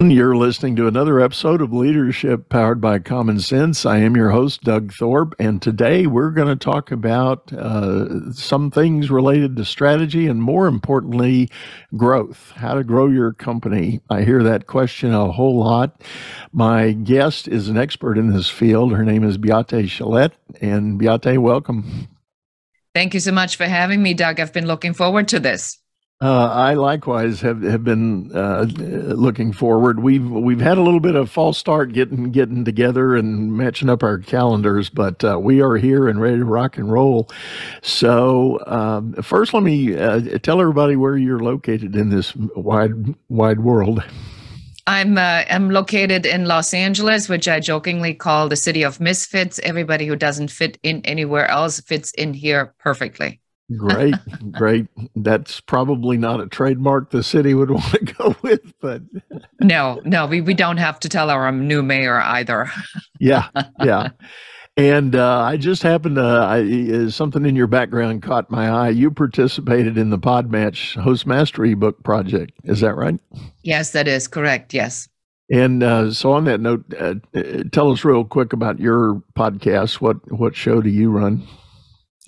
You're 0.00 0.36
listening 0.36 0.76
to 0.76 0.86
another 0.86 1.18
episode 1.18 1.60
of 1.60 1.72
Leadership 1.72 2.48
Powered 2.48 2.80
by 2.80 3.00
Common 3.00 3.40
Sense. 3.40 3.84
I 3.84 3.98
am 3.98 4.14
your 4.14 4.30
host, 4.30 4.62
Doug 4.62 4.92
Thorpe, 4.92 5.34
and 5.40 5.60
today 5.60 6.06
we're 6.06 6.30
going 6.30 6.46
to 6.46 6.56
talk 6.56 6.92
about 6.92 7.52
uh, 7.52 8.30
some 8.32 8.70
things 8.70 9.10
related 9.10 9.56
to 9.56 9.64
strategy 9.64 10.28
and, 10.28 10.40
more 10.40 10.68
importantly, 10.68 11.50
growth. 11.96 12.52
How 12.54 12.74
to 12.74 12.84
grow 12.84 13.08
your 13.08 13.32
company. 13.32 14.00
I 14.08 14.22
hear 14.22 14.44
that 14.44 14.68
question 14.68 15.12
a 15.12 15.32
whole 15.32 15.58
lot. 15.58 16.00
My 16.52 16.92
guest 16.92 17.48
is 17.48 17.68
an 17.68 17.76
expert 17.76 18.18
in 18.18 18.32
this 18.32 18.48
field. 18.48 18.92
Her 18.92 19.04
name 19.04 19.24
is 19.24 19.36
Beate 19.36 19.88
Chelette, 19.88 20.32
and 20.60 20.96
Beate, 20.96 21.38
welcome. 21.38 22.06
Thank 22.94 23.14
you 23.14 23.20
so 23.20 23.32
much 23.32 23.56
for 23.56 23.64
having 23.64 24.00
me, 24.00 24.14
Doug. 24.14 24.38
I've 24.38 24.52
been 24.52 24.68
looking 24.68 24.94
forward 24.94 25.26
to 25.28 25.40
this. 25.40 25.76
Uh, 26.20 26.50
I 26.52 26.74
likewise 26.74 27.40
have 27.42 27.62
have 27.62 27.84
been 27.84 28.32
uh, 28.34 28.62
looking 28.62 29.52
forward. 29.52 30.00
We've 30.00 30.28
we've 30.28 30.60
had 30.60 30.76
a 30.76 30.82
little 30.82 30.98
bit 30.98 31.14
of 31.14 31.30
false 31.30 31.58
start 31.58 31.92
getting 31.92 32.32
getting 32.32 32.64
together 32.64 33.14
and 33.14 33.56
matching 33.56 33.88
up 33.88 34.02
our 34.02 34.18
calendars, 34.18 34.90
but 34.90 35.22
uh, 35.22 35.38
we 35.40 35.62
are 35.62 35.76
here 35.76 36.08
and 36.08 36.20
ready 36.20 36.38
to 36.38 36.44
rock 36.44 36.76
and 36.76 36.90
roll. 36.90 37.30
So 37.82 38.58
um, 38.66 39.12
first, 39.22 39.54
let 39.54 39.62
me 39.62 39.96
uh, 39.96 40.38
tell 40.38 40.60
everybody 40.60 40.96
where 40.96 41.16
you're 41.16 41.38
located 41.38 41.94
in 41.94 42.08
this 42.08 42.34
wide 42.34 43.14
wide 43.28 43.60
world. 43.60 44.02
I'm 44.88 45.18
uh, 45.18 45.44
I'm 45.48 45.70
located 45.70 46.26
in 46.26 46.46
Los 46.46 46.74
Angeles, 46.74 47.28
which 47.28 47.46
I 47.46 47.60
jokingly 47.60 48.12
call 48.12 48.48
the 48.48 48.56
city 48.56 48.82
of 48.82 48.98
misfits. 48.98 49.60
Everybody 49.60 50.06
who 50.06 50.16
doesn't 50.16 50.50
fit 50.50 50.78
in 50.82 51.00
anywhere 51.04 51.46
else 51.46 51.80
fits 51.80 52.10
in 52.12 52.34
here 52.34 52.74
perfectly. 52.80 53.40
Great, 53.76 54.14
great. 54.50 54.86
That's 55.14 55.60
probably 55.60 56.16
not 56.16 56.40
a 56.40 56.46
trademark 56.46 57.10
the 57.10 57.22
city 57.22 57.52
would 57.52 57.70
want 57.70 57.92
to 57.92 58.04
go 58.04 58.36
with, 58.42 58.72
but 58.80 59.02
no, 59.60 60.00
no, 60.04 60.26
we, 60.26 60.40
we 60.40 60.54
don't 60.54 60.78
have 60.78 60.98
to 61.00 61.08
tell 61.08 61.28
our 61.28 61.52
new 61.52 61.82
mayor 61.82 62.20
either. 62.20 62.70
yeah, 63.20 63.48
yeah. 63.84 64.10
And 64.78 65.16
uh, 65.16 65.40
I 65.40 65.56
just 65.56 65.82
happened 65.82 66.16
to, 66.16 66.22
I, 66.22 66.60
uh, 66.94 67.10
something 67.10 67.44
in 67.44 67.56
your 67.56 67.66
background 67.66 68.22
caught 68.22 68.48
my 68.48 68.70
eye. 68.70 68.90
You 68.90 69.10
participated 69.10 69.98
in 69.98 70.10
the 70.10 70.18
Podmatch 70.18 70.94
Host 71.02 71.26
Mastery 71.26 71.74
book 71.74 72.04
project. 72.04 72.52
Is 72.62 72.80
that 72.80 72.94
right? 72.94 73.18
Yes, 73.64 73.90
that 73.90 74.06
is 74.06 74.28
correct. 74.28 74.72
Yes. 74.72 75.08
And 75.50 75.82
uh, 75.82 76.12
so, 76.12 76.32
on 76.32 76.44
that 76.44 76.60
note, 76.60 76.84
uh, 76.98 77.14
uh 77.34 77.64
tell 77.72 77.90
us 77.90 78.04
real 78.04 78.22
quick 78.22 78.52
about 78.52 78.78
your 78.78 79.22
podcast. 79.36 79.94
What 79.94 80.30
what 80.30 80.54
show 80.54 80.82
do 80.82 80.90
you 80.90 81.10
run? 81.10 81.42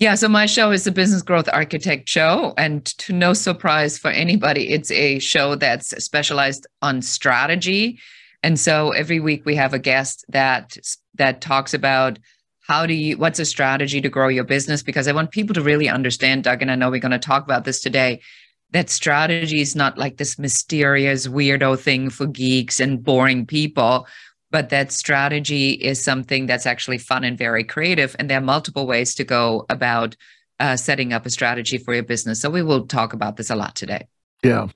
Yeah, 0.01 0.15
so 0.15 0.27
my 0.27 0.47
show 0.47 0.71
is 0.71 0.83
the 0.83 0.91
Business 0.91 1.21
Growth 1.21 1.47
Architect 1.53 2.09
Show. 2.09 2.55
And 2.57 2.83
to 2.97 3.13
no 3.13 3.33
surprise 3.33 3.99
for 3.99 4.09
anybody, 4.09 4.71
it's 4.71 4.89
a 4.89 5.19
show 5.19 5.53
that's 5.53 5.89
specialized 6.03 6.65
on 6.81 7.03
strategy. 7.03 7.99
And 8.41 8.59
so 8.59 8.89
every 8.93 9.19
week 9.19 9.45
we 9.45 9.53
have 9.57 9.75
a 9.75 9.79
guest 9.79 10.25
that 10.29 10.75
that 11.13 11.39
talks 11.39 11.75
about 11.75 12.17
how 12.61 12.87
do 12.87 12.95
you 12.95 13.15
what's 13.19 13.37
a 13.37 13.45
strategy 13.45 14.01
to 14.01 14.09
grow 14.09 14.27
your 14.27 14.45
business 14.45 14.81
because 14.81 15.07
i 15.07 15.11
want 15.11 15.31
people 15.31 15.53
to 15.53 15.61
really 15.61 15.89
understand 15.89 16.45
doug 16.45 16.61
and 16.61 16.71
i 16.71 16.75
know 16.75 16.89
we're 16.89 16.99
going 16.99 17.11
to 17.11 17.19
talk 17.19 17.43
about 17.43 17.65
this 17.65 17.81
today 17.81 18.21
that 18.69 18.89
strategy 18.89 19.59
is 19.59 19.75
not 19.75 19.97
like 19.97 20.15
this 20.15 20.39
mysterious 20.39 21.27
weirdo 21.27 21.77
thing 21.77 22.09
for 22.09 22.27
geeks 22.27 22.79
and 22.79 23.03
boring 23.03 23.45
people 23.45 24.07
but 24.51 24.69
that 24.69 24.91
strategy 24.91 25.71
is 25.71 26.03
something 26.03 26.45
that's 26.45 26.65
actually 26.65 26.97
fun 26.97 27.23
and 27.23 27.37
very 27.37 27.63
creative. 27.63 28.15
And 28.19 28.29
there 28.29 28.37
are 28.37 28.41
multiple 28.41 28.85
ways 28.85 29.15
to 29.15 29.23
go 29.23 29.65
about 29.69 30.15
uh, 30.59 30.75
setting 30.75 31.11
up 31.13 31.25
a 31.25 31.29
strategy 31.29 31.77
for 31.77 31.93
your 31.93 32.03
business. 32.03 32.39
So 32.39 32.49
we 32.49 32.61
will 32.61 32.85
talk 32.85 33.13
about 33.13 33.37
this 33.37 33.49
a 33.49 33.55
lot 33.55 33.75
today. 33.75 34.07
Yeah, 34.43 34.67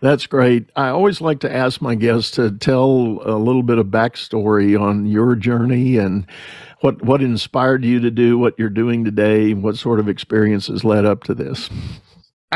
that's 0.00 0.26
great. 0.26 0.68
I 0.76 0.88
always 0.88 1.22
like 1.22 1.40
to 1.40 1.54
ask 1.54 1.80
my 1.80 1.94
guests 1.94 2.30
to 2.32 2.50
tell 2.50 3.18
a 3.24 3.36
little 3.38 3.62
bit 3.62 3.78
of 3.78 3.86
backstory 3.86 4.78
on 4.78 5.06
your 5.06 5.34
journey 5.34 5.96
and 5.96 6.26
what 6.80 7.02
what 7.02 7.22
inspired 7.22 7.82
you 7.82 7.98
to 8.00 8.10
do 8.10 8.38
what 8.38 8.58
you're 8.58 8.68
doing 8.68 9.04
today. 9.04 9.54
What 9.54 9.78
sort 9.78 10.00
of 10.00 10.08
experiences 10.08 10.84
led 10.84 11.06
up 11.06 11.24
to 11.24 11.34
this? 11.34 11.70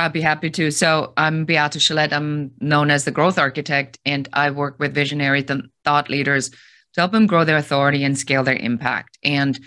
I'd 0.00 0.12
be 0.12 0.20
happy 0.20 0.50
to. 0.50 0.70
So 0.70 1.12
I'm 1.16 1.44
Beate 1.44 1.78
Chelette. 1.78 2.12
I'm 2.12 2.52
known 2.60 2.90
as 2.90 3.04
the 3.04 3.10
growth 3.10 3.38
architect, 3.38 3.98
and 4.04 4.28
I 4.32 4.50
work 4.50 4.78
with 4.78 4.94
visionary 4.94 5.42
th- 5.42 5.60
thought 5.84 6.08
leaders 6.08 6.50
to 6.50 7.00
help 7.00 7.12
them 7.12 7.26
grow 7.26 7.44
their 7.44 7.56
authority 7.56 8.02
and 8.04 8.18
scale 8.18 8.42
their 8.42 8.56
impact. 8.56 9.18
And 9.22 9.58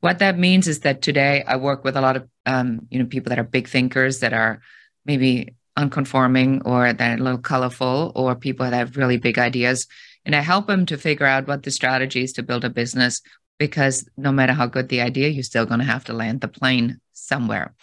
what 0.00 0.18
that 0.18 0.38
means 0.38 0.68
is 0.68 0.80
that 0.80 1.02
today 1.02 1.44
I 1.46 1.56
work 1.56 1.84
with 1.84 1.96
a 1.96 2.00
lot 2.00 2.16
of 2.16 2.28
um, 2.46 2.86
you 2.90 2.98
know 2.98 3.06
people 3.06 3.30
that 3.30 3.38
are 3.38 3.44
big 3.44 3.68
thinkers 3.68 4.20
that 4.20 4.32
are 4.32 4.60
maybe 5.04 5.54
unconforming 5.76 6.62
or 6.62 6.92
that 6.92 7.10
are 7.10 7.20
a 7.20 7.24
little 7.24 7.38
colorful 7.38 8.12
or 8.14 8.34
people 8.34 8.64
that 8.68 8.76
have 8.76 8.96
really 8.96 9.18
big 9.18 9.38
ideas. 9.38 9.86
And 10.24 10.34
I 10.34 10.40
help 10.40 10.66
them 10.66 10.86
to 10.86 10.96
figure 10.96 11.26
out 11.26 11.46
what 11.46 11.62
the 11.62 11.70
strategy 11.70 12.22
is 12.22 12.32
to 12.34 12.42
build 12.42 12.64
a 12.64 12.70
business 12.70 13.20
because 13.58 14.08
no 14.16 14.32
matter 14.32 14.52
how 14.52 14.66
good 14.66 14.88
the 14.88 15.00
idea, 15.00 15.28
you're 15.28 15.42
still 15.42 15.66
going 15.66 15.80
to 15.80 15.86
have 15.86 16.04
to 16.04 16.12
land 16.12 16.40
the 16.40 16.48
plane 16.48 17.00
somewhere. 17.12 17.74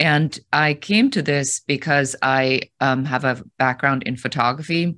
And 0.00 0.38
I 0.52 0.74
came 0.74 1.10
to 1.10 1.22
this 1.22 1.60
because 1.60 2.16
I 2.20 2.62
um, 2.80 3.04
have 3.04 3.24
a 3.24 3.42
background 3.58 4.02
in 4.04 4.16
photography. 4.16 4.96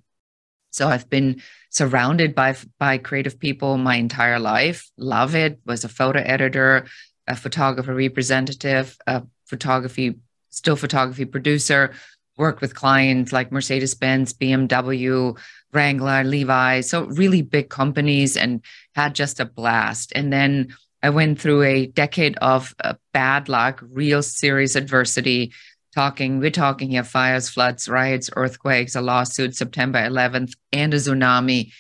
So 0.71 0.89
I've 0.89 1.09
been 1.09 1.43
surrounded 1.71 2.35
by 2.35 2.57
by 2.79 2.99
creative 2.99 3.39
people 3.39 3.77
my 3.79 3.97
entire 3.97 4.39
life. 4.39 4.91
Love 4.97 5.35
it. 5.35 5.61
Was 5.67 5.85
a 5.85 5.89
photo 5.89 6.21
editor, 6.21 6.87
a 7.27 7.37
photographer 7.37 7.95
representative, 7.95 8.97
a 9.07 9.23
photography 9.47 10.17
still 10.51 10.77
photography 10.77 11.25
producer. 11.25 11.93
Worked 12.39 12.61
with 12.61 12.75
clients 12.75 13.33
like 13.33 13.51
Mercedes 13.51 13.95
Benz, 13.95 14.35
BMW, 14.35 15.39
Wrangler, 15.73 16.23
Levi. 16.23 16.83
So 16.83 17.05
really 17.07 17.41
big 17.41 17.71
companies, 17.71 18.37
and 18.37 18.63
had 18.95 19.15
just 19.15 19.41
a 19.41 19.47
blast. 19.47 20.13
And 20.15 20.31
then 20.31 20.77
I 21.07 21.11
went 21.11 21.41
through 21.41 21.63
a 21.63 21.87
decade 21.87 22.37
of 22.39 22.75
uh, 22.83 22.95
bad 23.15 23.49
luck, 23.49 23.81
real 23.93 24.25
serious 24.25 24.75
adversity. 24.75 25.53
Talking, 25.95 26.41
we're 26.41 26.51
talking 26.51 26.91
here 26.91 27.05
fires, 27.05 27.49
floods, 27.49 27.89
riots, 27.89 28.29
earthquakes, 28.35 28.97
a 28.97 29.01
lawsuit 29.01 29.55
September 29.55 30.01
11th, 30.01 30.55
and 30.73 30.93
a 30.93 30.97
tsunami. 30.97 31.71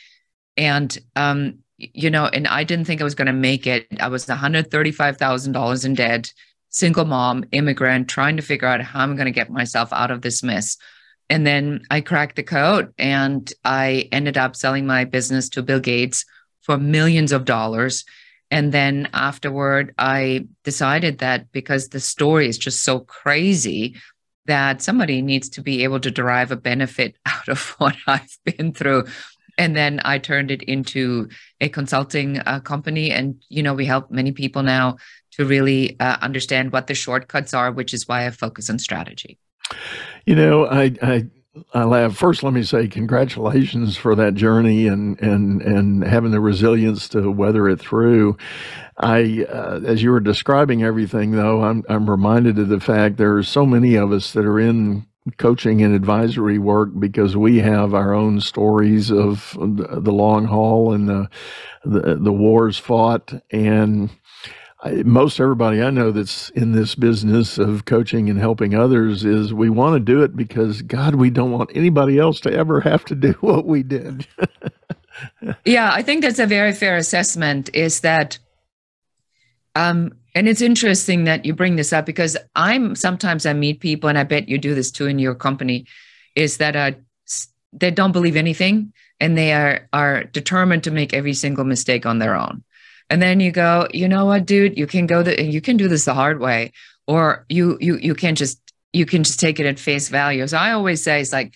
And, 0.56 0.96
um, 1.16 1.58
you 1.76 2.08
know, 2.08 2.26
and 2.26 2.46
I 2.46 2.62
didn't 2.62 2.84
think 2.84 3.00
I 3.00 3.04
was 3.04 3.16
going 3.16 3.26
to 3.26 3.32
make 3.32 3.66
it. 3.66 3.88
I 3.98 4.06
was 4.06 4.26
$135,000 4.26 5.84
in 5.84 5.94
debt, 5.94 6.32
single 6.68 7.04
mom, 7.04 7.46
immigrant, 7.50 8.08
trying 8.08 8.36
to 8.36 8.44
figure 8.44 8.68
out 8.68 8.80
how 8.80 9.00
I'm 9.00 9.16
going 9.16 9.26
to 9.26 9.32
get 9.32 9.50
myself 9.50 9.92
out 9.92 10.12
of 10.12 10.22
this 10.22 10.44
mess. 10.44 10.76
And 11.28 11.44
then 11.44 11.82
I 11.90 12.00
cracked 12.00 12.36
the 12.36 12.44
code 12.44 12.94
and 12.96 13.52
I 13.64 14.08
ended 14.12 14.38
up 14.38 14.54
selling 14.54 14.86
my 14.86 15.04
business 15.04 15.48
to 15.48 15.64
Bill 15.64 15.80
Gates 15.80 16.24
for 16.62 16.78
millions 16.78 17.32
of 17.32 17.44
dollars 17.44 18.04
and 18.50 18.72
then 18.72 19.08
afterward, 19.12 19.94
I 19.98 20.46
decided 20.64 21.18
that 21.18 21.50
because 21.52 21.88
the 21.88 22.00
story 22.00 22.48
is 22.48 22.58
just 22.58 22.84
so 22.84 23.00
crazy, 23.00 23.96
that 24.46 24.80
somebody 24.80 25.22
needs 25.22 25.48
to 25.50 25.60
be 25.60 25.84
able 25.84 26.00
to 26.00 26.10
derive 26.10 26.50
a 26.50 26.56
benefit 26.56 27.16
out 27.26 27.48
of 27.48 27.70
what 27.78 27.96
I've 28.06 28.36
been 28.44 28.72
through. 28.72 29.04
And 29.58 29.74
then 29.74 30.00
I 30.04 30.18
turned 30.18 30.50
it 30.50 30.62
into 30.62 31.28
a 31.60 31.68
consulting 31.68 32.38
uh, 32.40 32.60
company. 32.60 33.10
And, 33.10 33.42
you 33.48 33.62
know, 33.62 33.72
we 33.72 33.86
help 33.86 34.10
many 34.10 34.32
people 34.32 34.62
now 34.62 34.98
to 35.32 35.44
really 35.46 35.98
uh, 35.98 36.18
understand 36.20 36.72
what 36.72 36.86
the 36.86 36.94
shortcuts 36.94 37.54
are, 37.54 37.72
which 37.72 37.94
is 37.94 38.06
why 38.06 38.26
I 38.26 38.30
focus 38.30 38.68
on 38.68 38.78
strategy. 38.78 39.38
You 40.26 40.34
know, 40.34 40.66
I, 40.66 40.94
I 41.02 41.26
I 41.74 41.84
laugh. 41.84 42.16
First, 42.16 42.42
let 42.42 42.52
me 42.52 42.62
say 42.62 42.88
congratulations 42.88 43.96
for 43.96 44.14
that 44.14 44.34
journey 44.34 44.86
and 44.86 45.20
and 45.20 45.62
and 45.62 46.04
having 46.04 46.30
the 46.30 46.40
resilience 46.40 47.08
to 47.10 47.30
weather 47.30 47.68
it 47.68 47.80
through. 47.80 48.36
I, 48.98 49.46
uh, 49.48 49.80
as 49.84 50.02
you 50.02 50.10
were 50.10 50.20
describing 50.20 50.82
everything, 50.82 51.32
though, 51.32 51.62
I'm 51.64 51.84
I'm 51.88 52.08
reminded 52.08 52.58
of 52.58 52.68
the 52.68 52.80
fact 52.80 53.16
there 53.16 53.36
are 53.36 53.42
so 53.42 53.66
many 53.66 53.96
of 53.96 54.12
us 54.12 54.32
that 54.32 54.44
are 54.44 54.60
in 54.60 55.06
coaching 55.38 55.82
and 55.82 55.94
advisory 55.94 56.58
work 56.58 56.90
because 56.98 57.36
we 57.36 57.58
have 57.58 57.94
our 57.94 58.14
own 58.14 58.40
stories 58.40 59.10
of 59.10 59.56
the 59.58 60.12
long 60.12 60.46
haul 60.46 60.92
and 60.92 61.08
the 61.08 61.28
the, 61.84 62.16
the 62.16 62.32
wars 62.32 62.78
fought 62.78 63.32
and 63.50 64.10
Most 64.84 65.40
everybody 65.40 65.82
I 65.82 65.90
know 65.90 66.10
that's 66.10 66.50
in 66.50 66.72
this 66.72 66.94
business 66.94 67.58
of 67.58 67.86
coaching 67.86 68.28
and 68.28 68.38
helping 68.38 68.74
others 68.74 69.24
is 69.24 69.54
we 69.54 69.70
want 69.70 69.94
to 69.94 70.00
do 70.00 70.22
it 70.22 70.36
because 70.36 70.82
God, 70.82 71.14
we 71.14 71.30
don't 71.30 71.50
want 71.50 71.70
anybody 71.74 72.18
else 72.18 72.40
to 72.40 72.52
ever 72.52 72.80
have 72.82 73.04
to 73.06 73.14
do 73.14 73.32
what 73.40 73.66
we 73.66 73.82
did. 73.82 74.26
yeah, 75.64 75.90
I 75.92 76.02
think 76.02 76.22
that's 76.22 76.38
a 76.38 76.46
very 76.46 76.72
fair 76.72 76.96
assessment. 76.96 77.70
Is 77.74 78.00
that, 78.00 78.38
um, 79.74 80.12
and 80.34 80.46
it's 80.46 80.60
interesting 80.60 81.24
that 81.24 81.46
you 81.46 81.54
bring 81.54 81.76
this 81.76 81.92
up 81.92 82.04
because 82.04 82.36
I'm 82.54 82.94
sometimes 82.94 83.46
I 83.46 83.54
meet 83.54 83.80
people, 83.80 84.10
and 84.10 84.18
I 84.18 84.24
bet 84.24 84.48
you 84.48 84.58
do 84.58 84.74
this 84.74 84.90
too 84.90 85.06
in 85.06 85.18
your 85.18 85.34
company, 85.34 85.86
is 86.34 86.58
that 86.58 86.76
uh, 86.76 86.92
they 87.72 87.90
don't 87.90 88.12
believe 88.12 88.36
anything 88.36 88.92
and 89.20 89.36
they 89.36 89.52
are 89.52 89.88
are 89.92 90.24
determined 90.24 90.84
to 90.84 90.90
make 90.90 91.14
every 91.14 91.34
single 91.34 91.64
mistake 91.64 92.06
on 92.06 92.18
their 92.18 92.34
own. 92.34 92.62
And 93.08 93.22
then 93.22 93.40
you 93.40 93.52
go, 93.52 93.86
you 93.92 94.08
know 94.08 94.24
what, 94.26 94.46
dude, 94.46 94.76
you 94.76 94.86
can 94.86 95.06
go 95.06 95.22
the 95.22 95.42
you 95.42 95.60
can 95.60 95.76
do 95.76 95.88
this 95.88 96.04
the 96.04 96.14
hard 96.14 96.40
way, 96.40 96.72
or 97.06 97.46
you 97.48 97.78
you 97.80 97.96
you 97.98 98.14
can 98.14 98.34
just 98.34 98.60
you 98.92 99.06
can 99.06 99.22
just 99.22 99.38
take 99.38 99.60
it 99.60 99.66
at 99.66 99.78
face 99.78 100.08
value. 100.08 100.46
So 100.46 100.58
I 100.58 100.72
always 100.72 101.02
say 101.02 101.20
it's 101.20 101.32
like 101.32 101.54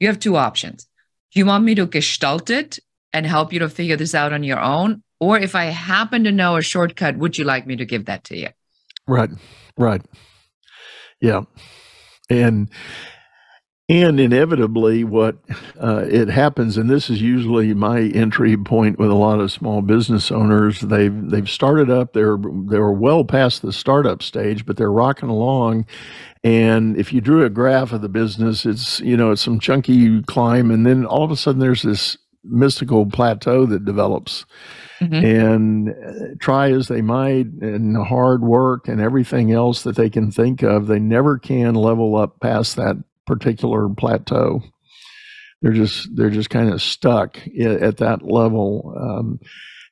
you 0.00 0.08
have 0.08 0.18
two 0.18 0.36
options. 0.36 0.86
Do 1.32 1.40
you 1.40 1.46
want 1.46 1.64
me 1.64 1.74
to 1.74 1.86
gestalt 1.86 2.50
it 2.50 2.78
and 3.12 3.26
help 3.26 3.52
you 3.52 3.58
to 3.58 3.68
figure 3.68 3.96
this 3.96 4.14
out 4.14 4.32
on 4.32 4.42
your 4.42 4.60
own, 4.60 5.02
or 5.20 5.38
if 5.38 5.54
I 5.54 5.66
happen 5.66 6.24
to 6.24 6.32
know 6.32 6.56
a 6.56 6.62
shortcut, 6.62 7.16
would 7.16 7.36
you 7.36 7.44
like 7.44 7.66
me 7.66 7.76
to 7.76 7.84
give 7.84 8.06
that 8.06 8.24
to 8.24 8.36
you? 8.36 8.48
Right, 9.06 9.30
right. 9.76 10.02
Yeah. 11.20 11.42
And 12.30 12.70
and 13.92 14.18
inevitably, 14.18 15.04
what 15.04 15.36
uh, 15.78 16.06
it 16.08 16.28
happens, 16.28 16.78
and 16.78 16.88
this 16.88 17.10
is 17.10 17.20
usually 17.20 17.74
my 17.74 18.00
entry 18.00 18.56
point 18.56 18.98
with 18.98 19.10
a 19.10 19.14
lot 19.14 19.38
of 19.38 19.52
small 19.52 19.82
business 19.82 20.32
owners. 20.32 20.80
They've 20.80 21.30
they've 21.30 21.48
started 21.48 21.90
up. 21.90 22.14
They're 22.14 22.38
they're 22.40 22.90
well 22.90 23.22
past 23.22 23.60
the 23.60 23.70
startup 23.70 24.22
stage, 24.22 24.64
but 24.64 24.78
they're 24.78 24.90
rocking 24.90 25.28
along. 25.28 25.84
And 26.42 26.96
if 26.96 27.12
you 27.12 27.20
drew 27.20 27.44
a 27.44 27.50
graph 27.50 27.92
of 27.92 28.00
the 28.00 28.08
business, 28.08 28.64
it's 28.64 28.98
you 29.00 29.14
know 29.14 29.30
it's 29.30 29.42
some 29.42 29.60
chunky 29.60 30.22
climb, 30.22 30.70
and 30.70 30.86
then 30.86 31.04
all 31.04 31.22
of 31.22 31.30
a 31.30 31.36
sudden 31.36 31.60
there's 31.60 31.82
this 31.82 32.16
mystical 32.44 33.04
plateau 33.04 33.66
that 33.66 33.84
develops. 33.84 34.46
Mm-hmm. 35.02 35.26
And 35.26 35.88
uh, 35.90 36.34
try 36.40 36.70
as 36.70 36.88
they 36.88 37.02
might, 37.02 37.46
and 37.60 37.96
hard 37.96 38.42
work 38.42 38.88
and 38.88 39.02
everything 39.02 39.52
else 39.52 39.82
that 39.82 39.96
they 39.96 40.08
can 40.08 40.30
think 40.30 40.62
of, 40.62 40.86
they 40.86 41.00
never 41.00 41.38
can 41.38 41.74
level 41.74 42.16
up 42.16 42.40
past 42.40 42.76
that 42.76 42.96
particular 43.26 43.88
plateau. 43.88 44.62
They're 45.60 45.72
just 45.72 46.14
they're 46.16 46.30
just 46.30 46.50
kind 46.50 46.72
of 46.72 46.82
stuck 46.82 47.38
at 47.60 47.98
that 47.98 48.22
level, 48.22 48.94
um, 48.98 49.40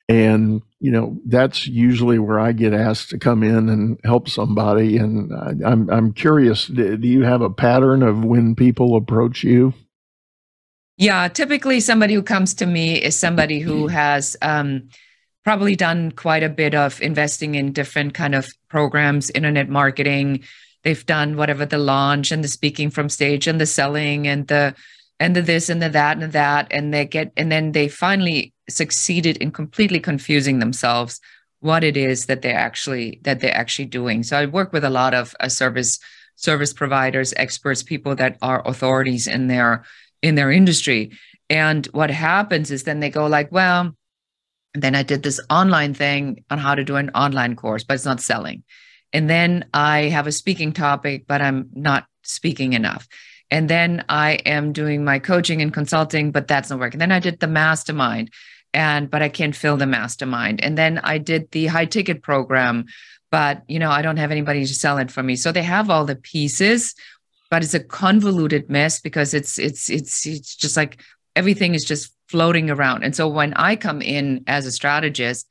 and 0.09 0.61
you 0.81 0.91
know 0.91 1.17
that's 1.25 1.65
usually 1.65 2.19
where 2.19 2.39
I 2.39 2.51
get 2.51 2.73
asked 2.73 3.09
to 3.11 3.17
come 3.17 3.41
in 3.41 3.69
and 3.69 3.97
help 4.03 4.27
somebody. 4.27 4.97
And 4.97 5.31
I, 5.33 5.69
I'm 5.69 5.89
I'm 5.89 6.13
curious. 6.13 6.67
Do 6.67 6.97
you 7.01 7.23
have 7.23 7.41
a 7.41 7.49
pattern 7.49 8.03
of 8.03 8.25
when 8.25 8.53
people 8.53 8.97
approach 8.97 9.43
you? 9.43 9.73
Yeah, 10.97 11.29
typically 11.29 11.79
somebody 11.79 12.13
who 12.13 12.21
comes 12.21 12.53
to 12.55 12.65
me 12.65 13.01
is 13.01 13.17
somebody 13.17 13.59
who 13.59 13.87
has 13.87 14.35
um, 14.41 14.89
probably 15.43 15.75
done 15.75 16.11
quite 16.11 16.43
a 16.43 16.49
bit 16.49 16.75
of 16.75 17.01
investing 17.01 17.55
in 17.55 17.71
different 17.71 18.13
kind 18.13 18.35
of 18.35 18.47
programs, 18.69 19.31
internet 19.31 19.69
marketing, 19.69 20.43
they've 20.83 21.05
done 21.05 21.37
whatever 21.37 21.65
the 21.65 21.77
launch 21.77 22.31
and 22.31 22.43
the 22.43 22.47
speaking 22.47 22.89
from 22.89 23.09
stage 23.09 23.47
and 23.47 23.59
the 23.59 23.65
selling 23.65 24.27
and 24.27 24.47
the 24.47 24.75
and 25.19 25.35
the 25.35 25.41
this 25.41 25.69
and 25.69 25.81
the 25.81 25.89
that 25.89 26.21
and 26.21 26.33
that. 26.33 26.67
And 26.71 26.93
they 26.93 27.05
get 27.05 27.31
and 27.37 27.51
then 27.51 27.71
they 27.71 27.87
finally 27.87 28.53
succeeded 28.69 29.37
in 29.37 29.51
completely 29.51 29.99
confusing 29.99 30.59
themselves 30.59 31.19
what 31.59 31.83
it 31.83 31.95
is 31.95 32.25
that 32.25 32.41
they're 32.41 32.57
actually 32.57 33.19
that 33.23 33.39
they're 33.39 33.55
actually 33.55 33.85
doing. 33.85 34.23
So 34.23 34.37
i 34.37 34.45
work 34.45 34.73
with 34.73 34.83
a 34.83 34.89
lot 34.89 35.13
of 35.13 35.35
uh, 35.39 35.49
service 35.49 35.99
service 36.35 36.73
providers 36.73 37.33
experts 37.37 37.83
people 37.83 38.15
that 38.15 38.37
are 38.41 38.67
authorities 38.67 39.27
in 39.27 39.47
their 39.47 39.85
in 40.21 40.35
their 40.35 40.51
industry. 40.51 41.11
And 41.49 41.85
what 41.87 42.09
happens 42.09 42.71
is 42.71 42.83
then 42.83 42.99
they 42.99 43.09
go 43.09 43.27
like 43.27 43.51
well 43.51 43.95
then 44.73 44.95
i 44.95 45.03
did 45.03 45.23
this 45.23 45.39
online 45.49 45.93
thing 45.93 46.43
on 46.49 46.57
how 46.57 46.75
to 46.75 46.83
do 46.83 46.95
an 46.95 47.09
online 47.09 47.55
course 47.55 47.83
but 47.83 47.93
it's 47.93 48.05
not 48.05 48.21
selling 48.21 48.63
and 49.13 49.29
then 49.29 49.65
I 49.73 50.03
have 50.03 50.27
a 50.27 50.31
speaking 50.31 50.73
topic, 50.73 51.25
but 51.27 51.41
I'm 51.41 51.69
not 51.73 52.05
speaking 52.23 52.73
enough. 52.73 53.07
And 53.49 53.69
then 53.69 54.05
I 54.07 54.33
am 54.45 54.71
doing 54.71 55.03
my 55.03 55.19
coaching 55.19 55.61
and 55.61 55.73
consulting, 55.73 56.31
but 56.31 56.47
that's 56.47 56.69
not 56.69 56.79
working. 56.79 56.99
Then 56.99 57.11
I 57.11 57.19
did 57.19 57.39
the 57.39 57.47
mastermind 57.47 58.31
and 58.73 59.09
but 59.09 59.21
I 59.21 59.27
can't 59.27 59.55
fill 59.55 59.75
the 59.75 59.85
mastermind. 59.85 60.63
And 60.63 60.77
then 60.77 60.99
I 60.99 61.17
did 61.17 61.51
the 61.51 61.67
high 61.67 61.85
ticket 61.85 62.21
program, 62.23 62.85
but 63.29 63.63
you 63.67 63.79
know, 63.79 63.91
I 63.91 64.01
don't 64.01 64.17
have 64.17 64.31
anybody 64.31 64.65
to 64.65 64.73
sell 64.73 64.97
it 64.97 65.11
for 65.11 65.21
me. 65.21 65.35
So 65.35 65.51
they 65.51 65.63
have 65.63 65.89
all 65.89 66.05
the 66.05 66.15
pieces, 66.15 66.95
but 67.49 67.63
it's 67.63 67.73
a 67.73 67.83
convoluted 67.83 68.69
mess 68.69 69.01
because 69.01 69.33
it's 69.33 69.59
it's 69.59 69.89
it's 69.89 70.25
it's 70.25 70.55
just 70.55 70.77
like 70.77 71.01
everything 71.35 71.75
is 71.75 71.83
just 71.83 72.13
floating 72.29 72.69
around. 72.69 73.03
And 73.03 73.13
so 73.13 73.27
when 73.27 73.53
I 73.55 73.75
come 73.75 74.01
in 74.01 74.45
as 74.47 74.65
a 74.65 74.71
strategist, 74.71 75.45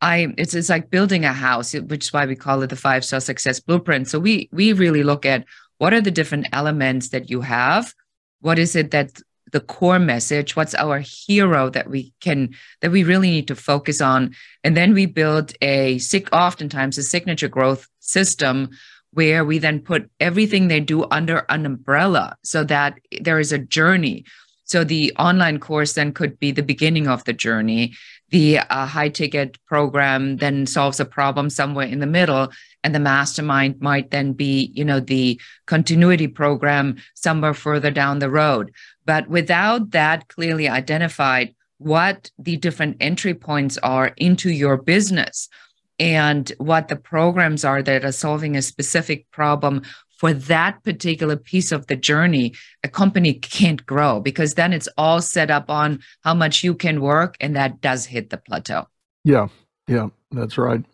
I 0.00 0.32
it's 0.38 0.54
it's 0.54 0.68
like 0.68 0.90
building 0.90 1.24
a 1.24 1.32
house, 1.32 1.74
which 1.74 2.06
is 2.06 2.12
why 2.12 2.26
we 2.26 2.36
call 2.36 2.62
it 2.62 2.68
the 2.68 2.76
five 2.76 3.04
star 3.04 3.20
success 3.20 3.60
blueprint. 3.60 4.08
So 4.08 4.18
we 4.18 4.48
we 4.52 4.72
really 4.72 5.02
look 5.02 5.26
at 5.26 5.44
what 5.78 5.94
are 5.94 6.00
the 6.00 6.10
different 6.10 6.46
elements 6.52 7.08
that 7.10 7.30
you 7.30 7.40
have, 7.40 7.94
what 8.40 8.58
is 8.58 8.76
it 8.76 8.90
that 8.90 9.20
the 9.52 9.60
core 9.60 9.98
message, 9.98 10.54
what's 10.54 10.74
our 10.74 11.00
hero 11.00 11.70
that 11.70 11.90
we 11.90 12.12
can 12.20 12.54
that 12.80 12.90
we 12.90 13.02
really 13.04 13.30
need 13.30 13.48
to 13.48 13.54
focus 13.56 14.00
on, 14.00 14.34
and 14.64 14.76
then 14.76 14.94
we 14.94 15.06
build 15.06 15.52
a 15.60 15.98
sick 15.98 16.28
oftentimes 16.32 16.98
a 16.98 17.02
signature 17.02 17.48
growth 17.48 17.88
system 17.98 18.70
where 19.12 19.44
we 19.44 19.58
then 19.58 19.80
put 19.80 20.08
everything 20.20 20.68
they 20.68 20.80
do 20.80 21.04
under 21.10 21.44
an 21.48 21.66
umbrella 21.66 22.36
so 22.44 22.62
that 22.64 22.98
there 23.20 23.40
is 23.40 23.52
a 23.52 23.58
journey. 23.58 24.24
So 24.64 24.84
the 24.84 25.12
online 25.18 25.58
course 25.58 25.94
then 25.94 26.12
could 26.12 26.38
be 26.38 26.52
the 26.52 26.62
beginning 26.62 27.08
of 27.08 27.24
the 27.24 27.32
journey 27.32 27.94
the 28.30 28.58
uh, 28.58 28.86
high 28.86 29.08
ticket 29.08 29.58
program 29.66 30.36
then 30.36 30.66
solves 30.66 31.00
a 31.00 31.04
problem 31.04 31.50
somewhere 31.50 31.86
in 31.86 31.98
the 32.00 32.06
middle 32.06 32.48
and 32.82 32.94
the 32.94 33.00
mastermind 33.00 33.80
might 33.80 34.10
then 34.10 34.32
be 34.32 34.70
you 34.74 34.84
know 34.84 35.00
the 35.00 35.40
continuity 35.66 36.26
program 36.26 36.96
somewhere 37.14 37.54
further 37.54 37.90
down 37.90 38.18
the 38.18 38.30
road. 38.30 38.72
But 39.04 39.28
without 39.28 39.90
that 39.90 40.28
clearly 40.28 40.68
identified 40.68 41.54
what 41.78 42.30
the 42.38 42.56
different 42.56 42.96
entry 43.00 43.34
points 43.34 43.78
are 43.78 44.12
into 44.16 44.50
your 44.50 44.76
business 44.76 45.48
and 45.98 46.50
what 46.58 46.88
the 46.88 46.96
programs 46.96 47.64
are 47.64 47.82
that 47.82 48.04
are 48.04 48.12
solving 48.12 48.56
a 48.56 48.62
specific 48.62 49.30
problem 49.30 49.82
for 50.20 50.34
that 50.34 50.84
particular 50.84 51.34
piece 51.34 51.72
of 51.72 51.86
the 51.86 51.96
journey, 51.96 52.52
a 52.84 52.88
company 52.88 53.32
can't 53.32 53.86
grow 53.86 54.20
because 54.20 54.52
then 54.52 54.74
it's 54.74 54.88
all 54.98 55.22
set 55.22 55.50
up 55.50 55.70
on 55.70 55.98
how 56.22 56.34
much 56.34 56.62
you 56.62 56.74
can 56.74 57.00
work, 57.00 57.36
and 57.40 57.56
that 57.56 57.80
does 57.80 58.04
hit 58.04 58.28
the 58.28 58.36
plateau. 58.36 58.86
Yeah, 59.24 59.48
yeah, 59.88 60.08
that's 60.30 60.58
right. 60.58 60.84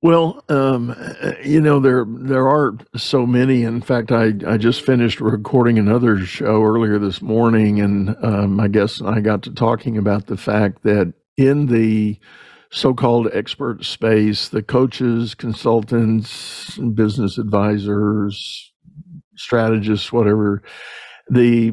Well, 0.00 0.42
um, 0.48 0.96
you 1.44 1.60
know 1.60 1.80
there 1.80 2.06
there 2.08 2.48
are 2.48 2.78
so 2.96 3.26
many. 3.26 3.62
In 3.62 3.82
fact, 3.82 4.10
I, 4.10 4.32
I 4.46 4.56
just 4.56 4.86
finished 4.86 5.20
recording 5.20 5.78
another 5.78 6.18
show 6.24 6.62
earlier 6.62 6.98
this 6.98 7.20
morning, 7.20 7.78
and 7.78 8.16
um, 8.24 8.58
I 8.58 8.68
guess 8.68 9.02
I 9.02 9.20
got 9.20 9.42
to 9.42 9.50
talking 9.50 9.98
about 9.98 10.28
the 10.28 10.38
fact 10.38 10.82
that 10.84 11.12
in 11.36 11.66
the 11.66 12.18
so-called 12.72 13.28
expert 13.34 13.84
space, 13.84 14.48
the 14.48 14.62
coaches, 14.62 15.34
consultants, 15.34 16.78
business 16.94 17.38
advisors, 17.38 18.72
strategists, 19.36 20.12
whatever, 20.12 20.62
the 21.28 21.72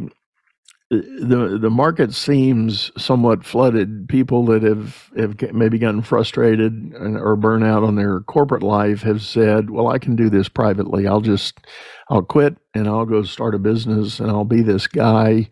the 0.92 1.60
the 1.62 1.70
market 1.70 2.14
seems 2.14 2.92
somewhat 2.98 3.46
flooded. 3.46 4.10
People 4.10 4.46
that 4.46 4.64
have 4.64 5.10
have 5.16 5.40
maybe 5.54 5.78
gotten 5.78 6.02
frustrated 6.02 6.74
and, 6.74 7.16
or 7.16 7.36
burnt 7.36 7.64
out 7.64 7.84
on 7.84 7.96
their 7.96 8.22
corporate 8.22 8.64
life 8.64 9.04
have 9.04 9.22
said, 9.22 9.70
"Well, 9.70 9.88
I 9.88 10.00
can 10.00 10.16
do 10.16 10.30
this 10.30 10.50
privately. 10.50 11.08
I'll 11.08 11.22
just 11.22 11.60
I'll 12.10 12.24
quit 12.24 12.58
and 12.74 12.88
I'll 12.88 13.06
go 13.06 13.22
start 13.24 13.56
a 13.56 13.60
business 13.60 14.20
and 14.20 14.30
I'll 14.30 14.46
be 14.46 14.64
this 14.64 14.88
guy." 14.88 15.50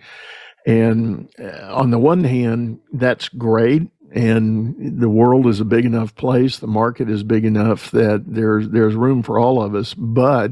And 0.65 1.29
uh, 1.39 1.73
on 1.73 1.91
the 1.91 1.99
one 1.99 2.25
hand, 2.25 2.79
that's 2.91 3.29
great 3.29 3.83
and 4.13 5.01
the 5.01 5.09
world 5.09 5.47
is 5.47 5.59
a 5.59 5.65
big 5.65 5.85
enough 5.85 6.15
place 6.15 6.59
the 6.59 6.67
market 6.67 7.09
is 7.09 7.23
big 7.23 7.45
enough 7.45 7.91
that 7.91 8.23
there's 8.27 8.69
there's 8.69 8.95
room 8.95 9.21
for 9.21 9.39
all 9.39 9.61
of 9.61 9.75
us 9.75 9.93
but 9.93 10.51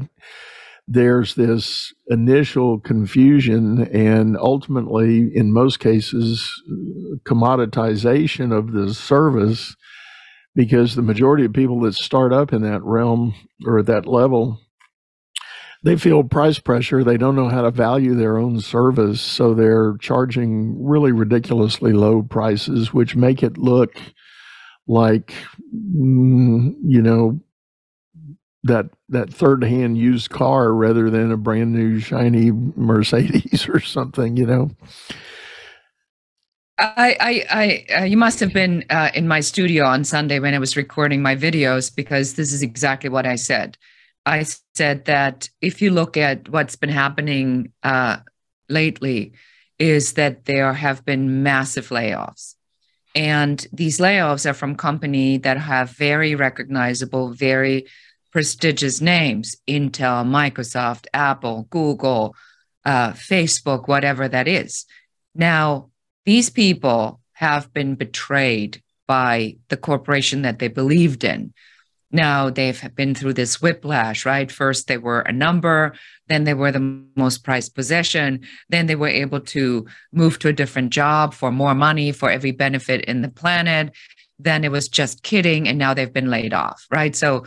there's 0.88 1.34
this 1.34 1.92
initial 2.08 2.78
confusion 2.78 3.88
and 3.92 4.36
ultimately 4.36 5.30
in 5.34 5.52
most 5.52 5.80
cases 5.80 6.62
commoditization 7.24 8.56
of 8.56 8.72
the 8.72 8.94
service 8.94 9.74
because 10.54 10.94
the 10.94 11.02
majority 11.02 11.44
of 11.44 11.52
people 11.52 11.80
that 11.80 11.94
start 11.94 12.32
up 12.32 12.52
in 12.52 12.62
that 12.62 12.82
realm 12.82 13.34
or 13.66 13.78
at 13.78 13.86
that 13.86 14.06
level 14.06 14.60
they 15.82 15.96
feel 15.96 16.24
price 16.24 16.58
pressure. 16.58 17.04
They 17.04 17.16
don't 17.16 17.36
know 17.36 17.48
how 17.48 17.62
to 17.62 17.70
value 17.70 18.14
their 18.14 18.38
own 18.38 18.60
service. 18.60 19.20
So 19.20 19.54
they're 19.54 19.96
charging 19.98 20.84
really 20.84 21.12
ridiculously 21.12 21.92
low 21.92 22.22
prices, 22.22 22.92
which 22.92 23.16
make 23.16 23.42
it 23.42 23.58
look 23.58 23.96
like, 24.86 25.32
mm, 25.74 26.74
you 26.84 27.02
know, 27.02 27.40
that 28.64 28.86
that 29.08 29.32
third 29.32 29.62
hand 29.62 29.96
used 29.96 30.30
car 30.30 30.72
rather 30.72 31.08
than 31.08 31.30
a 31.30 31.36
brand 31.36 31.72
new 31.72 32.00
shiny 32.00 32.50
Mercedes 32.50 33.68
or 33.72 33.80
something, 33.80 34.36
you 34.36 34.46
know. 34.46 34.70
I, 36.78 37.16
I, 37.20 37.46
I, 37.50 38.00
uh, 38.00 38.04
you 38.04 38.18
must 38.18 38.38
have 38.40 38.52
been 38.52 38.84
uh, 38.90 39.10
in 39.14 39.26
my 39.26 39.40
studio 39.40 39.86
on 39.86 40.04
Sunday 40.04 40.40
when 40.40 40.52
I 40.52 40.58
was 40.58 40.76
recording 40.76 41.22
my 41.22 41.34
videos 41.34 41.94
because 41.94 42.34
this 42.34 42.52
is 42.52 42.62
exactly 42.62 43.08
what 43.08 43.24
I 43.24 43.36
said. 43.36 43.78
I 44.26 44.44
said 44.74 45.04
that 45.04 45.48
if 45.60 45.80
you 45.80 45.92
look 45.92 46.16
at 46.16 46.48
what's 46.48 46.76
been 46.76 46.90
happening 46.90 47.72
uh, 47.84 48.18
lately, 48.68 49.32
is 49.78 50.14
that 50.14 50.46
there 50.46 50.72
have 50.72 51.04
been 51.04 51.42
massive 51.42 51.88
layoffs. 51.88 52.54
And 53.14 53.64
these 53.72 53.98
layoffs 53.98 54.48
are 54.48 54.54
from 54.54 54.74
companies 54.74 55.42
that 55.42 55.58
have 55.58 55.90
very 55.90 56.34
recognizable, 56.34 57.32
very 57.32 57.86
prestigious 58.32 59.00
names 59.00 59.56
Intel, 59.66 60.26
Microsoft, 60.26 61.06
Apple, 61.14 61.66
Google, 61.70 62.34
uh, 62.84 63.12
Facebook, 63.12 63.88
whatever 63.88 64.28
that 64.28 64.48
is. 64.48 64.84
Now, 65.34 65.90
these 66.24 66.50
people 66.50 67.20
have 67.32 67.72
been 67.72 67.94
betrayed 67.94 68.82
by 69.06 69.56
the 69.68 69.76
corporation 69.76 70.42
that 70.42 70.58
they 70.58 70.68
believed 70.68 71.24
in. 71.24 71.54
Now 72.12 72.50
they've 72.50 72.80
been 72.94 73.14
through 73.14 73.34
this 73.34 73.60
whiplash, 73.60 74.24
right? 74.24 74.50
First, 74.50 74.86
they 74.86 74.98
were 74.98 75.20
a 75.20 75.32
number, 75.32 75.94
then 76.28 76.44
they 76.44 76.54
were 76.54 76.70
the 76.70 77.02
most 77.16 77.42
prized 77.44 77.74
possession, 77.74 78.46
then 78.68 78.86
they 78.86 78.94
were 78.94 79.08
able 79.08 79.40
to 79.40 79.86
move 80.12 80.38
to 80.38 80.48
a 80.48 80.52
different 80.52 80.90
job 80.90 81.34
for 81.34 81.50
more 81.50 81.74
money 81.74 82.12
for 82.12 82.30
every 82.30 82.52
benefit 82.52 83.04
in 83.06 83.22
the 83.22 83.28
planet. 83.28 83.92
Then 84.38 84.64
it 84.64 84.70
was 84.70 84.88
just 84.88 85.22
kidding, 85.22 85.66
and 85.66 85.78
now 85.78 85.94
they've 85.94 86.12
been 86.12 86.30
laid 86.30 86.52
off, 86.52 86.86
right? 86.90 87.16
So, 87.16 87.44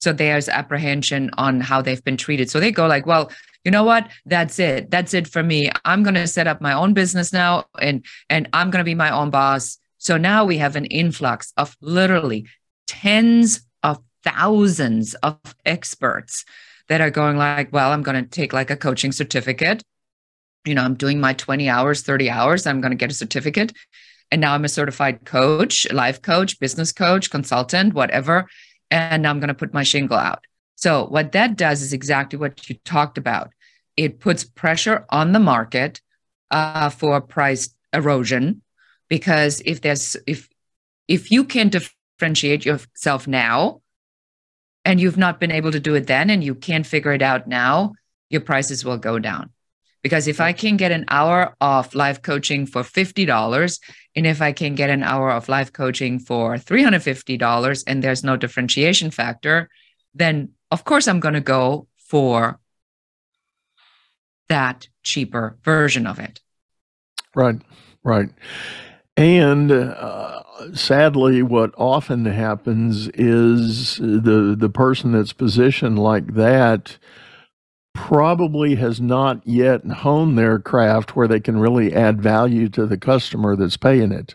so 0.00 0.12
there's 0.12 0.48
apprehension 0.48 1.30
on 1.36 1.60
how 1.60 1.82
they've 1.82 2.02
been 2.02 2.16
treated. 2.16 2.50
So 2.50 2.58
they 2.58 2.72
go 2.72 2.86
like, 2.86 3.06
well, 3.06 3.30
you 3.64 3.70
know 3.70 3.84
what? 3.84 4.08
That's 4.24 4.58
it. 4.58 4.90
That's 4.90 5.12
it 5.12 5.28
for 5.28 5.42
me. 5.42 5.70
I'm 5.84 6.02
going 6.02 6.14
to 6.14 6.26
set 6.26 6.46
up 6.46 6.60
my 6.60 6.72
own 6.72 6.94
business 6.94 7.32
now, 7.32 7.66
and 7.78 8.04
and 8.30 8.48
I'm 8.52 8.70
going 8.70 8.80
to 8.80 8.88
be 8.88 8.94
my 8.94 9.10
own 9.10 9.30
boss. 9.30 9.78
So 9.98 10.16
now 10.16 10.46
we 10.46 10.56
have 10.56 10.76
an 10.76 10.86
influx 10.86 11.52
of 11.58 11.76
literally 11.82 12.46
tens 12.86 13.60
thousands 14.24 15.14
of 15.14 15.38
experts 15.64 16.44
that 16.88 17.00
are 17.00 17.10
going 17.10 17.36
like, 17.36 17.72
well, 17.72 17.92
I'm 17.92 18.02
going 18.02 18.22
to 18.22 18.28
take 18.28 18.52
like 18.52 18.70
a 18.70 18.76
coaching 18.76 19.12
certificate. 19.12 19.82
You 20.64 20.74
know, 20.74 20.82
I'm 20.82 20.94
doing 20.94 21.20
my 21.20 21.32
20 21.32 21.68
hours, 21.68 22.02
30 22.02 22.28
hours. 22.30 22.66
I'm 22.66 22.80
going 22.80 22.90
to 22.90 22.96
get 22.96 23.10
a 23.10 23.14
certificate. 23.14 23.72
And 24.30 24.40
now 24.40 24.54
I'm 24.54 24.64
a 24.64 24.68
certified 24.68 25.24
coach, 25.24 25.90
life 25.92 26.22
coach, 26.22 26.58
business 26.60 26.92
coach, 26.92 27.30
consultant, 27.30 27.94
whatever. 27.94 28.46
And 28.90 29.26
I'm 29.26 29.40
going 29.40 29.48
to 29.48 29.54
put 29.54 29.74
my 29.74 29.82
shingle 29.82 30.16
out. 30.16 30.44
So, 30.76 31.06
what 31.06 31.32
that 31.32 31.56
does 31.56 31.82
is 31.82 31.92
exactly 31.92 32.38
what 32.38 32.68
you 32.68 32.76
talked 32.84 33.18
about. 33.18 33.50
It 33.96 34.18
puts 34.18 34.44
pressure 34.44 35.04
on 35.10 35.32
the 35.32 35.38
market 35.38 36.00
uh, 36.50 36.88
for 36.90 37.20
price 37.20 37.74
erosion 37.92 38.62
because 39.08 39.60
if 39.64 39.82
there's 39.82 40.16
if 40.26 40.48
if 41.06 41.30
you 41.30 41.44
can 41.44 41.68
differentiate 41.68 42.64
yourself 42.64 43.26
now 43.26 43.79
and 44.84 45.00
you've 45.00 45.18
not 45.18 45.40
been 45.40 45.50
able 45.50 45.72
to 45.72 45.80
do 45.80 45.94
it 45.94 46.06
then 46.06 46.30
and 46.30 46.42
you 46.42 46.54
can't 46.54 46.86
figure 46.86 47.12
it 47.12 47.22
out 47.22 47.46
now, 47.46 47.92
your 48.28 48.40
prices 48.40 48.84
will 48.84 48.98
go 48.98 49.18
down. 49.18 49.50
Because 50.02 50.26
if 50.26 50.40
I 50.40 50.52
can 50.54 50.76
get 50.76 50.92
an 50.92 51.04
hour 51.08 51.54
of 51.60 51.94
life 51.94 52.22
coaching 52.22 52.64
for 52.64 52.82
$50, 52.82 53.80
and 54.16 54.26
if 54.26 54.40
I 54.40 54.52
can 54.52 54.74
get 54.74 54.88
an 54.88 55.02
hour 55.02 55.30
of 55.30 55.48
life 55.48 55.72
coaching 55.72 56.18
for 56.18 56.54
$350 56.54 57.84
and 57.86 58.02
there's 58.02 58.24
no 58.24 58.36
differentiation 58.36 59.10
factor, 59.10 59.68
then 60.14 60.50
of 60.70 60.84
course 60.84 61.06
I'm 61.06 61.20
going 61.20 61.34
to 61.34 61.40
go 61.40 61.86
for 61.98 62.58
that 64.48 64.88
cheaper 65.02 65.58
version 65.62 66.06
of 66.06 66.18
it. 66.18 66.40
Right, 67.34 67.60
right. 68.02 68.30
And 69.16 69.70
uh, 69.70 70.39
sadly, 70.74 71.42
what 71.42 71.72
often 71.76 72.24
happens 72.24 73.08
is 73.14 73.96
the 73.96 74.54
the 74.58 74.70
person 74.70 75.12
that's 75.12 75.32
positioned 75.32 75.98
like 75.98 76.34
that 76.34 76.98
probably 77.94 78.76
has 78.76 79.00
not 79.00 79.46
yet 79.46 79.84
honed 79.84 80.38
their 80.38 80.58
craft 80.58 81.16
where 81.16 81.28
they 81.28 81.40
can 81.40 81.58
really 81.58 81.92
add 81.92 82.22
value 82.22 82.68
to 82.68 82.86
the 82.86 82.96
customer 82.96 83.56
that's 83.56 83.76
paying 83.76 84.12
it. 84.12 84.34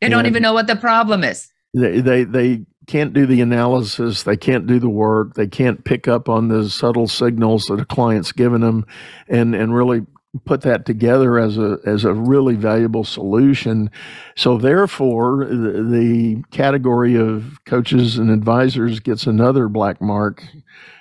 They 0.00 0.06
and 0.06 0.12
don't 0.12 0.26
even 0.26 0.42
know 0.42 0.54
what 0.54 0.66
the 0.66 0.76
problem 0.76 1.24
is. 1.24 1.52
They, 1.74 2.00
they 2.00 2.24
they 2.24 2.64
can't 2.86 3.12
do 3.12 3.26
the 3.26 3.40
analysis. 3.40 4.22
They 4.22 4.36
can't 4.36 4.66
do 4.66 4.78
the 4.78 4.88
work. 4.88 5.34
They 5.34 5.46
can't 5.46 5.84
pick 5.84 6.08
up 6.08 6.28
on 6.28 6.48
the 6.48 6.68
subtle 6.68 7.06
signals 7.06 7.66
that 7.66 7.80
a 7.80 7.84
client's 7.84 8.32
given 8.32 8.62
them, 8.62 8.86
and 9.28 9.54
and 9.54 9.74
really 9.74 10.02
put 10.44 10.62
that 10.62 10.86
together 10.86 11.38
as 11.38 11.58
a 11.58 11.78
as 11.84 12.04
a 12.04 12.14
really 12.14 12.54
valuable 12.54 13.04
solution. 13.04 13.90
So 14.36 14.58
therefore, 14.58 15.46
the, 15.46 15.82
the, 15.82 16.42
category 16.50 17.16
of 17.16 17.58
coaches 17.64 18.18
and 18.18 18.30
advisors 18.30 19.00
gets 19.00 19.26
another 19.26 19.68
black 19.68 20.00
mark, 20.00 20.44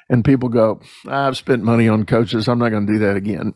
and 0.09 0.25
people 0.25 0.49
go, 0.49 0.81
"I've 1.07 1.37
spent 1.37 1.63
money 1.63 1.87
on 1.87 2.05
coaches. 2.05 2.47
I'm 2.47 2.59
not 2.59 2.69
going 2.69 2.87
to 2.87 2.93
do 2.93 2.99
that 2.99 3.15
again." 3.15 3.53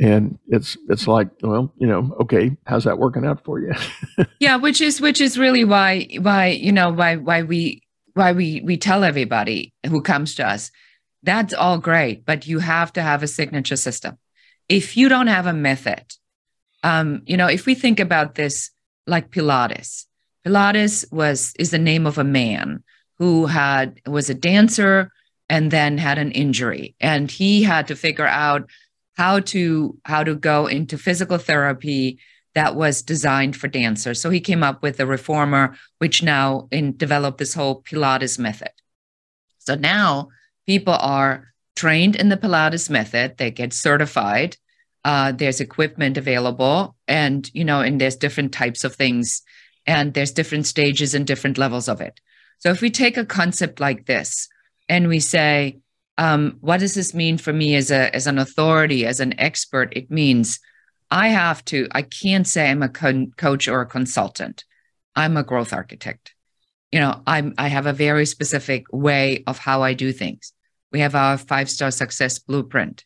And 0.00 0.38
it's 0.48 0.76
it's 0.88 1.06
like, 1.06 1.28
well, 1.42 1.72
you 1.76 1.86
know, 1.86 2.16
okay, 2.22 2.56
how's 2.66 2.84
that 2.84 2.98
working 2.98 3.26
out 3.26 3.44
for 3.44 3.60
you? 3.60 3.74
yeah, 4.40 4.56
which 4.56 4.80
is 4.80 5.00
which 5.00 5.20
is 5.20 5.38
really 5.38 5.64
why 5.64 6.08
why 6.20 6.48
you 6.48 6.72
know 6.72 6.90
why 6.90 7.16
why 7.16 7.42
we 7.42 7.82
why 8.14 8.32
we 8.32 8.62
we 8.62 8.78
tell 8.78 9.04
everybody 9.04 9.74
who 9.86 10.00
comes 10.00 10.34
to 10.36 10.48
us 10.48 10.70
that's 11.22 11.54
all 11.54 11.78
great, 11.78 12.26
but 12.26 12.46
you 12.46 12.58
have 12.58 12.92
to 12.94 13.02
have 13.02 13.22
a 13.22 13.28
signature 13.28 13.76
system 13.76 14.18
if 14.68 14.96
you 14.96 15.08
don't 15.08 15.26
have 15.26 15.46
a 15.46 15.52
method, 15.52 16.04
um, 16.82 17.22
you 17.26 17.36
know, 17.36 17.48
if 17.48 17.66
we 17.66 17.74
think 17.74 18.00
about 18.00 18.34
this 18.34 18.70
like 19.06 19.30
Pilates, 19.30 20.06
Pilates 20.44 21.10
was 21.12 21.52
is 21.58 21.70
the 21.70 21.78
name 21.78 22.06
of 22.06 22.18
a 22.18 22.24
man 22.24 22.82
who 23.18 23.46
had 23.46 24.00
was 24.06 24.30
a 24.30 24.34
dancer 24.34 25.10
and 25.48 25.70
then 25.70 25.98
had 25.98 26.18
an 26.18 26.32
injury, 26.32 26.94
and 27.00 27.30
he 27.30 27.62
had 27.62 27.86
to 27.88 27.96
figure 27.96 28.26
out 28.26 28.68
how 29.16 29.40
to 29.40 29.98
how 30.04 30.24
to 30.24 30.34
go 30.34 30.66
into 30.66 30.98
physical 30.98 31.38
therapy 31.38 32.18
that 32.54 32.74
was 32.74 33.02
designed 33.02 33.56
for 33.56 33.68
dancers. 33.68 34.20
So 34.20 34.30
he 34.30 34.40
came 34.40 34.62
up 34.62 34.82
with 34.82 35.00
a 35.00 35.06
reformer, 35.06 35.76
which 35.98 36.22
now 36.22 36.68
in, 36.70 36.96
developed 36.96 37.38
this 37.38 37.54
whole 37.54 37.82
Pilates 37.82 38.38
method. 38.38 38.72
So 39.58 39.74
now 39.74 40.28
people 40.66 40.94
are 40.94 41.51
trained 41.76 42.16
in 42.16 42.28
the 42.28 42.36
Pilates 42.36 42.90
method, 42.90 43.36
they 43.38 43.50
get 43.50 43.72
certified. 43.72 44.56
Uh, 45.04 45.32
there's 45.32 45.60
equipment 45.60 46.16
available, 46.16 46.94
and 47.08 47.50
you 47.52 47.64
know, 47.64 47.80
and 47.80 48.00
there's 48.00 48.16
different 48.16 48.52
types 48.52 48.84
of 48.84 48.94
things, 48.94 49.42
and 49.86 50.14
there's 50.14 50.30
different 50.30 50.66
stages 50.66 51.14
and 51.14 51.26
different 51.26 51.58
levels 51.58 51.88
of 51.88 52.00
it. 52.00 52.20
So 52.58 52.70
if 52.70 52.80
we 52.80 52.90
take 52.90 53.16
a 53.16 53.26
concept 53.26 53.80
like 53.80 54.06
this 54.06 54.48
and 54.88 55.08
we 55.08 55.18
say, 55.18 55.80
um, 56.18 56.58
what 56.60 56.78
does 56.78 56.94
this 56.94 57.14
mean 57.14 57.36
for 57.36 57.52
me 57.52 57.74
as 57.74 57.90
a 57.90 58.14
as 58.14 58.28
an 58.28 58.38
authority, 58.38 59.04
as 59.04 59.18
an 59.18 59.38
expert? 59.40 59.92
It 59.96 60.10
means 60.10 60.60
I 61.10 61.28
have 61.28 61.64
to. 61.66 61.88
I 61.92 62.02
can't 62.02 62.46
say 62.46 62.70
I'm 62.70 62.82
a 62.82 62.88
con- 62.88 63.32
coach 63.36 63.66
or 63.66 63.80
a 63.80 63.86
consultant. 63.86 64.64
I'm 65.16 65.36
a 65.36 65.42
growth 65.42 65.72
architect. 65.72 66.34
You 66.92 67.00
know, 67.00 67.22
I'm 67.26 67.54
I 67.58 67.68
have 67.68 67.86
a 67.86 67.92
very 67.92 68.26
specific 68.26 68.84
way 68.92 69.42
of 69.46 69.58
how 69.58 69.82
I 69.82 69.94
do 69.94 70.12
things. 70.12 70.52
We 70.92 71.00
have 71.00 71.14
our 71.14 71.38
five 71.38 71.70
star 71.70 71.90
success 71.90 72.38
blueprint. 72.38 73.04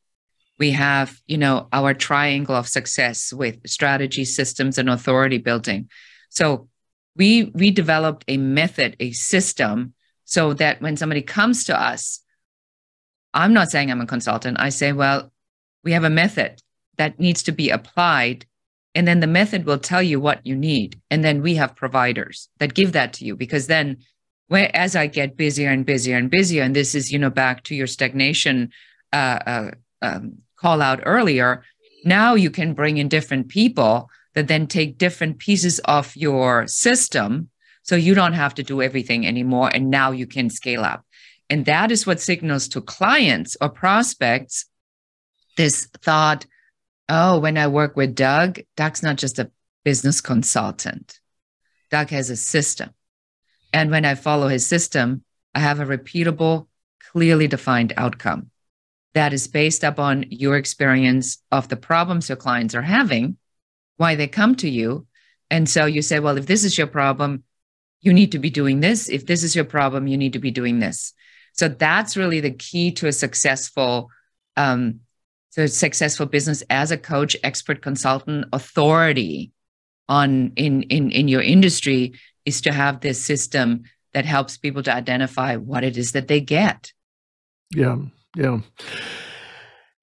We 0.59 0.73
have, 0.73 1.21
you 1.27 1.39
know, 1.39 1.69
our 1.73 1.95
triangle 1.95 2.57
of 2.57 2.69
success 2.69 3.33
with 3.33 3.59
strategy, 3.67 4.25
systems, 4.25 4.79
and 4.79 4.89
authority 4.89 5.39
building. 5.39 5.89
So 6.31 6.69
we 7.15 7.45
we 7.55 7.71
developed 7.71 8.25
a 8.29 8.37
method, 8.37 8.97
a 9.01 9.13
system, 9.13 9.95
so 10.25 10.55
that 10.55 10.83
when 10.83 10.97
somebody 10.97 11.23
comes 11.23 11.65
to 11.65 11.81
us, 11.81 12.21
I'm 13.33 13.53
not 13.53 13.71
saying 13.71 13.91
I'm 13.91 14.01
a 14.01 14.07
consultant. 14.07 14.59
I 14.59 14.71
say, 14.71 14.93
well, 14.93 15.33
we 15.85 15.93
have 15.93 16.05
a 16.05 16.11
method 16.11 16.61
that 16.97 17.21
needs 17.21 17.45
to 17.45 17.53
be 17.53 17.71
applied 17.71 18.47
and 18.95 19.07
then 19.07 19.21
the 19.21 19.27
method 19.27 19.67
will 19.67 19.79
tell 19.79 20.03
you 20.03 20.19
what 20.19 20.45
you 20.47 20.57
need 20.57 21.01
and 21.11 21.23
then 21.23 21.43
we 21.43 21.55
have 21.57 21.77
providers 21.77 22.49
that 22.59 22.75
give 22.75 22.93
that 22.93 23.13
to 23.13 23.25
you 23.27 23.37
because 23.37 23.67
then 23.67 23.99
as 24.51 24.97
I 24.97 25.07
get 25.07 25.37
busier 25.37 25.71
and 25.71 25.85
busier 25.85 26.17
and 26.17 26.31
busier, 26.31 26.63
and 26.63 26.75
this 26.75 26.95
is 26.95 27.13
you 27.13 27.19
know 27.19 27.31
back 27.31 27.65
to 27.65 27.75
your 27.75 27.87
stagnation 27.87 28.71
uh, 29.13 29.39
uh, 29.47 29.71
um, 30.03 30.39
call 30.57 30.83
out 30.83 31.01
earlier. 31.05 31.65
Now 32.05 32.35
you 32.35 32.51
can 32.51 32.75
bring 32.75 32.99
in 32.99 33.09
different 33.09 33.49
people 33.49 34.09
that 34.35 34.49
then 34.49 34.67
take 34.67 34.99
different 34.99 35.39
pieces 35.39 35.79
of 35.81 36.15
your 36.15 36.67
system, 36.67 37.51
so 37.83 37.97
you 37.97 38.15
don't 38.15 38.35
have 38.35 38.55
to 38.55 38.63
do 38.63 38.83
everything 38.83 39.27
anymore, 39.27 39.71
and 39.73 39.91
now 39.91 40.13
you 40.13 40.27
can 40.27 40.51
scale 40.51 40.85
up. 40.85 41.05
And 41.49 41.65
that 41.67 41.91
is 41.91 42.07
what 42.07 42.21
signals 42.21 42.69
to 42.69 42.81
clients 42.81 43.57
or 43.61 43.69
prospects 43.69 44.67
this 45.57 45.89
thought. 46.03 46.47
Oh, 47.09 47.39
when 47.39 47.57
I 47.57 47.69
work 47.69 47.97
with 47.97 48.15
Doug, 48.15 48.61
Doug's 48.77 49.03
not 49.03 49.17
just 49.17 49.39
a 49.39 49.51
business 49.85 50.21
consultant. 50.21 51.21
Doug 51.91 52.11
has 52.11 52.31
a 52.31 52.37
system. 52.37 52.91
And 53.73 53.91
when 53.91 54.05
I 54.05 54.15
follow 54.15 54.49
his 54.49 54.67
system, 54.67 55.25
I 55.55 55.61
have 55.61 55.81
a 55.81 55.87
repeatable, 55.87 56.69
clearly 57.13 57.49
defined 57.49 57.93
outcome 57.97 58.51
that 59.17 59.33
is 59.33 59.49
based 59.49 59.83
upon 59.83 60.27
your 60.29 60.59
experience 60.59 61.39
of 61.51 61.69
the 61.69 61.77
problems 61.77 62.29
your 62.29 62.37
clients 62.37 62.75
are 62.75 62.83
having, 62.83 63.39
why 63.97 64.15
they 64.15 64.29
come 64.29 64.55
to 64.57 64.69
you. 64.69 65.07
And 65.51 65.67
so 65.67 65.87
you 65.87 66.03
say, 66.03 66.21
well, 66.21 66.37
if 66.37 66.45
this 66.45 66.65
is 66.65 66.77
your 66.77 66.87
problem, 66.87 67.43
you 68.03 68.13
need 68.13 68.33
to 68.33 68.39
be 68.39 68.51
doing 68.51 68.81
this. 68.81 69.09
If 69.09 69.25
this 69.25 69.43
is 69.43 69.57
your 69.57 69.65
problem, 69.65 70.07
you 70.07 70.19
need 70.19 70.35
to 70.35 70.39
be 70.39 70.51
doing 70.51 70.81
this. 70.81 71.15
So 71.55 71.67
that's 71.67 72.19
really 72.19 72.41
the 72.41 72.51
key 72.51 72.93
to 72.93 73.07
a 73.07 73.13
successful 73.13 74.11
um, 74.55 75.01
to 75.53 75.67
successful 75.67 76.27
business 76.27 76.63
as 76.69 76.91
a 76.91 76.99
coach, 76.99 77.35
expert 77.43 77.81
consultant, 77.81 78.45
authority 78.53 79.53
on 80.11 80.53
in 80.57 80.83
in 80.83 81.11
in 81.11 81.27
your 81.27 81.41
industry 81.41 82.13
is 82.47 82.63
to 82.63 82.73
have 82.73 83.01
this 83.01 83.23
system 83.23 83.83
that 84.15 84.25
helps 84.25 84.57
people 84.57 84.83
to 84.85 84.95
identify 84.95 85.57
what 85.57 85.85
it 85.85 85.99
is 85.99 86.13
that 86.13 86.29
they 86.29 86.41
get. 86.41 86.93
Yeah, 87.75 87.97
yeah. 88.35 88.61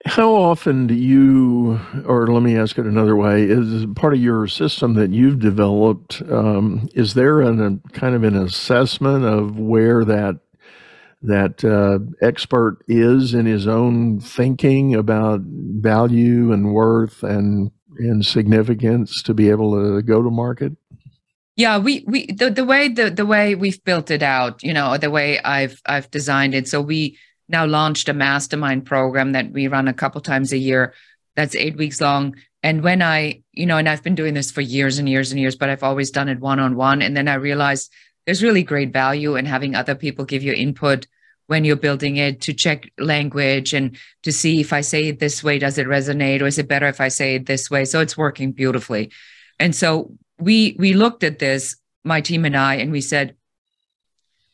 How 0.05 0.33
often 0.35 0.85
do 0.87 0.93
you, 0.93 1.79
or 2.05 2.27
let 2.27 2.43
me 2.43 2.57
ask 2.57 2.77
it 2.77 2.85
another 2.85 3.15
way, 3.15 3.43
is 3.43 3.85
part 3.95 4.13
of 4.13 4.21
your 4.21 4.47
system 4.47 4.95
that 4.95 5.11
you've 5.11 5.39
developed, 5.39 6.21
um, 6.29 6.89
is 6.93 7.13
there 7.13 7.39
an, 7.39 7.81
a 7.85 7.89
kind 7.91 8.13
of 8.13 8.23
an 8.23 8.35
assessment 8.35 9.23
of 9.23 9.57
where 9.57 10.03
that 10.05 10.39
that 11.25 11.63
uh, 11.63 11.99
expert 12.21 12.79
is 12.89 13.33
in 13.33 13.45
his 13.45 13.65
own 13.65 14.19
thinking 14.19 14.93
about 14.93 15.39
value 15.41 16.51
and 16.51 16.73
worth 16.73 17.23
and 17.23 17.71
and 17.97 18.25
significance 18.25 19.21
to 19.23 19.33
be 19.33 19.49
able 19.49 19.71
to 19.71 20.01
go 20.01 20.21
to 20.21 20.29
market? 20.29 20.73
Yeah, 21.55 21.77
we 21.77 22.03
we 22.07 22.25
the, 22.31 22.49
the 22.49 22.65
way 22.65 22.87
the 22.87 23.11
the 23.11 23.25
way 23.25 23.53
we've 23.53 23.83
built 23.83 24.09
it 24.09 24.23
out, 24.23 24.63
you 24.63 24.73
know, 24.73 24.97
the 24.97 25.11
way 25.11 25.39
I've 25.39 25.81
I've 25.85 26.09
designed 26.09 26.55
it. 26.55 26.67
So 26.67 26.81
we 26.81 27.17
now 27.47 27.65
launched 27.65 28.09
a 28.09 28.13
mastermind 28.13 28.85
program 28.85 29.33
that 29.33 29.51
we 29.51 29.67
run 29.67 29.87
a 29.87 29.93
couple 29.93 30.21
times 30.21 30.51
a 30.51 30.57
year. 30.57 30.93
That's 31.35 31.55
eight 31.55 31.77
weeks 31.77 32.01
long. 32.01 32.35
And 32.63 32.81
when 32.81 33.01
I, 33.01 33.41
you 33.51 33.65
know, 33.65 33.77
and 33.77 33.89
I've 33.89 34.03
been 34.03 34.15
doing 34.15 34.33
this 34.33 34.49
for 34.49 34.61
years 34.61 34.97
and 34.97 35.09
years 35.09 35.31
and 35.31 35.39
years, 35.39 35.55
but 35.55 35.69
I've 35.69 35.83
always 35.83 36.11
done 36.11 36.29
it 36.29 36.39
one 36.39 36.59
on 36.59 36.75
one. 36.75 37.01
And 37.01 37.15
then 37.15 37.27
I 37.27 37.35
realized 37.35 37.91
there's 38.25 38.41
really 38.41 38.63
great 38.63 38.93
value 38.93 39.35
in 39.35 39.45
having 39.45 39.75
other 39.75 39.95
people 39.95 40.25
give 40.25 40.43
you 40.43 40.53
input 40.53 41.05
when 41.47 41.65
you're 41.65 41.75
building 41.75 42.15
it 42.15 42.39
to 42.41 42.53
check 42.53 42.89
language 42.97 43.73
and 43.73 43.97
to 44.23 44.31
see 44.31 44.61
if 44.61 44.71
I 44.71 44.79
say 44.79 45.09
it 45.09 45.19
this 45.19 45.43
way, 45.43 45.59
does 45.59 45.77
it 45.77 45.87
resonate, 45.87 46.41
or 46.41 46.47
is 46.47 46.57
it 46.57 46.69
better 46.69 46.87
if 46.87 47.01
I 47.01 47.09
say 47.09 47.35
it 47.35 47.45
this 47.45 47.69
way? 47.69 47.83
So 47.83 47.99
it's 47.99 48.17
working 48.17 48.53
beautifully. 48.53 49.11
And 49.59 49.75
so 49.75 50.13
we 50.43 50.75
we 50.79 50.93
looked 50.93 51.23
at 51.23 51.39
this, 51.39 51.75
my 52.03 52.21
team 52.21 52.45
and 52.45 52.55
I, 52.55 52.75
and 52.75 52.91
we 52.91 53.01
said, 53.01 53.35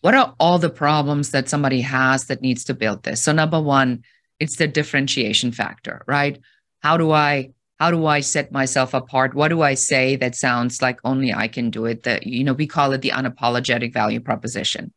what 0.02 0.16
are 0.16 0.34
all 0.40 0.60
the 0.60 0.70
problems 0.70 1.32
that 1.32 1.50
somebody 1.50 1.82
has 1.82 2.26
that 2.26 2.42
needs 2.42 2.64
to 2.66 2.74
build 2.74 3.04
this? 3.04 3.22
So 3.22 3.32
number 3.32 3.60
one, 3.60 4.04
it's 4.40 4.56
the 4.56 4.68
differentiation 4.68 5.52
factor, 5.52 6.04
right? 6.08 6.40
How 6.80 6.98
do 6.98 7.12
I 7.12 7.52
how 7.80 7.92
do 7.92 8.06
I 8.06 8.20
set 8.20 8.52
myself 8.52 8.94
apart? 8.94 9.34
What 9.34 9.50
do 9.50 9.62
I 9.62 9.74
say 9.74 10.18
that 10.18 10.36
sounds 10.36 10.82
like 10.82 11.00
only 11.04 11.34
I 11.34 11.48
can 11.48 11.70
do 11.70 11.86
it? 11.86 12.04
That 12.04 12.26
you 12.28 12.44
know, 12.44 12.54
we 12.54 12.68
call 12.68 12.94
it 12.94 13.02
the 13.02 13.12
unapologetic 13.12 13.94
value 13.94 14.20
proposition. 14.20 14.94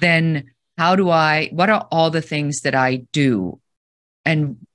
Then 0.00 0.50
how 0.78 0.96
do 0.96 1.10
I 1.10 1.48
what 1.52 1.70
are 1.70 1.86
all 1.90 2.10
the 2.10 2.22
things 2.22 2.62
that 2.62 2.74
I 2.74 3.06
do? 3.12 3.60
And 4.24 4.66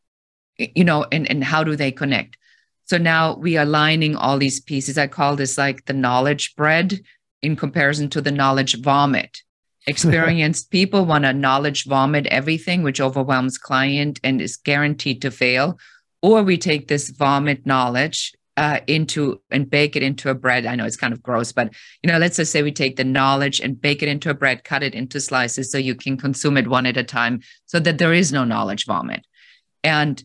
you 0.58 0.84
know, 0.84 1.06
and, 1.12 1.30
and 1.30 1.44
how 1.44 1.64
do 1.64 1.76
they 1.76 1.92
connect? 1.92 2.38
So 2.86 2.98
now 2.98 3.36
we 3.36 3.58
are 3.58 3.64
aligning 3.64 4.16
all 4.16 4.38
these 4.38 4.60
pieces. 4.60 4.98
I 4.98 5.08
call 5.08 5.36
this 5.36 5.58
like 5.58 5.86
the 5.86 5.94
knowledge 5.94 6.56
bread 6.56 7.00
in 7.42 7.56
comparison 7.56 8.10
to 8.12 8.22
the 8.22 8.32
knowledge 8.32 8.82
vomit. 8.82 9.42
Experienced 9.88 10.72
people 10.72 11.06
want 11.06 11.26
to 11.26 11.34
knowledge 11.34 11.86
vomit 11.86 12.26
everything, 12.28 12.82
which 12.82 13.00
overwhelms 13.00 13.60
client 13.60 14.20
and 14.24 14.42
is 14.42 14.58
guaranteed 14.58 15.22
to 15.22 15.30
fail. 15.30 15.80
Or 16.24 16.42
we 16.42 16.58
take 16.58 16.88
this 16.88 17.10
vomit 17.10 17.68
knowledge 17.68 18.34
uh, 18.58 18.80
into 18.88 19.42
and 19.52 19.70
bake 19.70 19.96
it 19.96 20.02
into 20.02 20.30
a 20.30 20.36
bread. 20.36 20.66
I 20.66 20.76
know 20.76 20.86
it's 20.86 20.96
kind 20.96 21.14
of 21.14 21.22
gross, 21.22 21.52
but 21.52 21.74
you 22.02 22.12
know, 22.12 22.18
let's 22.18 22.38
just 22.38 22.52
say 22.52 22.64
we 22.64 22.72
take 22.72 22.96
the 22.96 23.04
knowledge 23.04 23.60
and 23.60 23.80
bake 23.80 24.02
it 24.02 24.10
into 24.10 24.30
a 24.30 24.34
bread, 24.34 24.64
cut 24.64 24.82
it 24.82 24.96
into 24.96 25.20
slices 25.20 25.72
so 25.72 25.78
you 25.78 25.94
can 25.94 26.18
consume 26.18 26.58
it 26.58 26.68
one 26.68 26.86
at 26.86 26.98
a 26.98 27.04
time, 27.04 27.42
so 27.66 27.80
that 27.80 27.98
there 27.98 28.14
is 28.14 28.32
no 28.32 28.44
knowledge 28.44 28.86
vomit. 28.86 29.26
And 29.84 30.24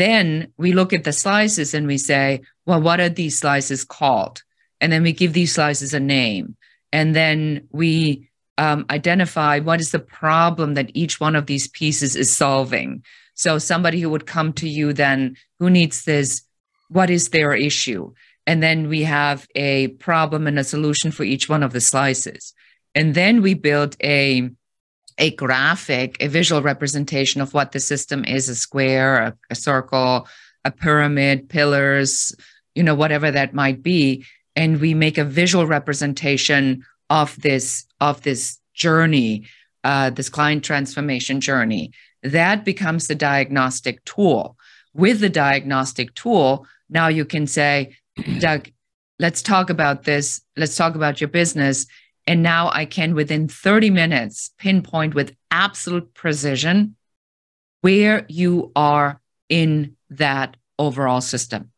then 0.00 0.52
we 0.56 0.72
look 0.72 0.92
at 0.92 1.04
the 1.04 1.12
slices 1.12 1.74
and 1.74 1.86
we 1.86 1.98
say, 1.98 2.42
well, 2.66 2.80
what 2.80 3.00
are 3.00 3.08
these 3.08 3.38
slices 3.38 3.84
called? 3.84 4.42
And 4.80 4.90
then 4.92 5.02
we 5.02 5.12
give 5.12 5.32
these 5.32 5.54
slices 5.54 5.92
a 5.94 6.00
name. 6.00 6.56
And 6.92 7.14
then 7.14 7.68
we 7.70 8.30
um, 8.58 8.86
identify 8.90 9.58
what 9.60 9.80
is 9.80 9.90
the 9.90 9.98
problem 9.98 10.74
that 10.74 10.90
each 10.94 11.20
one 11.20 11.36
of 11.36 11.46
these 11.46 11.68
pieces 11.68 12.16
is 12.16 12.34
solving. 12.34 13.02
So 13.34 13.58
somebody 13.58 14.00
who 14.00 14.10
would 14.10 14.26
come 14.26 14.52
to 14.54 14.68
you 14.68 14.92
then 14.92 15.36
who 15.58 15.70
needs 15.70 16.04
this, 16.04 16.42
what 16.88 17.10
is 17.10 17.30
their 17.30 17.52
issue? 17.52 18.12
And 18.46 18.62
then 18.62 18.88
we 18.88 19.02
have 19.04 19.46
a 19.54 19.88
problem 19.88 20.46
and 20.46 20.58
a 20.58 20.64
solution 20.64 21.10
for 21.10 21.24
each 21.24 21.48
one 21.48 21.62
of 21.62 21.72
the 21.72 21.80
slices. 21.80 22.52
And 22.94 23.14
then 23.14 23.42
we 23.42 23.54
build 23.54 23.96
a 24.02 24.50
a 25.20 25.30
graphic, 25.32 26.16
a 26.18 26.26
visual 26.26 26.62
representation 26.62 27.40
of 27.40 27.54
what 27.54 27.72
the 27.72 27.78
system 27.78 28.24
is 28.24 28.48
a 28.48 28.54
square, 28.56 29.18
a, 29.18 29.36
a 29.50 29.54
circle, 29.54 30.26
a 30.64 30.70
pyramid, 30.70 31.48
pillars, 31.48 32.34
you 32.74 32.82
know, 32.82 32.94
whatever 32.94 33.30
that 33.30 33.54
might 33.54 33.82
be. 33.82 34.24
And 34.56 34.80
we 34.80 34.94
make 34.94 35.18
a 35.18 35.24
visual 35.24 35.66
representation 35.66 36.84
of 37.10 37.40
this 37.40 37.86
of 38.00 38.22
this 38.22 38.58
journey, 38.74 39.46
uh, 39.84 40.10
this 40.10 40.28
client 40.28 40.64
transformation 40.64 41.40
journey. 41.40 41.92
That 42.22 42.64
becomes 42.64 43.06
the 43.06 43.14
diagnostic 43.14 44.04
tool. 44.04 44.56
With 44.94 45.20
the 45.20 45.28
diagnostic 45.28 46.14
tool, 46.14 46.66
now 46.88 47.08
you 47.08 47.24
can 47.24 47.46
say, 47.46 47.96
Doug, 48.38 48.70
let's 49.18 49.42
talk 49.42 49.70
about 49.70 50.04
this. 50.04 50.40
Let's 50.56 50.76
talk 50.76 50.94
about 50.94 51.20
your 51.20 51.28
business. 51.28 51.86
And 52.30 52.42
now 52.42 52.70
I 52.72 52.84
can, 52.84 53.14
within 53.14 53.48
30 53.48 53.90
minutes, 53.90 54.52
pinpoint 54.56 55.14
with 55.14 55.34
absolute 55.50 56.14
precision 56.14 56.94
where 57.80 58.24
you 58.28 58.70
are 58.76 59.20
in 59.48 59.96
that 60.10 60.56
overall 60.78 61.20
system. 61.20 61.72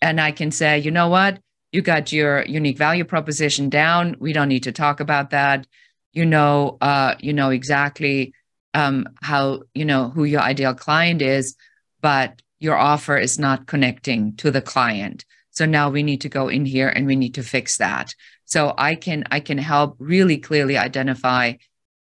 And 0.00 0.20
I 0.20 0.30
can 0.30 0.52
say, 0.52 0.78
you 0.78 0.90
know 0.90 1.08
what? 1.08 1.40
you 1.72 1.82
got 1.82 2.12
your 2.12 2.44
unique 2.46 2.78
value 2.78 3.04
proposition 3.04 3.68
down. 3.68 4.16
We 4.18 4.32
don't 4.32 4.48
need 4.48 4.64
to 4.64 4.72
talk 4.72 5.00
about 5.00 5.30
that. 5.30 5.66
You 6.12 6.26
know, 6.26 6.78
uh, 6.80 7.14
you 7.20 7.32
know 7.32 7.50
exactly 7.50 8.34
um, 8.74 9.08
how 9.22 9.62
you 9.74 9.84
know 9.84 10.10
who 10.10 10.24
your 10.24 10.40
ideal 10.40 10.74
client 10.74 11.22
is, 11.22 11.56
but 12.00 12.42
your 12.58 12.76
offer 12.76 13.16
is 13.16 13.38
not 13.38 13.66
connecting 13.66 14.36
to 14.36 14.50
the 14.50 14.62
client. 14.62 15.24
So 15.50 15.66
now 15.66 15.90
we 15.90 16.02
need 16.02 16.22
to 16.22 16.28
go 16.28 16.48
in 16.48 16.64
here 16.64 16.88
and 16.88 17.06
we 17.06 17.16
need 17.16 17.34
to 17.34 17.42
fix 17.42 17.78
that. 17.78 18.14
So 18.50 18.74
I 18.76 18.94
can 18.94 19.24
I 19.30 19.40
can 19.40 19.58
help 19.58 19.96
really 19.98 20.38
clearly 20.38 20.76
identify 20.76 21.54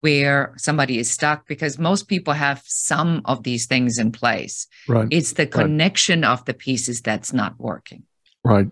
where 0.00 0.52
somebody 0.58 0.98
is 0.98 1.10
stuck 1.10 1.48
because 1.48 1.78
most 1.78 2.08
people 2.08 2.34
have 2.34 2.62
some 2.66 3.22
of 3.24 3.42
these 3.42 3.66
things 3.66 3.98
in 3.98 4.12
place. 4.12 4.66
Right. 4.86 5.08
It's 5.10 5.32
the 5.32 5.46
connection 5.46 6.20
right. 6.20 6.32
of 6.32 6.44
the 6.44 6.52
pieces 6.52 7.00
that's 7.00 7.32
not 7.32 7.58
working. 7.58 8.02
Right 8.44 8.70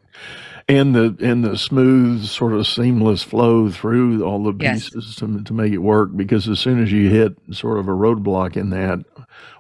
and 0.69 0.95
the 0.95 1.17
and 1.21 1.45
the 1.45 1.57
smooth 1.57 2.25
sort 2.25 2.53
of 2.53 2.67
seamless 2.67 3.23
flow 3.23 3.71
through 3.71 4.25
all 4.25 4.43
the 4.43 4.53
pieces 4.53 4.93
yes. 4.95 5.15
to, 5.17 5.43
to 5.43 5.53
make 5.53 5.73
it 5.73 5.79
work 5.79 6.11
because 6.17 6.49
as 6.49 6.61
soon 6.61 6.83
as 6.83 6.93
you 6.93 7.09
hit 7.09 7.37
sort 7.51 7.79
of 7.79 7.89
a 7.89 7.93
roadblock 7.93 8.57
in 8.57 8.71
that 8.71 9.05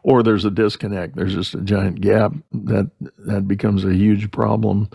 or 0.03 0.22
there's 0.22 0.44
a 0.44 0.51
disconnect 0.51 1.16
there's 1.16 1.35
just 1.35 1.55
a 1.55 1.61
giant 1.61 2.01
gap 2.01 2.33
that 2.53 2.90
that 3.18 3.48
becomes 3.48 3.85
a 3.85 3.94
huge 3.94 4.31
problem 4.31 4.88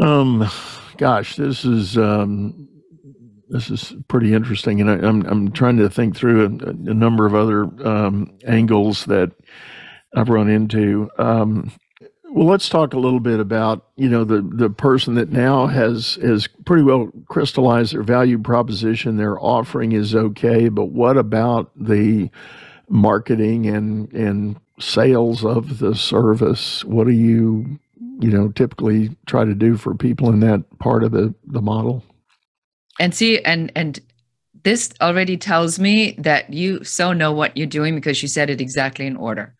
um 0.00 0.48
gosh 0.96 1.36
this 1.36 1.64
is 1.64 1.96
um 1.96 2.68
this 3.48 3.70
is 3.70 3.94
pretty 4.08 4.34
interesting 4.34 4.80
and 4.80 4.90
I, 4.90 4.94
am 4.94 5.04
I'm, 5.04 5.26
I'm 5.26 5.52
trying 5.52 5.78
to 5.78 5.88
think 5.88 6.16
through 6.16 6.44
a, 6.44 6.90
a 6.90 6.94
number 6.94 7.26
of 7.26 7.34
other 7.34 7.64
um, 7.86 8.36
angles 8.46 9.06
that 9.06 9.32
I've 10.14 10.28
run 10.28 10.50
into 10.50 11.10
um, 11.18 11.72
well, 12.30 12.46
let's 12.46 12.68
talk 12.68 12.92
a 12.92 12.98
little 12.98 13.20
bit 13.20 13.40
about 13.40 13.86
you 13.96 14.08
know 14.08 14.24
the 14.24 14.42
the 14.42 14.70
person 14.70 15.14
that 15.14 15.30
now 15.30 15.66
has 15.66 16.18
has 16.22 16.46
pretty 16.66 16.82
well 16.82 17.10
crystallized 17.28 17.94
their 17.94 18.02
value 18.02 18.38
proposition. 18.38 19.16
Their 19.16 19.40
offering 19.40 19.92
is 19.92 20.14
okay, 20.14 20.68
but 20.68 20.86
what 20.86 21.16
about 21.16 21.70
the 21.74 22.30
marketing 22.88 23.66
and 23.66 24.12
and 24.12 24.60
sales 24.78 25.44
of 25.44 25.78
the 25.78 25.94
service? 25.94 26.84
What 26.84 27.06
do 27.06 27.12
you 27.12 27.78
you 28.18 28.30
know 28.30 28.48
typically 28.48 29.16
try 29.26 29.44
to 29.44 29.54
do 29.54 29.76
for 29.76 29.94
people 29.94 30.30
in 30.30 30.40
that 30.40 30.64
part 30.78 31.04
of 31.04 31.12
the 31.12 31.34
the 31.46 31.62
model? 31.62 32.04
And 33.00 33.14
see, 33.14 33.40
and 33.40 33.72
and 33.74 34.00
this 34.64 34.92
already 35.00 35.36
tells 35.36 35.78
me 35.78 36.12
that 36.18 36.52
you 36.52 36.82
so 36.84 37.12
know 37.12 37.32
what 37.32 37.56
you're 37.56 37.66
doing 37.66 37.94
because 37.94 38.20
you 38.22 38.28
said 38.28 38.50
it 38.50 38.60
exactly 38.60 39.06
in 39.06 39.16
order 39.16 39.54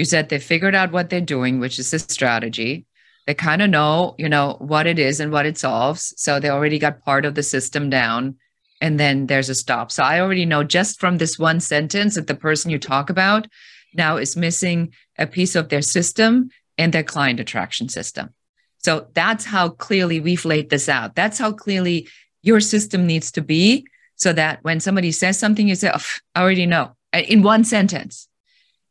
you 0.00 0.06
said 0.06 0.30
they 0.30 0.38
figured 0.38 0.74
out 0.74 0.92
what 0.92 1.10
they're 1.10 1.20
doing, 1.20 1.60
which 1.60 1.78
is 1.78 1.90
the 1.90 1.98
strategy. 1.98 2.86
They 3.26 3.34
kind 3.34 3.60
of 3.60 3.68
know, 3.68 4.14
you 4.18 4.30
know, 4.30 4.56
what 4.58 4.86
it 4.86 4.98
is 4.98 5.20
and 5.20 5.30
what 5.30 5.44
it 5.44 5.58
solves. 5.58 6.14
So 6.16 6.40
they 6.40 6.48
already 6.48 6.78
got 6.78 7.04
part 7.04 7.26
of 7.26 7.34
the 7.34 7.42
system 7.42 7.90
down. 7.90 8.36
And 8.80 8.98
then 8.98 9.26
there's 9.26 9.50
a 9.50 9.54
stop. 9.54 9.92
So 9.92 10.02
I 10.02 10.20
already 10.20 10.46
know 10.46 10.64
just 10.64 10.98
from 10.98 11.18
this 11.18 11.38
one 11.38 11.60
sentence 11.60 12.14
that 12.14 12.28
the 12.28 12.34
person 12.34 12.70
you 12.70 12.78
talk 12.78 13.10
about 13.10 13.46
now 13.94 14.16
is 14.16 14.38
missing 14.38 14.94
a 15.18 15.26
piece 15.26 15.54
of 15.54 15.68
their 15.68 15.82
system 15.82 16.48
and 16.80 16.92
their 16.92 17.04
client 17.04 17.38
attraction 17.38 17.88
system. 17.90 18.30
So 18.78 19.06
that's 19.12 19.44
how 19.44 19.68
clearly 19.68 20.18
we've 20.18 20.46
laid 20.46 20.70
this 20.70 20.88
out. 20.88 21.14
That's 21.14 21.38
how 21.38 21.52
clearly 21.52 22.08
your 22.42 22.60
system 22.60 23.06
needs 23.06 23.30
to 23.32 23.42
be 23.42 23.86
so 24.16 24.32
that 24.32 24.64
when 24.64 24.80
somebody 24.80 25.12
says 25.12 25.38
something, 25.38 25.68
you 25.68 25.74
say, 25.74 25.90
oh, 25.94 26.06
I 26.34 26.40
already 26.40 26.64
know 26.64 26.96
uh, 27.12 27.18
in 27.18 27.42
one 27.42 27.64
sentence. 27.64 28.28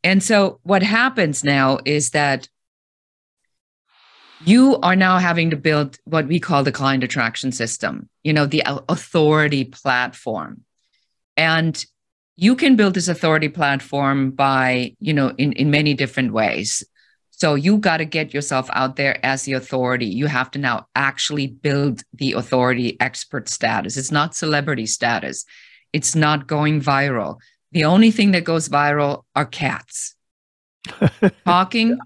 And 0.04 0.22
so 0.22 0.60
what 0.62 0.84
happens 0.84 1.44
now 1.44 1.80
is 1.84 2.12
that 2.12 2.48
you 4.46 4.78
are 4.82 4.96
now 4.96 5.18
having 5.18 5.50
to 5.50 5.58
build 5.58 5.98
what 6.06 6.28
we 6.28 6.40
call 6.40 6.64
the 6.64 6.72
client 6.72 7.04
attraction 7.04 7.52
system, 7.52 8.08
you 8.24 8.34
know, 8.34 8.46
the 8.46 8.64
authority 8.88 9.66
platform. 9.66 10.62
And 11.36 11.84
you 12.36 12.56
can 12.56 12.76
build 12.76 12.94
this 12.94 13.08
authority 13.08 13.50
platform 13.50 14.32
by, 14.32 14.96
you 15.00 15.14
know, 15.14 15.34
in, 15.38 15.54
in 15.54 15.72
many 15.72 15.94
different 15.96 16.32
ways. 16.32 16.84
So 17.40 17.56
you 17.56 17.78
got 17.78 17.98
to 17.98 18.06
get 18.06 18.34
yourself 18.34 18.70
out 18.74 18.98
there 18.98 19.24
as 19.26 19.44
the 19.44 19.54
authority. 19.54 20.08
You 20.08 20.26
have 20.28 20.52
to 20.52 20.60
now 20.60 20.88
actually 20.94 21.48
build 21.48 22.02
the 22.14 22.34
authority 22.34 23.00
expert 23.00 23.48
status. 23.48 23.96
It's 23.96 24.12
not 24.12 24.36
celebrity 24.36 24.86
status. 24.86 25.46
It's 25.94 26.16
not 26.16 26.48
going 26.48 26.82
viral. 26.82 27.38
The 27.72 27.86
only 27.86 28.12
thing 28.12 28.32
that 28.32 28.44
goes 28.44 28.68
viral 28.68 29.24
are 29.36 29.46
cats. 29.46 30.16
talking 31.46 31.98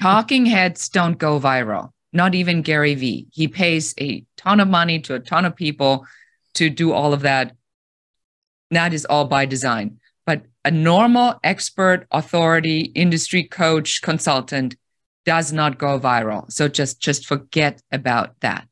talking 0.00 0.46
heads 0.46 0.88
don't 0.88 1.18
go 1.18 1.38
viral. 1.38 1.90
Not 2.14 2.34
even 2.34 2.62
Gary 2.62 2.94
Vee. 2.94 3.28
He 3.30 3.46
pays 3.46 3.94
a 4.00 4.24
ton 4.38 4.58
of 4.58 4.68
money 4.68 5.00
to 5.00 5.14
a 5.14 5.20
ton 5.20 5.44
of 5.44 5.54
people 5.54 6.06
to 6.54 6.70
do 6.70 6.92
all 6.92 7.12
of 7.12 7.22
that. 7.22 7.54
That 8.70 8.94
is 8.94 9.04
all 9.04 9.26
by 9.26 9.44
design. 9.44 10.00
A 10.68 10.70
normal 10.70 11.40
expert, 11.42 12.06
authority, 12.10 12.92
industry 12.94 13.42
coach, 13.42 14.02
consultant 14.02 14.76
does 15.24 15.50
not 15.50 15.78
go 15.78 15.98
viral. 15.98 16.52
So 16.52 16.68
just 16.68 17.00
just 17.00 17.24
forget 17.24 17.80
about 17.90 18.38
that. 18.40 18.68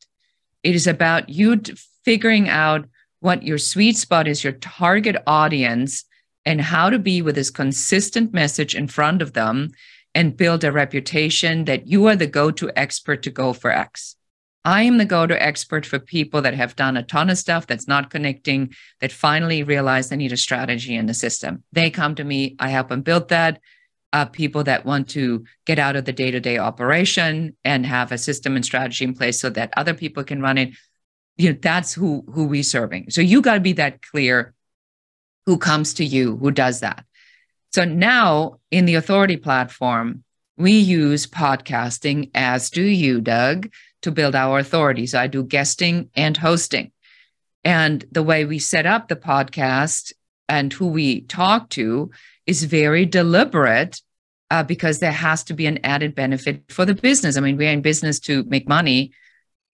It 0.62 0.74
is 0.74 0.86
about 0.86 1.30
you 1.30 1.58
figuring 2.04 2.50
out 2.50 2.86
what 3.20 3.44
your 3.44 3.56
sweet 3.56 3.96
spot 3.96 4.28
is, 4.28 4.44
your 4.44 4.52
target 4.52 5.16
audience, 5.26 6.04
and 6.44 6.60
how 6.60 6.90
to 6.90 6.98
be 6.98 7.22
with 7.22 7.34
this 7.34 7.48
consistent 7.48 8.34
message 8.34 8.74
in 8.74 8.88
front 8.88 9.22
of 9.22 9.32
them 9.32 9.70
and 10.14 10.36
build 10.36 10.64
a 10.64 10.72
reputation 10.72 11.64
that 11.64 11.86
you 11.86 12.04
are 12.08 12.16
the 12.16 12.26
go 12.26 12.50
to 12.50 12.70
expert 12.76 13.22
to 13.22 13.30
go 13.30 13.54
for 13.54 13.70
X. 13.70 14.15
I 14.66 14.82
am 14.82 14.98
the 14.98 15.04
go 15.04 15.28
to 15.28 15.40
expert 15.40 15.86
for 15.86 16.00
people 16.00 16.42
that 16.42 16.54
have 16.54 16.74
done 16.74 16.96
a 16.96 17.04
ton 17.04 17.30
of 17.30 17.38
stuff 17.38 17.68
that's 17.68 17.86
not 17.86 18.10
connecting, 18.10 18.74
that 19.00 19.12
finally 19.12 19.62
realize 19.62 20.08
they 20.08 20.16
need 20.16 20.32
a 20.32 20.36
strategy 20.36 20.96
in 20.96 21.06
the 21.06 21.14
system. 21.14 21.62
They 21.70 21.88
come 21.88 22.16
to 22.16 22.24
me, 22.24 22.56
I 22.58 22.70
help 22.70 22.88
them 22.88 23.02
build 23.02 23.28
that. 23.28 23.60
Uh, 24.12 24.24
people 24.24 24.64
that 24.64 24.84
want 24.84 25.08
to 25.10 25.44
get 25.66 25.78
out 25.78 25.94
of 25.94 26.04
the 26.04 26.12
day 26.12 26.30
to 26.30 26.40
day 26.40 26.58
operation 26.58 27.54
and 27.64 27.86
have 27.86 28.10
a 28.10 28.18
system 28.18 28.56
and 28.56 28.64
strategy 28.64 29.04
in 29.04 29.14
place 29.14 29.40
so 29.40 29.50
that 29.50 29.72
other 29.76 29.94
people 29.94 30.24
can 30.24 30.40
run 30.40 30.58
it. 30.58 30.70
You 31.36 31.52
know, 31.52 31.58
that's 31.60 31.92
who 31.92 32.24
who 32.32 32.46
we 32.46 32.62
serving. 32.62 33.10
So 33.10 33.20
you 33.20 33.42
got 33.42 33.54
to 33.54 33.60
be 33.60 33.74
that 33.74 34.02
clear 34.02 34.54
who 35.44 35.58
comes 35.58 35.94
to 35.94 36.04
you, 36.04 36.36
who 36.38 36.50
does 36.50 36.80
that. 36.80 37.04
So 37.72 37.84
now 37.84 38.58
in 38.70 38.86
the 38.86 38.94
authority 38.94 39.36
platform, 39.36 40.24
we 40.56 40.72
use 40.72 41.26
podcasting, 41.26 42.30
as 42.34 42.70
do 42.70 42.82
you, 42.82 43.20
Doug, 43.20 43.68
to 44.06 44.12
build 44.12 44.36
our 44.36 44.60
authority. 44.60 45.04
So 45.06 45.18
I 45.18 45.26
do 45.26 45.42
guesting 45.42 46.10
and 46.14 46.36
hosting. 46.36 46.92
And 47.64 48.04
the 48.12 48.22
way 48.22 48.44
we 48.44 48.60
set 48.60 48.86
up 48.86 49.08
the 49.08 49.16
podcast 49.16 50.12
and 50.48 50.72
who 50.72 50.86
we 50.86 51.22
talk 51.22 51.70
to 51.70 52.12
is 52.46 52.62
very 52.62 53.04
deliberate 53.04 54.00
uh, 54.52 54.62
because 54.62 55.00
there 55.00 55.10
has 55.10 55.42
to 55.44 55.54
be 55.54 55.66
an 55.66 55.80
added 55.82 56.14
benefit 56.14 56.62
for 56.68 56.84
the 56.84 56.94
business. 56.94 57.36
I 57.36 57.40
mean, 57.40 57.56
we're 57.56 57.72
in 57.72 57.82
business 57.82 58.20
to 58.20 58.44
make 58.44 58.68
money. 58.68 59.10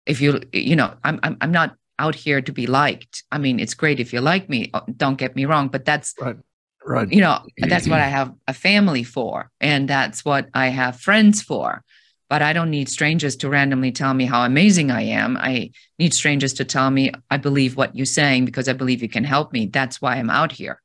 If 0.07 0.23
you, 0.23 0.41
you 0.51 0.77
know, 0.77 0.95
I'm, 1.05 1.21
I'm, 1.23 1.37
I'm 1.43 1.53
not 1.53 1.77
out 1.99 2.15
here 2.15 2.41
to 2.41 2.53
be 2.53 2.67
liked. 2.67 3.25
I 3.31 3.37
mean, 3.37 3.61
it's 3.61 3.75
great 3.75 4.01
if 4.01 4.15
you 4.15 4.23
like 4.23 4.49
me. 4.49 4.71
Uh, 4.73 4.81
don't 4.97 5.19
get 5.19 5.37
me 5.37 5.45
wrong, 5.45 5.69
but 5.69 5.85
that's 5.85 6.15
right. 6.19 6.37
Right. 6.85 7.13
You 7.13 7.21
know, 7.21 7.39
that's 7.59 7.87
what 7.87 8.01
I 8.01 8.09
have 8.09 8.35
a 8.49 8.55
family 8.55 9.05
for, 9.05 9.51
and 9.61 9.87
that's 9.87 10.25
what 10.25 10.49
I 10.53 10.67
have 10.69 10.99
friends 10.99 11.41
for. 11.41 11.85
But 12.33 12.41
I 12.41 12.55
don't 12.55 12.71
need 12.71 12.89
strangers 12.89 13.37
to 13.37 13.51
randomly 13.51 13.93
tell 13.93 14.15
me 14.15 14.25
how 14.25 14.43
amazing 14.43 14.91
I 14.91 15.03
am. 15.03 15.37
I 15.37 15.71
need 15.99 16.15
strangers 16.15 16.55
to 16.55 16.65
tell 16.65 16.91
me 16.91 17.13
I 17.31 17.37
believe 17.37 17.77
what 17.77 17.95
you're 17.95 18.07
saying 18.07 18.47
because 18.47 18.71
I 18.71 18.73
believe 18.73 19.03
you 19.03 19.09
can 19.11 19.23
help 19.23 19.53
me. 19.53 19.67
That's 19.67 20.01
why 20.01 20.17
I'm 20.17 20.31
out 20.31 20.51
here. 20.51 20.81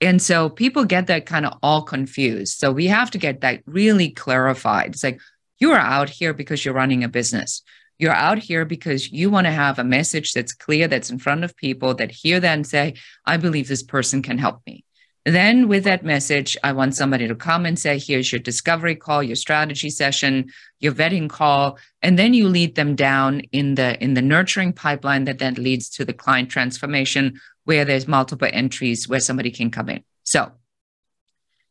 And 0.00 0.22
so 0.22 0.48
people 0.48 0.84
get 0.84 1.08
that 1.08 1.26
kind 1.26 1.44
of 1.44 1.58
all 1.60 1.82
confused. 1.82 2.58
So 2.58 2.70
we 2.70 2.86
have 2.86 3.10
to 3.10 3.18
get 3.18 3.40
that 3.40 3.62
really 3.66 4.10
clarified. 4.10 4.90
It's 4.90 5.02
like 5.02 5.20
you 5.58 5.72
are 5.72 5.76
out 5.80 6.08
here 6.08 6.32
because 6.32 6.64
you're 6.64 6.72
running 6.72 7.02
a 7.02 7.08
business. 7.08 7.62
You're 7.98 8.12
out 8.12 8.38
here 8.38 8.64
because 8.64 9.10
you 9.10 9.28
want 9.28 9.48
to 9.48 9.52
have 9.52 9.80
a 9.80 9.84
message 9.84 10.34
that's 10.34 10.54
clear, 10.54 10.86
that's 10.86 11.10
in 11.10 11.18
front 11.18 11.42
of 11.42 11.56
people 11.56 11.94
that 11.94 12.12
hear 12.12 12.38
that 12.38 12.54
and 12.54 12.64
say, 12.64 12.94
I 13.24 13.38
believe 13.38 13.66
this 13.66 13.82
person 13.82 14.22
can 14.22 14.38
help 14.38 14.60
me. 14.68 14.84
Then, 15.26 15.66
with 15.66 15.82
that 15.84 16.04
message, 16.04 16.56
I 16.62 16.70
want 16.70 16.94
somebody 16.94 17.26
to 17.26 17.34
come 17.34 17.66
and 17.66 17.76
say, 17.76 17.98
here's 17.98 18.30
your 18.30 18.38
discovery 18.38 18.94
call, 18.94 19.24
your 19.24 19.34
strategy 19.34 19.90
session, 19.90 20.52
your 20.78 20.92
vetting 20.92 21.28
call, 21.28 21.78
and 22.00 22.16
then 22.16 22.32
you 22.32 22.48
lead 22.48 22.76
them 22.76 22.94
down 22.94 23.40
in 23.50 23.74
the 23.74 24.00
in 24.00 24.14
the 24.14 24.22
nurturing 24.22 24.72
pipeline 24.72 25.24
that 25.24 25.40
then 25.40 25.54
leads 25.54 25.90
to 25.90 26.04
the 26.04 26.12
client 26.12 26.48
transformation, 26.48 27.40
where 27.64 27.84
there's 27.84 28.06
multiple 28.06 28.48
entries 28.52 29.08
where 29.08 29.18
somebody 29.18 29.50
can 29.50 29.68
come 29.68 29.88
in. 29.88 30.04
So 30.22 30.52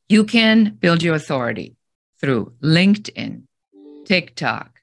you 0.09 0.25
can 0.25 0.75
build 0.77 1.01
your 1.01 1.15
authority 1.15 1.77
through 2.19 2.51
LinkedIn, 2.61 3.43
TikTok, 4.03 4.81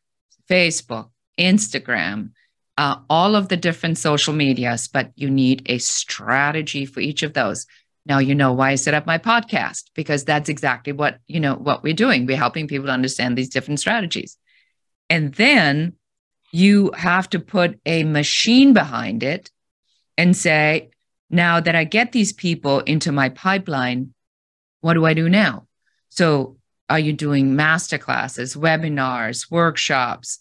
Facebook, 0.49 1.11
Instagram, 1.39 2.31
uh, 2.79 2.97
all 3.11 3.37
of 3.37 3.49
the 3.49 3.57
different 3.57 3.99
social 3.99 4.33
medias, 4.33 4.89
but 4.89 5.13
you 5.15 5.29
need 5.29 5.63
a 5.67 5.77
strategy 5.77 6.87
for 6.87 7.01
each 7.01 7.23
of 7.23 7.35
those. 7.35 7.67
Now 8.05 8.19
you 8.19 8.35
know 8.35 8.53
why 8.53 8.71
I 8.71 8.75
set 8.75 8.95
up 8.95 9.07
my 9.07 9.19
podcast 9.19 9.85
because 9.95 10.25
that's 10.25 10.49
exactly 10.49 10.93
what 10.93 11.19
you 11.27 11.41
know 11.41 11.55
what 11.55 11.83
we're 11.83 11.95
doing. 11.95 12.27
We're 12.27 12.37
helping 12.37 12.69
people 12.69 12.91
understand 12.91 13.37
these 13.37 13.49
different 13.49 13.81
strategies. 13.81 14.37
And 15.09 15.35
then 15.35 15.95
you 16.53 16.91
have 16.97 17.29
to 17.31 17.39
put 17.39 17.79
a 17.87 18.05
machine 18.05 18.73
behind 18.73 19.23
it 19.23 19.51
and 20.19 20.37
say, 20.37 20.91
now 21.31 21.61
that 21.61 21.75
I 21.75 21.85
get 21.85 22.13
these 22.13 22.33
people 22.33 22.81
into 22.81 23.11
my 23.11 23.31
pipeline, 23.31 24.13
what 24.81 24.95
do 24.95 25.07
I 25.07 25.15
do 25.15 25.29
now? 25.29 25.67
So 26.11 26.59
are 26.91 26.99
you 26.99 27.15
doing 27.15 27.57
master 27.57 27.97
classes, 27.97 28.55
webinars, 28.55 29.51
workshops, 29.51 30.39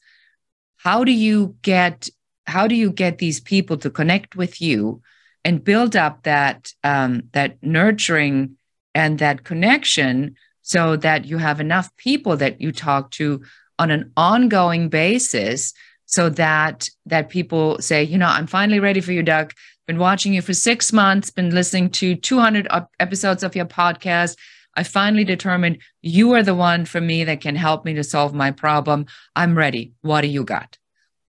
how 0.77 1.03
do 1.03 1.11
you 1.11 1.55
get 1.61 2.09
how 2.45 2.67
do 2.67 2.75
you 2.75 2.91
get 2.91 3.19
these 3.19 3.39
people 3.39 3.77
to 3.77 3.89
connect 3.89 4.35
with 4.35 4.61
you 4.61 5.01
and 5.43 5.63
build 5.63 5.95
up 5.95 6.23
that 6.23 6.73
um, 6.83 7.23
that 7.33 7.61
nurturing 7.61 8.57
and 8.93 9.19
that 9.19 9.43
connection 9.43 10.35
so 10.61 10.95
that 10.95 11.25
you 11.25 11.37
have 11.37 11.59
enough 11.59 11.95
people 11.97 12.37
that 12.37 12.61
you 12.61 12.71
talk 12.71 13.11
to 13.11 13.41
on 13.79 13.91
an 13.91 14.11
ongoing 14.15 14.89
basis 14.89 15.73
so 16.05 16.29
that 16.29 16.89
that 17.05 17.29
people 17.29 17.79
say 17.79 18.03
you 18.03 18.17
know 18.17 18.27
i'm 18.27 18.47
finally 18.47 18.79
ready 18.79 19.01
for 19.01 19.11
you 19.11 19.23
doug 19.23 19.53
been 19.87 19.97
watching 19.97 20.33
you 20.33 20.41
for 20.41 20.53
six 20.53 20.93
months 20.93 21.29
been 21.29 21.49
listening 21.55 21.89
to 21.89 22.15
200 22.15 22.67
episodes 22.99 23.43
of 23.43 23.55
your 23.55 23.65
podcast 23.65 24.35
I 24.75 24.83
finally 24.83 25.23
determined 25.23 25.79
you 26.01 26.31
are 26.33 26.43
the 26.43 26.55
one 26.55 26.85
for 26.85 27.01
me 27.01 27.23
that 27.25 27.41
can 27.41 27.55
help 27.55 27.83
me 27.83 27.93
to 27.95 28.03
solve 28.03 28.33
my 28.33 28.51
problem. 28.51 29.07
I'm 29.35 29.57
ready. 29.57 29.93
What 30.01 30.21
do 30.21 30.27
you 30.27 30.43
got? 30.43 30.77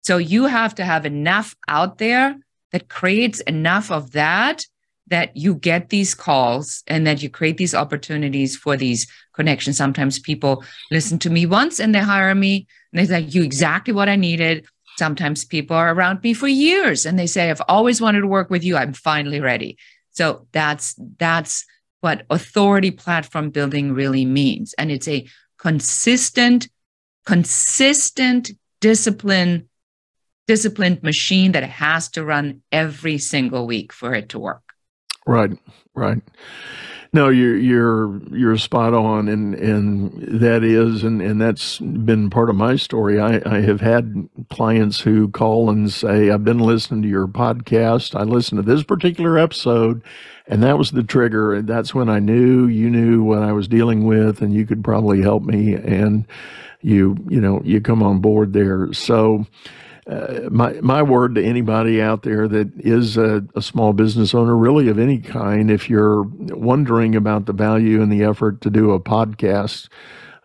So 0.03 0.17
you 0.19 0.47
have 0.47 0.77
to 0.77 0.85
have 0.85 1.07
enough 1.07 1.57
out 1.69 1.99
there 1.99 2.37
that 2.73 2.89
creates 2.89 3.41
enough 3.41 3.91
of 3.91 4.13
that 4.13 4.65
that 5.09 5.37
you 5.37 5.55
get 5.55 5.91
these 5.91 6.15
calls 6.15 6.83
and 6.87 7.07
that 7.07 7.23
you 7.23 7.29
create 7.29 7.59
these 7.59 7.75
opportunities 7.75 8.57
for 8.57 8.77
these 8.77 9.07
connections. 9.35 9.77
Sometimes 9.77 10.19
people 10.19 10.65
listen 10.91 11.19
to 11.21 11.31
me 11.31 11.45
once 11.45 11.81
and 11.81 11.95
they 11.95 12.01
hire 12.01 12.35
me 12.35 12.67
and 12.93 13.01
they 13.01 13.07
say, 13.07 13.21
You 13.21 13.43
exactly 13.43 13.93
what 13.93 14.09
I 14.09 14.17
needed. 14.17 14.67
Sometimes 14.97 15.45
people 15.45 15.77
are 15.77 15.93
around 15.93 16.23
me 16.23 16.35
for 16.35 16.49
years 16.49 17.07
and 17.07 17.19
they 17.19 17.27
say, 17.27 17.51
I've 17.51 17.63
always 17.69 18.01
wanted 18.01 18.21
to 18.21 18.27
work 18.27 18.51
with 18.51 18.63
you. 18.65 18.77
I'm 18.77 18.93
finally 18.93 19.41
ready. 19.41 19.77
So 20.11 20.47
that's 20.53 20.95
that's 21.19 21.65
what 22.01 22.25
authority 22.31 22.91
platform 22.91 23.51
building 23.51 23.93
really 23.93 24.25
means. 24.25 24.75
And 24.75 24.91
it's 24.91 25.09
a 25.09 25.27
consistent, 25.59 26.69
consistent 27.27 28.51
discipline, 28.81 29.69
disciplined 30.53 31.03
machine 31.03 31.53
that 31.53 31.63
has 31.63 32.11
to 32.11 32.23
run 32.23 32.61
every 32.71 33.17
single 33.17 33.67
week 33.67 33.91
for 33.91 34.15
it 34.15 34.29
to 34.29 34.39
work. 34.39 34.75
Right, 35.27 35.53
right. 35.95 36.19
No, 37.15 37.31
you're 37.31 37.57
you're 37.57 38.21
you're 38.29 38.59
spot 38.59 38.93
on, 38.93 39.29
and 39.29 39.55
and 39.55 40.41
that 40.43 40.63
is, 40.63 41.05
and 41.05 41.23
and 41.23 41.41
that's 41.41 41.79
been 41.79 42.29
part 42.29 42.51
of 42.51 42.57
my 42.57 42.77
story. 42.77 43.19
I 43.19 43.41
I 43.47 43.63
have 43.63 43.81
had 43.81 44.29
clients 44.51 45.01
who 45.01 45.29
call 45.29 45.71
and 45.71 45.91
say, 45.91 46.29
"I've 46.29 46.45
been 46.45 46.59
listening 46.59 47.01
to 47.01 47.09
your 47.09 47.27
podcast. 47.29 48.15
I 48.15 48.25
listened 48.25 48.63
to 48.63 48.71
this 48.71 48.83
particular 48.83 49.39
episode, 49.39 50.03
and 50.47 50.63
that 50.63 50.77
was 50.77 50.91
the 50.91 51.03
trigger. 51.03 51.55
And 51.55 51.67
that's 51.67 51.95
when 51.95 52.11
I 52.11 52.19
knew 52.19 52.67
you 52.67 52.91
knew 52.91 53.23
what 53.23 53.43
I 53.43 53.53
was 53.53 53.69
dealing 53.69 54.05
with, 54.05 54.43
and 54.43 54.53
you 54.53 54.67
could 54.67 54.85
probably 54.85 55.23
help 55.23 55.45
me. 55.45 55.73
And 55.75 56.27
you 56.83 57.17
you 57.27 57.41
know 57.41 57.63
you 57.65 57.81
come 57.81 58.03
on 58.03 58.19
board 58.21 58.53
there. 58.53 58.93
So." 58.93 59.47
Uh, 60.07 60.49
my 60.51 60.73
my 60.81 61.03
word 61.03 61.37
to 61.37 61.45
anybody 61.45 62.03
out 62.03 62.23
there 62.23 62.49
that 62.49 62.73
is 62.77 63.17
a, 63.17 63.45
a, 63.55 63.63
small 63.63 63.93
business 63.93 64.35
owner, 64.35 64.57
really 64.57 64.89
of 64.89 64.99
any 64.99 65.19
kind, 65.19 65.71
if 65.71 65.89
you're 65.89 66.23
wondering 66.23 67.15
about 67.15 67.47
the 67.47 67.53
value 67.53 68.03
and 68.03 68.11
the 68.11 68.25
effort 68.25 68.61
to 68.61 68.69
do 68.71 68.91
a 68.91 68.99
podcast, 68.99 69.89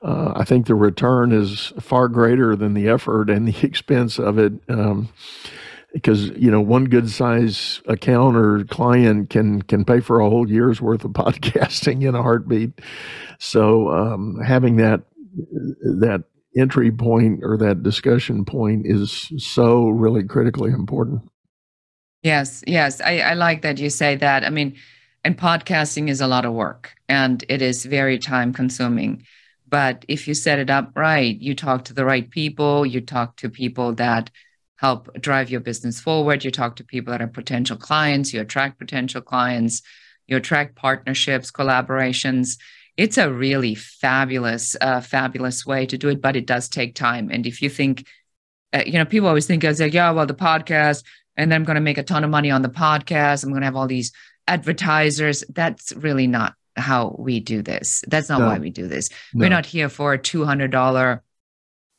uh, 0.04 0.34
I 0.36 0.44
think 0.44 0.68
the 0.68 0.76
return 0.76 1.32
is 1.32 1.74
far 1.80 2.08
greater 2.08 2.56
than 2.56 2.76
the 2.76 2.88
effort 2.88 3.32
and 3.32 3.48
the 3.48 3.58
expense 3.66 4.20
of 4.20 4.38
it. 4.38 4.54
Um, 4.70 5.10
because 5.94 6.30
you 6.32 6.52
know 6.52 6.62
one 6.62 6.86
good 6.86 7.10
size 7.10 7.82
account 7.88 8.38
or 8.38 8.64
client 8.66 9.32
can 9.32 9.64
can 9.64 9.84
pay 9.84 10.02
for 10.02 10.20
a 10.20 10.30
whole 10.30 10.48
year's 10.48 10.80
worth 10.80 11.04
of 11.04 11.12
podcasting 11.14 12.08
in 12.08 12.14
a 12.14 12.22
heartbeat. 12.22 12.80
So 13.40 13.90
um, 13.90 14.40
having 14.40 14.76
that 14.76 15.02
that 15.34 16.26
entry 16.60 16.92
point 16.92 17.44
or 17.44 17.58
that 17.58 17.84
discussion 17.84 18.46
point 18.46 18.86
is 18.86 19.32
so 19.38 19.90
really 19.90 20.24
critically 20.24 20.72
important. 20.72 21.22
Yes, 22.24 22.64
yes. 22.68 23.00
I, 23.02 23.20
I 23.20 23.34
like 23.34 23.62
that 23.62 23.80
you 23.80 23.90
say 23.90 24.16
that. 24.16 24.44
I 24.44 24.50
mean, 24.50 24.76
and 25.24 25.38
podcasting 25.38 26.10
is 26.10 26.22
a 26.22 26.28
lot 26.28 26.46
of 26.46 26.54
work 26.54 26.94
and 27.10 27.44
it 27.50 27.62
is 27.62 27.86
very 27.86 28.18
time 28.18 28.54
consuming. 28.54 29.24
But 29.68 30.06
if 30.08 30.28
you 30.28 30.34
set 30.34 30.60
it 30.60 30.70
up 30.70 30.92
right, 30.96 31.40
you 31.40 31.54
talk 31.54 31.86
to 31.86 31.94
the 31.94 32.06
right 32.06 32.30
people, 32.30 32.86
you 32.86 33.02
talk 33.02 33.36
to 33.38 33.50
people 33.50 33.94
that 33.96 34.32
help 34.78 35.10
drive 35.20 35.50
your 35.50 35.60
business 35.60 36.00
forward, 36.00 36.46
you 36.46 36.52
talk 36.52 36.76
to 36.78 36.84
people 36.84 37.12
that 37.12 37.22
are 37.22 37.28
potential 37.28 37.76
clients, 37.76 38.34
you 38.34 38.40
attract 38.40 38.80
potential 38.80 39.22
clients, 39.22 39.82
you 40.28 40.38
attract 40.38 40.76
partnerships, 40.76 41.52
collaborations 41.52 42.58
it's 42.98 43.18
a 43.18 43.32
really 43.32 43.76
fabulous, 43.76 44.76
uh, 44.82 45.02
fabulous 45.02 45.66
way 45.66 45.86
to 45.86 45.98
do 45.98 46.10
it, 46.10 46.20
but 46.20 46.36
it 46.36 46.48
does 46.48 46.68
take 46.68 46.96
time. 46.96 47.30
And 47.32 47.46
if 47.46 47.62
you 47.62 47.70
think, 47.70 48.08
uh, 48.74 48.84
you 48.86 48.94
know, 48.94 49.06
people 49.06 49.28
always 49.28 49.46
think, 49.46 49.64
I 49.64 49.70
was 49.70 49.80
like, 49.80 49.94
yeah, 49.94 50.10
well, 50.12 50.26
the 50.26 50.34
podcast, 50.34 51.04
and 51.38 51.52
then 51.52 51.62
I'm 51.62 51.64
going 51.64 51.76
to 51.76 51.82
make 51.82 52.00
a 52.00 52.04
ton 52.04 52.24
of 52.24 52.32
money 52.32 52.50
on 52.50 52.64
the 52.64 52.70
podcast. 52.70 53.44
I'm 53.44 53.52
going 53.52 53.62
to 53.62 53.68
have 53.68 53.76
all 53.76 53.88
these 53.88 54.12
advertisers. 54.48 55.44
That's 55.50 55.94
really 55.94 56.26
not 56.26 56.56
how 56.76 57.16
we 57.20 57.40
do 57.40 57.62
this. 57.62 58.04
That's 58.08 58.30
not 58.30 58.40
no. 58.40 58.48
why 58.48 58.58
we 58.58 58.72
do 58.72 58.88
this. 58.88 59.10
No. 59.34 59.44
We're 59.44 59.50
not 59.50 59.66
here 59.66 59.90
for 59.90 60.14
a 60.14 60.20
$200 60.20 61.22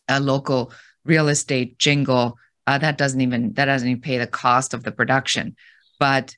uh, 0.09 0.21
local 0.21 0.73
real 1.05 1.29
estate 1.29 1.79
jingle. 1.79 2.37
Uh, 2.67 2.79
that 2.79 2.99
doesn't 2.99 3.21
even 3.21 3.55
that 3.55 3.65
doesn't 3.65 3.89
even 3.89 4.01
pay 4.01 4.19
the 4.19 4.27
cost 4.27 4.75
of 4.75 4.83
the 4.83 4.93
production. 4.93 5.57
But 5.99 6.37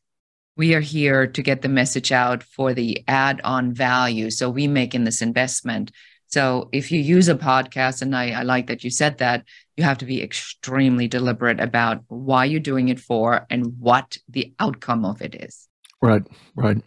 we 0.57 0.75
are 0.75 0.81
here 0.81 1.27
to 1.27 1.43
get 1.43 1.63
the 1.63 1.69
message 1.69 2.13
out 2.13 2.43
for 2.43 2.75
the 2.75 3.03
add 3.09 3.41
on 3.45 3.73
value. 3.73 4.31
So 4.31 4.51
we 4.51 4.67
make 4.67 4.95
in 4.95 5.05
this 5.05 5.23
investment. 5.23 5.91
So 6.27 6.69
if 6.73 6.93
you 6.93 7.01
use 7.01 7.29
a 7.29 7.35
podcast, 7.35 8.03
and 8.03 8.15
I, 8.15 8.31
I, 8.31 8.43
like 8.43 8.69
that 8.69 8.85
you 8.85 8.91
said 8.91 9.19
that, 9.19 9.45
you 9.77 9.85
have 9.85 9.99
to 9.99 10.05
be 10.05 10.23
extremely 10.23 11.09
deliberate 11.09 11.59
about 11.61 12.05
why 12.09 12.45
you're 12.45 12.61
doing 12.61 12.89
it 12.89 13.01
for 13.01 13.47
and 13.51 13.79
what 13.79 14.17
the 14.29 14.53
outcome 14.61 15.05
of 15.05 15.23
it 15.23 15.35
is. 15.35 15.67
Right, 16.01 16.23
right. 16.55 16.79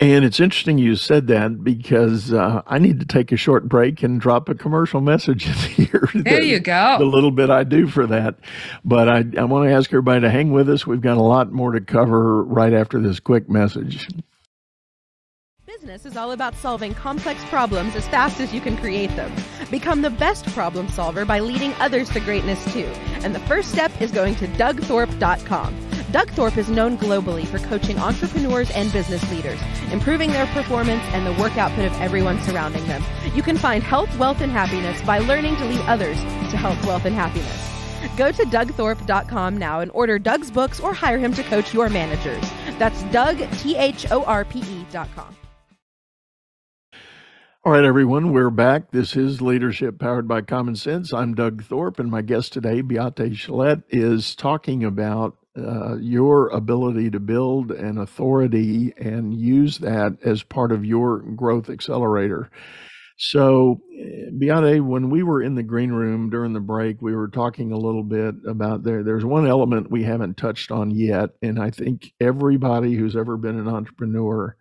And 0.00 0.24
it's 0.24 0.40
interesting 0.40 0.78
you 0.78 0.96
said 0.96 1.26
that 1.26 1.62
because 1.62 2.32
uh, 2.32 2.62
I 2.66 2.78
need 2.78 3.00
to 3.00 3.06
take 3.06 3.32
a 3.32 3.36
short 3.36 3.68
break 3.68 4.02
and 4.02 4.18
drop 4.18 4.48
a 4.48 4.54
commercial 4.54 5.02
message 5.02 5.46
in 5.46 5.52
here. 5.52 6.08
There 6.14 6.42
you 6.42 6.58
go. 6.58 6.96
The 6.98 7.04
little 7.04 7.30
bit 7.30 7.50
I 7.50 7.64
do 7.64 7.86
for 7.86 8.06
that. 8.06 8.36
But 8.82 9.10
I, 9.10 9.24
I 9.38 9.44
want 9.44 9.68
to 9.68 9.74
ask 9.74 9.90
everybody 9.90 10.22
to 10.22 10.30
hang 10.30 10.52
with 10.52 10.70
us. 10.70 10.86
We've 10.86 11.02
got 11.02 11.18
a 11.18 11.22
lot 11.22 11.52
more 11.52 11.72
to 11.72 11.82
cover 11.82 12.42
right 12.42 12.72
after 12.72 12.98
this 12.98 13.20
quick 13.20 13.50
message. 13.50 14.08
Business 15.66 16.06
is 16.06 16.16
all 16.16 16.32
about 16.32 16.54
solving 16.56 16.94
complex 16.94 17.44
problems 17.44 17.94
as 17.94 18.08
fast 18.08 18.40
as 18.40 18.54
you 18.54 18.60
can 18.60 18.78
create 18.78 19.14
them. 19.16 19.32
Become 19.70 20.00
the 20.00 20.10
best 20.10 20.46
problem 20.48 20.88
solver 20.88 21.26
by 21.26 21.40
leading 21.40 21.74
others 21.74 22.08
to 22.10 22.20
greatness 22.20 22.72
too. 22.72 22.86
And 23.22 23.34
the 23.34 23.40
first 23.40 23.70
step 23.70 23.92
is 24.00 24.10
going 24.10 24.34
to 24.36 24.46
dougthorpe.com. 24.46 25.89
Doug 26.10 26.28
Thorpe 26.30 26.56
is 26.56 26.68
known 26.68 26.98
globally 26.98 27.46
for 27.46 27.58
coaching 27.58 27.96
entrepreneurs 27.98 28.70
and 28.72 28.92
business 28.92 29.28
leaders, 29.30 29.60
improving 29.92 30.30
their 30.32 30.46
performance 30.46 31.02
and 31.12 31.24
the 31.24 31.40
work 31.40 31.56
output 31.56 31.84
of 31.84 32.00
everyone 32.00 32.40
surrounding 32.40 32.84
them. 32.86 33.04
You 33.32 33.42
can 33.42 33.56
find 33.56 33.80
health, 33.80 34.16
wealth, 34.18 34.40
and 34.40 34.50
happiness 34.50 35.00
by 35.02 35.18
learning 35.18 35.56
to 35.56 35.64
lead 35.66 35.80
others 35.82 36.18
to 36.18 36.56
health, 36.56 36.84
wealth, 36.84 37.04
and 37.04 37.14
happiness. 37.14 37.70
Go 38.16 38.32
to 38.32 38.44
dougthorpe.com 38.44 39.56
now 39.56 39.80
and 39.80 39.90
order 39.92 40.18
Doug's 40.18 40.50
books 40.50 40.80
or 40.80 40.92
hire 40.92 41.18
him 41.18 41.32
to 41.34 41.44
coach 41.44 41.72
your 41.72 41.88
managers. 41.88 42.42
That's 42.78 43.02
Doug, 43.04 43.38
T 43.58 43.76
H 43.76 44.10
O 44.10 44.24
R 44.24 44.44
P 44.44 44.60
E.com. 44.60 45.36
All 47.62 47.72
right, 47.72 47.84
everyone, 47.84 48.32
we're 48.32 48.50
back. 48.50 48.90
This 48.90 49.14
is 49.14 49.42
Leadership 49.42 49.98
Powered 49.98 50.26
by 50.26 50.40
Common 50.40 50.74
Sense. 50.76 51.12
I'm 51.12 51.34
Doug 51.34 51.62
Thorpe, 51.62 52.00
and 52.00 52.10
my 52.10 52.22
guest 52.22 52.54
today, 52.54 52.80
Beate 52.80 53.34
Chelette, 53.34 53.82
is 53.90 54.34
talking 54.34 54.82
about 54.82 55.36
uh, 55.58 55.96
your 55.96 56.48
ability 56.48 57.10
to 57.10 57.20
build 57.20 57.72
an 57.72 57.98
authority 57.98 58.92
and 58.96 59.34
use 59.34 59.78
that 59.78 60.16
as 60.24 60.42
part 60.42 60.72
of 60.72 60.84
your 60.84 61.18
growth 61.18 61.68
accelerator. 61.68 62.50
So, 63.22 63.82
Beate, 64.38 64.82
when 64.82 65.10
we 65.10 65.22
were 65.22 65.42
in 65.42 65.54
the 65.54 65.62
green 65.62 65.92
room 65.92 66.30
during 66.30 66.54
the 66.54 66.60
break, 66.60 67.02
we 67.02 67.14
were 67.14 67.28
talking 67.28 67.70
a 67.70 67.76
little 67.76 68.02
bit 68.02 68.34
about 68.48 68.82
there. 68.82 69.02
There's 69.02 69.26
one 69.26 69.46
element 69.46 69.90
we 69.90 70.04
haven't 70.04 70.38
touched 70.38 70.70
on 70.70 70.90
yet, 70.90 71.30
and 71.42 71.60
I 71.60 71.70
think 71.70 72.14
everybody 72.18 72.94
who's 72.94 73.16
ever 73.16 73.36
been 73.36 73.58
an 73.58 73.68
entrepreneur 73.68 74.56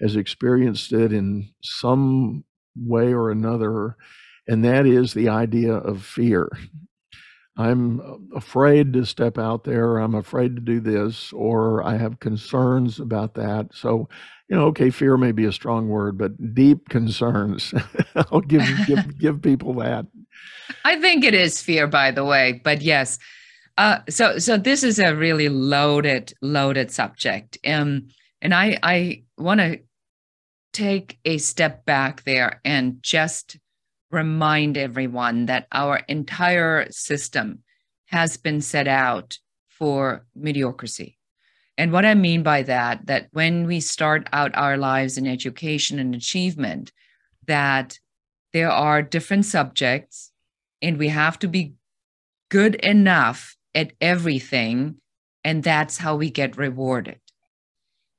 has 0.00 0.16
experienced 0.16 0.92
it 0.92 1.12
in 1.12 1.50
some 1.62 2.42
way 2.74 3.12
or 3.12 3.30
another, 3.30 3.96
and 4.48 4.64
that 4.64 4.86
is 4.86 5.14
the 5.14 5.28
idea 5.28 5.74
of 5.74 6.02
fear. 6.02 6.50
I'm 7.60 8.30
afraid 8.34 8.92
to 8.94 9.04
step 9.04 9.36
out 9.36 9.64
there, 9.64 9.98
I'm 9.98 10.14
afraid 10.14 10.56
to 10.56 10.62
do 10.62 10.80
this, 10.80 11.32
or 11.32 11.82
I 11.84 11.98
have 11.98 12.20
concerns 12.20 12.98
about 12.98 13.34
that. 13.34 13.68
So, 13.74 14.08
you 14.48 14.56
know, 14.56 14.64
okay, 14.66 14.88
fear 14.90 15.16
may 15.16 15.32
be 15.32 15.44
a 15.44 15.52
strong 15.52 15.88
word, 15.88 16.16
but 16.16 16.54
deep 16.54 16.88
concerns. 16.88 17.74
I'll 18.14 18.40
give 18.40 18.64
give 18.86 19.18
give 19.18 19.42
people 19.42 19.74
that. 19.74 20.06
I 20.84 20.98
think 21.00 21.24
it 21.24 21.34
is 21.34 21.60
fear, 21.60 21.86
by 21.86 22.10
the 22.10 22.24
way, 22.24 22.60
but 22.64 22.80
yes. 22.80 23.18
Uh, 23.76 23.98
so 24.08 24.38
so 24.38 24.56
this 24.56 24.82
is 24.82 24.98
a 24.98 25.14
really 25.14 25.48
loaded 25.48 26.32
loaded 26.40 26.90
subject, 26.90 27.58
um, 27.66 28.08
and 28.40 28.54
I 28.54 28.78
I 28.82 29.24
want 29.36 29.60
to 29.60 29.80
take 30.72 31.18
a 31.24 31.38
step 31.38 31.84
back 31.84 32.24
there 32.24 32.60
and 32.64 33.02
just 33.02 33.58
remind 34.10 34.76
everyone 34.76 35.46
that 35.46 35.66
our 35.72 36.02
entire 36.08 36.90
system 36.90 37.62
has 38.06 38.36
been 38.36 38.60
set 38.60 38.88
out 38.88 39.38
for 39.68 40.26
mediocrity. 40.34 41.18
And 41.78 41.92
what 41.92 42.04
I 42.04 42.14
mean 42.14 42.42
by 42.42 42.62
that, 42.64 43.06
that 43.06 43.28
when 43.32 43.66
we 43.66 43.80
start 43.80 44.28
out 44.32 44.54
our 44.54 44.76
lives 44.76 45.16
in 45.16 45.26
education 45.26 45.98
and 45.98 46.14
achievement, 46.14 46.92
that 47.46 47.98
there 48.52 48.70
are 48.70 49.00
different 49.00 49.46
subjects 49.46 50.32
and 50.82 50.98
we 50.98 51.08
have 51.08 51.38
to 51.38 51.48
be 51.48 51.74
good 52.50 52.74
enough 52.76 53.56
at 53.74 53.92
everything. 54.00 54.96
And 55.44 55.62
that's 55.62 55.98
how 55.98 56.16
we 56.16 56.30
get 56.30 56.58
rewarded. 56.58 57.20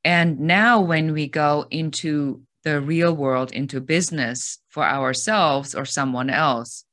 And 0.04 0.40
now, 0.40 0.82
when 0.82 1.14
we 1.14 1.28
go 1.28 1.68
into 1.70 2.42
the 2.64 2.80
real 2.80 3.16
world 3.16 3.52
into 3.52 3.82
business 3.82 4.60
for 4.70 4.84
ourselves 4.84 5.74
or 5.74 5.86
someone 5.86 6.30
else, 6.30 6.86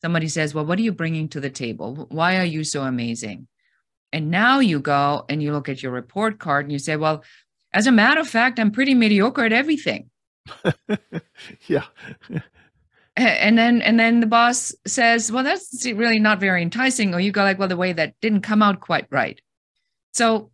somebody 0.00 0.28
says, 0.28 0.54
Well, 0.54 0.64
what 0.64 0.78
are 0.78 0.82
you 0.82 0.92
bringing 0.92 1.28
to 1.30 1.40
the 1.40 1.50
table? 1.50 2.06
Why 2.10 2.38
are 2.38 2.44
you 2.44 2.64
so 2.64 2.82
amazing? 2.82 3.48
And 4.12 4.30
now 4.30 4.60
you 4.60 4.80
go 4.80 5.24
and 5.28 5.42
you 5.42 5.52
look 5.52 5.68
at 5.68 5.82
your 5.82 5.92
report 5.92 6.38
card 6.38 6.64
and 6.64 6.72
you 6.72 6.78
say, 6.78 6.96
Well, 6.96 7.24
as 7.72 7.86
a 7.86 7.92
matter 7.92 8.20
of 8.20 8.28
fact, 8.28 8.58
I'm 8.58 8.70
pretty 8.70 8.94
mediocre 8.94 9.44
at 9.44 9.52
everything. 9.52 10.10
yeah. 11.66 11.84
and 13.16 13.58
then 13.58 13.82
and 13.82 14.00
then 14.00 14.20
the 14.20 14.26
boss 14.26 14.74
says, 14.86 15.30
Well, 15.30 15.44
that's 15.44 15.84
really 15.84 16.20
not 16.20 16.40
very 16.40 16.62
enticing. 16.62 17.14
Or 17.14 17.20
you 17.20 17.32
go 17.32 17.42
like, 17.42 17.58
Well, 17.58 17.68
the 17.68 17.76
way 17.76 17.92
that 17.92 18.14
didn't 18.20 18.42
come 18.42 18.62
out 18.62 18.80
quite 18.80 19.06
right. 19.10 19.40
So 20.12 20.50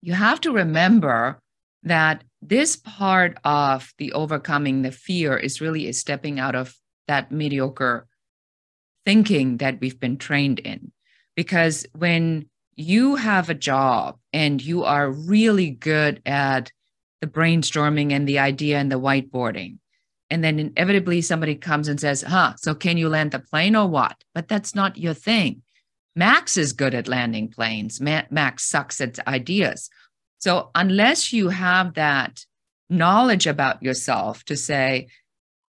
you 0.00 0.12
have 0.12 0.40
to 0.42 0.52
remember 0.52 1.40
that 1.82 2.22
this 2.40 2.76
part 2.76 3.38
of 3.44 3.92
the 3.98 4.12
overcoming 4.12 4.82
the 4.82 4.92
fear 4.92 5.36
is 5.36 5.60
really 5.60 5.88
a 5.88 5.92
stepping 5.92 6.38
out 6.38 6.54
of 6.54 6.76
that 7.06 7.32
mediocre 7.32 8.06
thinking 9.04 9.56
that 9.56 9.80
we've 9.80 9.98
been 9.98 10.18
trained 10.18 10.58
in. 10.58 10.92
Because 11.34 11.86
when 11.96 12.48
you 12.76 13.16
have 13.16 13.50
a 13.50 13.54
job 13.54 14.18
and 14.32 14.62
you 14.62 14.84
are 14.84 15.10
really 15.10 15.70
good 15.70 16.22
at 16.26 16.70
the 17.20 17.26
brainstorming 17.26 18.12
and 18.12 18.28
the 18.28 18.38
idea 18.38 18.78
and 18.78 18.92
the 18.92 19.00
whiteboarding, 19.00 19.78
and 20.30 20.44
then 20.44 20.58
inevitably 20.58 21.22
somebody 21.22 21.54
comes 21.54 21.88
and 21.88 21.98
says, 21.98 22.22
huh, 22.22 22.54
so 22.56 22.74
can 22.74 22.98
you 22.98 23.08
land 23.08 23.30
the 23.32 23.38
plane 23.38 23.74
or 23.74 23.88
what? 23.88 24.22
But 24.34 24.46
that's 24.46 24.74
not 24.74 24.98
your 24.98 25.14
thing. 25.14 25.62
Max 26.14 26.56
is 26.56 26.72
good 26.72 26.94
at 26.94 27.08
landing 27.08 27.48
planes. 27.48 28.00
Max 28.00 28.64
sucks 28.64 29.00
at 29.00 29.18
ideas. 29.26 29.88
So 30.38 30.70
unless 30.74 31.32
you 31.32 31.48
have 31.48 31.94
that 31.94 32.44
knowledge 32.88 33.46
about 33.46 33.82
yourself 33.82 34.44
to 34.44 34.56
say, 34.56 35.08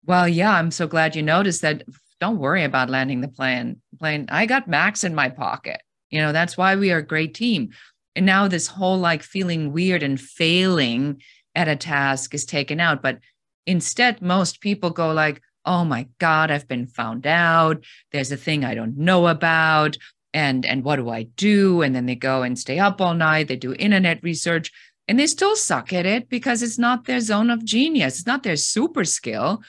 well, 0.06 0.28
yeah, 0.28 0.54
I'm 0.54 0.72
so 0.72 0.88
glad 0.88 1.16
you 1.16 1.24
noticed 1.24 1.62
that. 1.62 1.84
Don't 2.20 2.40
worry 2.40 2.66
about 2.66 2.90
landing 2.90 3.22
the 3.22 3.30
plane. 3.30 3.82
complain. 3.92 4.28
I 4.30 4.46
got 4.46 4.68
Max 4.68 5.04
in 5.06 5.16
my 5.16 5.30
pocket. 5.30 5.82
You 6.10 6.20
know, 6.20 6.32
that's 6.32 6.58
why 6.58 6.76
we 6.76 6.92
are 6.92 6.98
a 6.98 7.06
great 7.06 7.34
team. 7.34 7.70
And 8.16 8.26
now 8.26 8.48
this 8.48 8.68
whole 8.68 8.98
like 8.98 9.24
feeling 9.24 9.72
weird 9.72 10.04
and 10.04 10.20
failing 10.20 11.22
at 11.56 11.68
a 11.68 11.76
task 11.76 12.34
is 12.34 12.46
taken 12.46 12.80
out. 12.80 13.02
But 13.02 13.20
instead, 13.66 14.22
most 14.22 14.60
people 14.60 14.90
go 14.90 15.14
like, 15.14 15.42
oh 15.66 15.86
my 15.86 16.08
God, 16.20 16.52
I've 16.52 16.68
been 16.68 16.88
found 16.88 17.28
out. 17.28 17.86
There's 18.12 18.32
a 18.32 18.38
thing 18.38 18.66
I 18.66 18.76
don't 18.76 18.98
know 18.98 19.28
about. 19.28 19.98
And, 20.34 20.66
and 20.66 20.84
what 20.84 20.98
do 20.98 21.10
I 21.10 21.24
do? 21.24 21.82
And 21.82 21.96
then 21.96 22.06
they 22.06 22.16
go 22.16 22.44
and 22.44 22.58
stay 22.58 22.78
up 22.80 23.02
all 23.02 23.16
night. 23.16 23.48
They 23.48 23.56
do 23.56 23.74
internet 23.74 24.22
research 24.22 24.72
and 25.08 25.20
they 25.20 25.26
still 25.26 25.56
suck 25.56 25.92
at 25.92 26.06
it 26.06 26.30
because 26.30 26.62
it's 26.62 26.78
not 26.78 27.06
their 27.06 27.20
zone 27.20 27.50
of 27.50 27.66
genius. 27.66 28.20
It's 28.20 28.28
not 28.28 28.44
their 28.44 28.56
super 28.56 29.04
skill. 29.04 29.64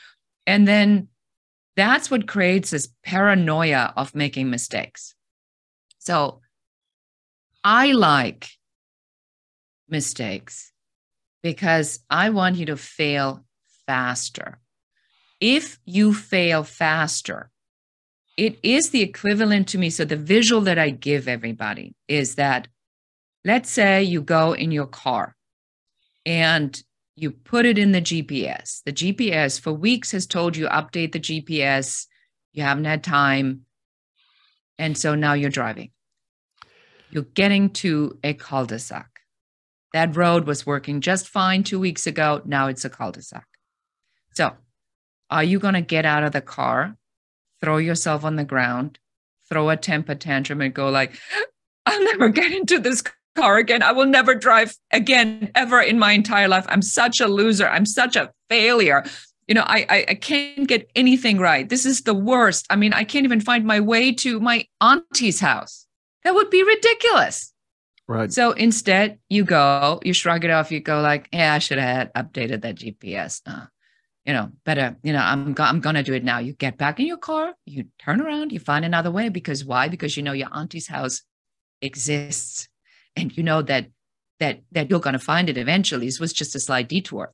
And 0.46 0.68
then 0.68 1.08
that's 1.76 2.10
what 2.10 2.28
creates 2.28 2.70
this 2.70 2.88
paranoia 3.02 3.94
of 3.96 4.14
making 4.14 4.50
mistakes. 4.50 5.14
So 5.98 6.42
I 7.64 7.92
like 7.92 8.48
mistakes 9.88 10.72
because 11.42 12.00
I 12.10 12.30
want 12.30 12.56
you 12.56 12.66
to 12.66 12.76
fail 12.76 13.44
faster. 13.86 14.58
If 15.40 15.78
you 15.86 16.12
fail 16.12 16.64
faster, 16.64 17.50
it 18.40 18.58
is 18.62 18.88
the 18.88 19.02
equivalent 19.02 19.68
to 19.68 19.76
me. 19.76 19.90
So, 19.90 20.06
the 20.06 20.16
visual 20.16 20.62
that 20.62 20.78
I 20.78 20.88
give 20.88 21.28
everybody 21.28 21.94
is 22.08 22.36
that 22.36 22.68
let's 23.44 23.70
say 23.70 24.02
you 24.02 24.22
go 24.22 24.54
in 24.54 24.72
your 24.72 24.86
car 24.86 25.36
and 26.24 26.82
you 27.16 27.32
put 27.32 27.66
it 27.66 27.76
in 27.76 27.92
the 27.92 28.00
GPS. 28.00 28.82
The 28.84 28.94
GPS 28.94 29.60
for 29.60 29.74
weeks 29.74 30.12
has 30.12 30.26
told 30.26 30.56
you 30.56 30.68
update 30.68 31.12
the 31.12 31.20
GPS. 31.20 32.06
You 32.54 32.62
haven't 32.62 32.86
had 32.86 33.04
time. 33.04 33.66
And 34.78 34.96
so 34.96 35.14
now 35.14 35.34
you're 35.34 35.50
driving. 35.50 35.90
You're 37.10 37.24
getting 37.24 37.68
to 37.84 38.18
a 38.24 38.32
cul 38.32 38.64
de 38.64 38.78
sac. 38.78 39.20
That 39.92 40.16
road 40.16 40.46
was 40.46 40.64
working 40.64 41.02
just 41.02 41.28
fine 41.28 41.62
two 41.62 41.78
weeks 41.78 42.06
ago. 42.06 42.40
Now 42.46 42.68
it's 42.68 42.86
a 42.86 42.90
cul 42.90 43.12
de 43.12 43.20
sac. 43.20 43.46
So, 44.34 44.56
are 45.28 45.44
you 45.44 45.58
going 45.58 45.74
to 45.74 45.82
get 45.82 46.06
out 46.06 46.24
of 46.24 46.32
the 46.32 46.40
car, 46.40 46.96
throw 47.62 47.78
yourself 47.78 48.24
on 48.24 48.36
the 48.36 48.44
ground, 48.44 48.98
throw 49.48 49.68
a 49.70 49.76
temper 49.76 50.14
tantrum, 50.14 50.60
and 50.60 50.74
go 50.74 50.88
like, 50.88 51.12
I'll 51.86 52.04
never 52.04 52.28
get 52.28 52.52
into 52.52 52.78
this 52.78 53.02
car 53.36 53.58
again. 53.58 53.82
I 53.82 53.92
will 53.92 54.06
never 54.06 54.34
drive 54.34 54.74
again 54.92 55.50
ever 55.54 55.80
in 55.80 55.98
my 55.98 56.12
entire 56.12 56.48
life. 56.48 56.66
I'm 56.68 56.82
such 56.82 57.20
a 57.20 57.28
loser. 57.28 57.68
I'm 57.68 57.86
such 57.86 58.16
a 58.16 58.30
failure. 58.48 59.04
You 59.48 59.54
know, 59.54 59.64
I, 59.66 59.86
I, 59.88 60.04
I 60.08 60.14
can't 60.14 60.68
get 60.68 60.90
anything 60.94 61.38
right. 61.38 61.68
This 61.68 61.84
is 61.84 62.02
the 62.02 62.14
worst. 62.14 62.66
I 62.70 62.76
mean, 62.76 62.92
I 62.92 63.04
can't 63.04 63.24
even 63.24 63.40
find 63.40 63.64
my 63.64 63.80
way 63.80 64.12
to 64.12 64.38
my 64.38 64.64
auntie's 64.80 65.40
house. 65.40 65.86
That 66.22 66.34
would 66.34 66.50
be 66.50 66.62
ridiculous. 66.62 67.52
Right. 68.06 68.32
So 68.32 68.52
instead, 68.52 69.18
you 69.28 69.44
go, 69.44 70.00
you 70.04 70.12
shrug 70.12 70.44
it 70.44 70.50
off. 70.50 70.72
You 70.72 70.80
go 70.80 71.00
like, 71.00 71.28
"Yeah, 71.32 71.54
I 71.54 71.58
should 71.58 71.78
have 71.78 72.12
updated 72.14 72.62
that 72.62 72.74
GPS." 72.74 73.40
Uh, 73.46 73.66
you 74.24 74.32
know, 74.32 74.50
better. 74.64 74.96
You 75.02 75.12
know, 75.12 75.20
I'm 75.20 75.52
go- 75.54 75.64
I'm 75.64 75.80
gonna 75.80 76.02
do 76.02 76.14
it 76.14 76.24
now. 76.24 76.38
You 76.38 76.52
get 76.52 76.78
back 76.78 77.00
in 77.00 77.06
your 77.06 77.16
car, 77.16 77.54
you 77.64 77.86
turn 77.98 78.20
around, 78.20 78.52
you 78.52 78.60
find 78.60 78.84
another 78.84 79.10
way 79.10 79.28
because 79.28 79.64
why? 79.64 79.88
Because 79.88 80.16
you 80.16 80.22
know 80.22 80.32
your 80.32 80.48
auntie's 80.52 80.88
house 80.88 81.22
exists 81.82 82.68
and 83.16 83.36
you 83.36 83.42
know 83.42 83.62
that 83.62 83.86
that 84.38 84.60
that 84.72 84.90
you're 84.90 85.00
going 85.00 85.14
to 85.14 85.18
find 85.18 85.48
it 85.48 85.58
eventually. 85.58 86.06
This 86.06 86.20
was 86.20 86.32
just 86.32 86.54
a 86.54 86.60
slight 86.60 86.88
detour. 86.88 87.32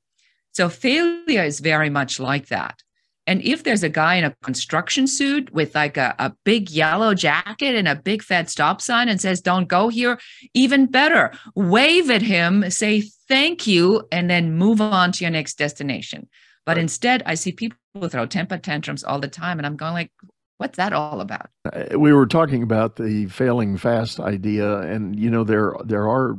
So 0.53 0.69
failure 0.69 1.45
is 1.45 1.61
very 1.61 1.91
much 1.91 2.19
like 2.19 2.49
that. 2.49 2.83
And 3.27 3.43
if 3.43 3.65
there's 3.65 3.83
a 3.83 3.89
guy 3.89 4.15
in 4.15 4.25
a 4.25 4.35
construction 4.43 5.07
suit 5.07 5.53
with 5.53 5.75
like 5.75 5.97
a, 5.97 6.15
a 6.19 6.33
big 6.45 6.71
yellow 6.71 7.13
jacket 7.13 7.75
and 7.75 7.89
a 7.89 7.97
big 7.97 8.23
fat 8.23 8.49
stop 8.49 8.81
sign 8.81 9.09
and 9.09 9.21
says, 9.21 9.41
don't 9.41 9.67
go 9.67 9.89
here, 9.89 10.19
even 10.55 10.87
better, 10.87 11.33
wave 11.57 12.09
at 12.09 12.23
him, 12.23 12.71
say 12.71 13.03
thank 13.29 13.67
you, 13.67 14.07
and 14.13 14.31
then 14.31 14.53
move 14.53 14.81
on 14.81 15.11
to 15.13 15.25
your 15.25 15.31
next 15.33 15.59
destination. 15.59 16.29
But 16.67 16.79
instead, 16.79 17.23
I 17.25 17.35
see 17.35 17.53
people 17.53 17.79
throw 18.09 18.27
temper 18.27 18.59
tantrums 18.59 19.05
all 19.05 19.21
the 19.21 19.29
time. 19.29 19.59
And 19.59 19.67
I'm 19.67 19.77
going 19.77 19.95
like, 19.95 20.11
What's 20.59 20.77
that 20.79 20.93
all 20.93 21.21
about? 21.21 21.51
Uh, 21.71 21.99
we 21.99 22.13
were 22.13 22.27
talking 22.27 22.63
about 22.63 22.97
the 22.97 23.27
failing 23.27 23.77
fast 23.77 24.19
idea, 24.19 24.79
and 24.81 25.19
you 25.19 25.31
know 25.31 25.45
there 25.45 25.75
there 25.85 26.09
are 26.09 26.37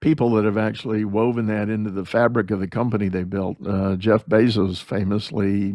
people 0.00 0.30
that 0.32 0.44
have 0.44 0.58
actually 0.58 1.04
woven 1.04 1.46
that 1.46 1.68
into 1.68 1.90
the 1.90 2.04
fabric 2.04 2.50
of 2.50 2.60
the 2.60 2.68
company 2.68 3.08
they 3.08 3.24
built. 3.24 3.56
Uh, 3.64 3.96
Jeff 3.96 4.26
Bezos 4.26 4.82
famously 4.82 5.74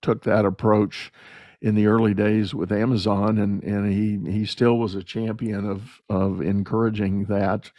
took 0.00 0.22
that 0.24 0.44
approach 0.44 1.12
in 1.60 1.74
the 1.74 1.86
early 1.86 2.14
days 2.14 2.54
with 2.54 2.72
Amazon, 2.72 3.36
and 3.36 3.62
and 3.62 3.92
he 3.92 4.32
he 4.32 4.46
still 4.46 4.78
was 4.78 4.94
a 4.94 5.02
champion 5.02 5.68
of 5.68 6.00
of 6.08 6.40
encouraging 6.40 7.26
that 7.26 7.70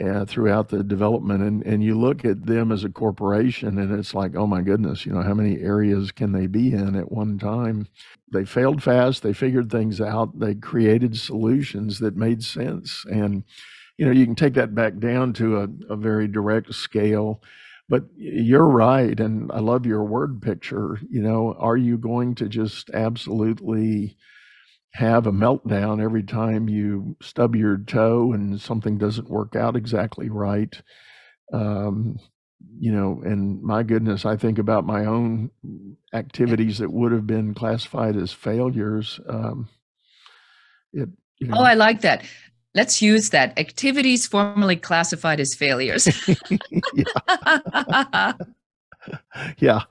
uh, 0.00 0.24
throughout 0.24 0.68
the 0.68 0.82
development. 0.82 1.42
And, 1.42 1.62
and 1.64 1.82
you 1.82 1.98
look 1.98 2.24
at 2.24 2.46
them 2.46 2.70
as 2.72 2.84
a 2.84 2.90
corporation, 2.90 3.78
and 3.78 3.98
it's 3.98 4.14
like, 4.14 4.34
oh 4.36 4.46
my 4.46 4.62
goodness, 4.62 5.06
you 5.06 5.12
know, 5.12 5.22
how 5.22 5.34
many 5.34 5.60
areas 5.60 6.12
can 6.12 6.32
they 6.32 6.46
be 6.46 6.72
in 6.72 6.96
at 6.96 7.10
one 7.10 7.38
time? 7.38 7.86
They 8.32 8.44
failed 8.44 8.82
fast, 8.82 9.22
they 9.22 9.32
figured 9.32 9.70
things 9.70 10.00
out, 10.00 10.38
they 10.38 10.54
created 10.54 11.16
solutions 11.16 11.98
that 12.00 12.16
made 12.16 12.42
sense. 12.42 13.04
And, 13.10 13.44
you 13.96 14.04
know, 14.04 14.12
you 14.12 14.26
can 14.26 14.34
take 14.34 14.54
that 14.54 14.74
back 14.74 14.98
down 14.98 15.32
to 15.34 15.58
a, 15.60 15.68
a 15.90 15.96
very 15.96 16.28
direct 16.28 16.74
scale. 16.74 17.42
But 17.88 18.02
you're 18.16 18.66
right. 18.66 19.18
And 19.20 19.50
I 19.52 19.60
love 19.60 19.86
your 19.86 20.02
word 20.02 20.42
picture. 20.42 20.98
You 21.08 21.22
know, 21.22 21.54
are 21.58 21.76
you 21.76 21.96
going 21.96 22.34
to 22.34 22.48
just 22.48 22.90
absolutely 22.90 24.16
have 24.96 25.26
a 25.26 25.32
meltdown 25.32 26.02
every 26.02 26.22
time 26.22 26.70
you 26.70 27.16
stub 27.20 27.54
your 27.54 27.76
toe 27.76 28.32
and 28.32 28.58
something 28.58 28.96
doesn't 28.96 29.28
work 29.28 29.54
out 29.54 29.76
exactly 29.76 30.30
right. 30.30 30.80
Um, 31.52 32.18
you 32.78 32.90
know, 32.92 33.20
and 33.22 33.62
my 33.62 33.82
goodness, 33.82 34.24
I 34.24 34.36
think 34.36 34.58
about 34.58 34.86
my 34.86 35.04
own 35.04 35.50
activities 36.14 36.78
that 36.78 36.90
would 36.90 37.12
have 37.12 37.26
been 37.26 37.52
classified 37.52 38.16
as 38.16 38.32
failures. 38.32 39.20
Um, 39.28 39.68
it, 40.94 41.10
you 41.40 41.48
know, 41.48 41.58
oh, 41.58 41.62
I 41.62 41.74
like 41.74 42.00
that. 42.00 42.24
Let's 42.74 43.02
use 43.02 43.30
that. 43.30 43.58
Activities 43.58 44.26
formerly 44.26 44.76
classified 44.76 45.40
as 45.40 45.54
failures. 45.54 46.08
yeah. 46.94 48.32
yeah 49.58 49.82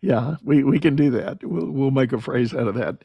yeah, 0.00 0.36
we, 0.44 0.62
we 0.62 0.78
can 0.78 0.96
do 0.96 1.10
that. 1.10 1.42
We'll, 1.42 1.70
we'll 1.70 1.90
make 1.90 2.12
a 2.12 2.20
phrase 2.20 2.54
out 2.54 2.68
of 2.68 2.74
that. 2.76 2.98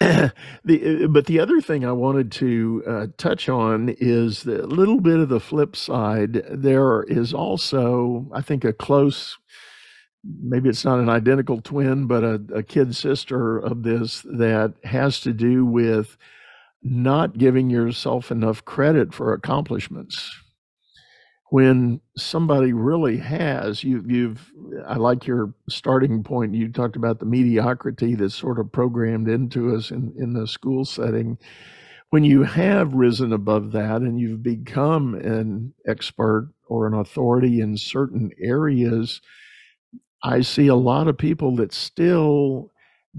the, 0.64 1.04
uh, 1.04 1.08
but 1.08 1.26
the 1.26 1.40
other 1.40 1.60
thing 1.60 1.84
I 1.84 1.92
wanted 1.92 2.32
to 2.32 2.82
uh, 2.86 3.06
touch 3.16 3.48
on 3.48 3.94
is 3.98 4.44
a 4.46 4.66
little 4.66 5.00
bit 5.00 5.18
of 5.18 5.28
the 5.28 5.40
flip 5.40 5.76
side. 5.76 6.44
There 6.50 7.02
is 7.04 7.32
also, 7.32 8.28
I 8.32 8.42
think, 8.42 8.64
a 8.64 8.72
close, 8.72 9.38
maybe 10.24 10.68
it's 10.68 10.84
not 10.84 11.00
an 11.00 11.08
identical 11.08 11.60
twin, 11.60 12.06
but 12.06 12.24
a, 12.24 12.42
a 12.54 12.62
kid 12.62 12.94
sister 12.94 13.58
of 13.58 13.82
this 13.82 14.22
that 14.22 14.74
has 14.84 15.20
to 15.20 15.32
do 15.32 15.64
with 15.64 16.16
not 16.82 17.38
giving 17.38 17.70
yourself 17.70 18.30
enough 18.30 18.64
credit 18.64 19.14
for 19.14 19.32
accomplishments 19.32 20.36
when 21.54 22.00
somebody 22.16 22.72
really 22.72 23.16
has 23.16 23.84
you 23.84 24.02
you've 24.08 24.50
I 24.88 24.96
like 24.96 25.24
your 25.24 25.54
starting 25.68 26.24
point. 26.24 26.52
You 26.52 26.68
talked 26.68 26.96
about 26.96 27.20
the 27.20 27.26
mediocrity 27.26 28.16
that's 28.16 28.34
sort 28.34 28.58
of 28.58 28.72
programmed 28.72 29.28
into 29.28 29.72
us 29.76 29.92
in 29.92 30.12
in 30.18 30.32
the 30.32 30.48
school 30.48 30.84
setting. 30.84 31.38
When 32.10 32.24
you 32.24 32.42
have 32.42 32.92
risen 32.94 33.32
above 33.32 33.70
that 33.70 34.02
and 34.02 34.18
you've 34.18 34.42
become 34.42 35.14
an 35.14 35.72
expert 35.86 36.52
or 36.66 36.88
an 36.88 36.94
authority 36.94 37.60
in 37.60 37.76
certain 37.76 38.32
areas 38.40 39.20
I 40.24 40.40
see 40.40 40.66
a 40.66 40.74
lot 40.74 41.06
of 41.06 41.16
people 41.16 41.54
that 41.56 41.72
still 41.72 42.72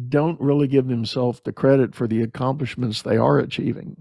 don't 0.09 0.41
really 0.41 0.67
give 0.67 0.87
themselves 0.89 1.39
the 1.45 1.53
credit 1.53 1.95
for 1.95 2.05
the 2.05 2.21
accomplishments 2.21 3.01
they 3.01 3.15
are 3.15 3.39
achieving 3.39 3.95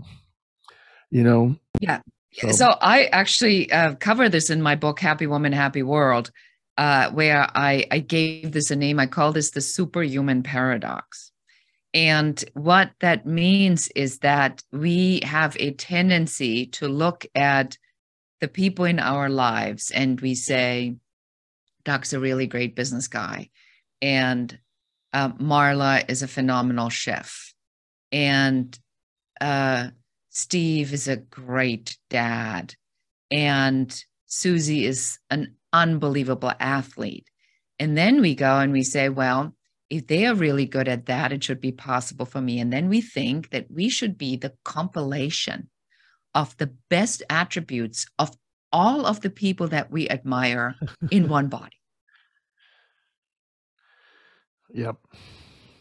you 1.11 1.23
know? 1.23 1.55
Yeah 1.79 2.01
so, 2.37 2.51
so 2.51 2.77
I 2.81 3.05
actually 3.07 3.71
uh, 3.71 3.95
cover 3.95 4.29
this 4.29 4.51
in 4.51 4.63
my 4.63 4.75
book, 4.75 5.01
Happy 5.01 5.27
Woman, 5.27 5.53
Happy 5.53 5.83
World, 5.83 6.31
uh, 6.77 7.11
where 7.11 7.49
I, 7.55 7.87
I 7.91 8.01
gave 8.01 8.53
this 8.53 8.71
a 8.71 8.77
name. 8.77 8.99
I 8.99 9.07
call 9.07 9.33
this 9.33 9.51
the 9.51 9.61
superhuman 9.61 10.43
paradox. 10.43 11.31
And 11.93 12.43
what 12.55 12.91
that 13.01 13.25
means 13.25 13.89
is 13.95 14.19
that 14.19 14.63
we 14.73 15.21
have 15.23 15.57
a 15.61 15.73
tendency 15.73 16.67
to 16.67 16.89
look 16.89 17.25
at 17.37 17.79
the 18.41 18.49
people 18.49 18.85
in 18.85 18.99
our 18.99 19.29
lives 19.29 19.93
and 19.93 20.21
we 20.21 20.35
say, 20.35 20.97
Doc's 21.85 22.13
a 22.13 22.19
really 22.19 22.47
great 22.49 22.75
business 22.75 23.07
guy. 23.07 23.51
And 24.03 24.59
uh, 25.13 25.31
Marla 25.31 26.05
is 26.11 26.23
a 26.23 26.29
phenomenal 26.29 26.89
chef. 26.89 27.55
And 28.11 28.77
uh, 29.41 29.91
Steve 30.35 30.93
is 30.93 31.07
a 31.07 31.17
great 31.17 31.97
dad, 32.11 32.75
and 33.31 34.05
Susie 34.27 34.85
is 34.85 35.21
an 35.31 35.55
unbelievable 35.73 36.53
athlete. 36.59 37.31
And 37.79 37.97
then 37.97 38.21
we 38.21 38.35
go 38.35 38.59
and 38.59 38.73
we 38.73 38.83
say, 38.83 39.09
well, 39.09 39.55
if 39.89 40.09
they 40.09 40.27
are 40.27 40.35
really 40.35 40.67
good 40.67 40.89
at 40.89 41.07
that, 41.07 41.33
it 41.33 41.45
should 41.45 41.61
be 41.61 41.71
possible 41.71 42.27
for 42.27 42.41
me. 42.41 42.59
And 42.59 42.73
then 42.73 42.89
we 42.89 43.01
think 43.01 43.51
that 43.51 43.71
we 43.71 43.89
should 43.89 44.19
be 44.19 44.37
the 44.37 44.53
compilation 44.65 45.71
of 46.35 46.57
the 46.57 46.75
best 46.91 47.23
attributes 47.31 48.07
of 48.19 48.37
all 48.73 49.07
of 49.07 49.21
the 49.21 49.31
people 49.31 49.69
that 49.69 49.93
we 49.93 50.09
admire 50.09 50.75
in 51.13 51.29
one 51.29 51.47
body. 51.47 51.79
Yep. 54.73 54.97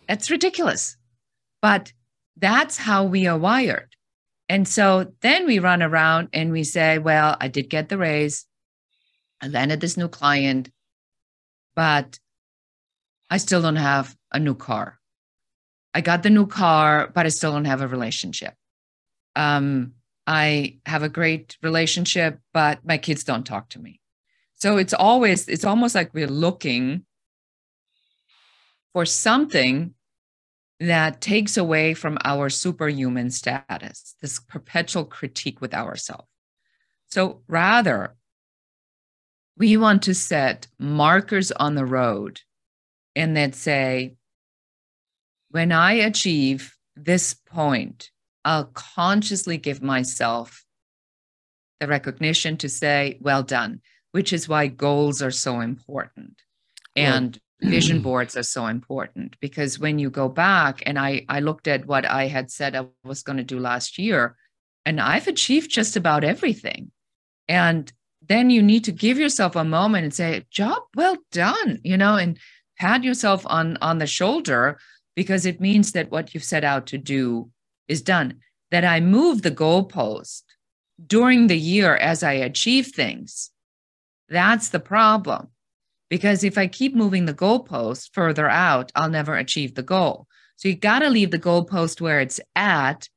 That's 0.07 0.29
ridiculous. 0.29 0.95
But 1.59 1.91
that's 2.37 2.77
how 2.77 3.05
we 3.05 3.25
are 3.25 3.37
wired. 3.37 3.95
And 4.49 4.67
so 4.67 5.13
then 5.21 5.45
we 5.45 5.59
run 5.59 5.81
around 5.81 6.29
and 6.33 6.51
we 6.51 6.63
say, 6.63 6.97
well, 6.97 7.37
I 7.39 7.47
did 7.47 7.69
get 7.69 7.89
the 7.89 7.97
raise. 7.97 8.45
I 9.41 9.47
landed 9.47 9.81
this 9.81 9.97
new 9.97 10.07
client, 10.07 10.69
but 11.75 12.19
I 13.29 13.37
still 13.37 13.61
don't 13.61 13.77
have 13.77 14.15
a 14.31 14.39
new 14.39 14.55
car. 14.55 14.99
I 15.93 16.01
got 16.01 16.23
the 16.23 16.29
new 16.29 16.47
car, 16.47 17.09
but 17.13 17.25
I 17.25 17.29
still 17.29 17.51
don't 17.51 17.65
have 17.65 17.81
a 17.81 17.87
relationship. 17.87 18.53
Um, 19.35 19.93
I 20.25 20.79
have 20.85 21.03
a 21.03 21.09
great 21.09 21.57
relationship, 21.61 22.39
but 22.53 22.85
my 22.85 22.97
kids 22.97 23.23
don't 23.23 23.45
talk 23.45 23.69
to 23.69 23.79
me. 23.79 23.99
So 24.55 24.77
it's 24.77 24.93
always, 24.93 25.47
it's 25.47 25.65
almost 25.65 25.95
like 25.95 26.13
we're 26.13 26.27
looking 26.27 27.05
for 28.93 29.05
something 29.05 29.93
that 30.79 31.21
takes 31.21 31.57
away 31.57 31.93
from 31.93 32.17
our 32.23 32.49
superhuman 32.49 33.29
status, 33.29 34.15
this 34.21 34.39
perpetual 34.39 35.05
critique 35.05 35.61
with 35.61 35.73
ourselves. 35.73 36.27
So 37.07 37.41
rather, 37.47 38.15
we 39.57 39.77
want 39.77 40.01
to 40.03 40.15
set 40.15 40.67
markers 40.79 41.51
on 41.51 41.75
the 41.75 41.85
road 41.85 42.41
and 43.15 43.37
that 43.37 43.55
say, 43.55 44.15
when 45.51 45.71
I 45.71 45.93
achieve 45.93 46.75
this 46.95 47.33
point, 47.33 48.09
I'll 48.43 48.65
consciously 48.73 49.57
give 49.57 49.83
myself 49.83 50.65
the 51.79 51.87
recognition 51.87 52.57
to 52.57 52.69
say, 52.69 53.17
well 53.21 53.43
done, 53.43 53.81
which 54.11 54.33
is 54.33 54.49
why 54.49 54.67
goals 54.67 55.21
are 55.21 55.31
so 55.31 55.59
important. 55.59 56.41
And 56.95 57.39
vision 57.63 57.97
mm-hmm. 57.97 58.03
boards 58.03 58.37
are 58.37 58.43
so 58.43 58.67
important 58.67 59.35
because 59.39 59.79
when 59.79 59.99
you 59.99 60.09
go 60.09 60.29
back 60.29 60.83
and 60.85 60.99
I, 60.99 61.25
I 61.29 61.39
looked 61.39 61.67
at 61.67 61.85
what 61.85 62.05
I 62.05 62.27
had 62.27 62.51
said 62.51 62.75
I 62.75 62.85
was 63.03 63.23
going 63.23 63.37
to 63.37 63.43
do 63.43 63.59
last 63.59 63.97
year, 63.97 64.35
and 64.85 64.99
I've 64.99 65.27
achieved 65.27 65.71
just 65.71 65.95
about 65.95 66.23
everything. 66.23 66.91
And 67.47 67.91
then 68.27 68.49
you 68.49 68.61
need 68.61 68.83
to 68.85 68.91
give 68.91 69.17
yourself 69.17 69.55
a 69.55 69.63
moment 69.63 70.03
and 70.03 70.13
say, 70.13 70.45
job 70.49 70.83
well 70.95 71.17
done, 71.31 71.79
you 71.83 71.97
know, 71.97 72.15
and 72.15 72.37
pat 72.77 73.03
yourself 73.03 73.45
on 73.45 73.77
on 73.81 73.97
the 73.99 74.07
shoulder 74.07 74.79
because 75.15 75.45
it 75.45 75.61
means 75.61 75.91
that 75.91 76.11
what 76.11 76.33
you've 76.33 76.43
set 76.43 76.63
out 76.63 76.87
to 76.87 76.97
do 76.97 77.49
is 77.87 78.01
done. 78.01 78.39
That 78.71 78.85
I 78.85 78.99
move 78.99 79.41
the 79.41 79.51
goalpost 79.51 80.43
during 81.05 81.47
the 81.47 81.57
year 81.57 81.95
as 81.95 82.23
I 82.23 82.33
achieve 82.33 82.87
things. 82.87 83.51
That's 84.29 84.69
the 84.69 84.79
problem. 84.79 85.49
Because 86.13 86.43
if 86.43 86.59
I 86.59 86.67
keep 86.67 86.93
moving 86.93 87.25
the 87.25 87.33
goalpost 87.33 88.11
further 88.13 88.47
out, 88.47 88.91
I'll 88.93 89.09
never 89.09 89.35
achieve 89.35 89.73
the 89.73 89.81
goal. 89.81 90.27
So 90.57 90.67
you 90.67 90.75
got 90.75 90.99
to 90.99 91.09
leave 91.09 91.31
the 91.31 91.39
goalpost 91.39 92.01
where 92.01 92.19
it's 92.19 92.39
at 92.55 93.09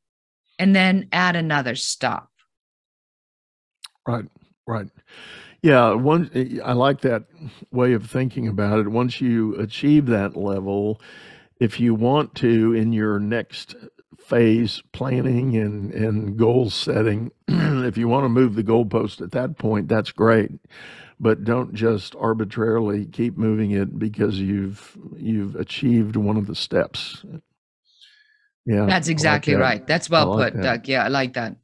and 0.59 0.75
then 0.75 1.07
add 1.13 1.37
another 1.37 1.75
stop. 1.75 2.31
Right, 4.09 4.25
right. 4.67 4.87
Yeah, 5.61 5.93
one 5.93 6.31
I 6.65 6.73
like 6.73 7.03
that 7.03 7.25
way 7.71 7.93
of 7.93 8.09
thinking 8.11 8.49
about 8.49 8.79
it. 8.79 8.89
Once 8.89 9.21
you 9.21 9.55
achieve 9.57 10.07
that 10.07 10.35
level, 10.35 10.99
if 11.61 11.79
you 11.79 11.95
want 11.95 12.35
to 12.37 12.73
in 12.73 12.95
your 12.95 13.21
next 13.21 13.77
phase 14.27 14.83
planning 14.93 15.57
and 15.57 15.93
and 15.93 16.37
goal 16.37 16.71
setting, 16.71 17.31
if 17.49 17.97
you 17.97 18.09
want 18.09 18.25
to 18.25 18.29
move 18.29 18.55
the 18.55 18.65
goalpost 18.65 19.21
at 19.21 19.33
that 19.33 19.59
point, 19.59 19.89
that's 19.89 20.13
great. 20.13 20.51
But 21.19 21.45
don't 21.45 21.73
just 21.73 22.15
arbitrarily 22.17 23.07
keep 23.07 23.39
moving 23.39 23.71
it 23.71 23.99
because 23.99 24.39
you've 24.39 24.97
you've 25.17 25.57
achieved 25.57 26.17
one 26.17 26.37
of 26.37 26.47
the 26.47 26.55
steps. 26.55 27.25
Yeah. 28.67 28.87
That's 28.87 29.09
exactly 29.09 29.55
like 29.55 29.61
that. 29.61 29.65
right. 29.65 29.87
That's 29.87 30.11
well 30.11 30.37
like 30.37 30.53
put, 30.53 30.63
that. 30.63 30.83
Doug. 30.83 30.89
Yeah, 30.89 31.05
I 31.05 31.09
like 31.09 31.35
that. 31.35 31.57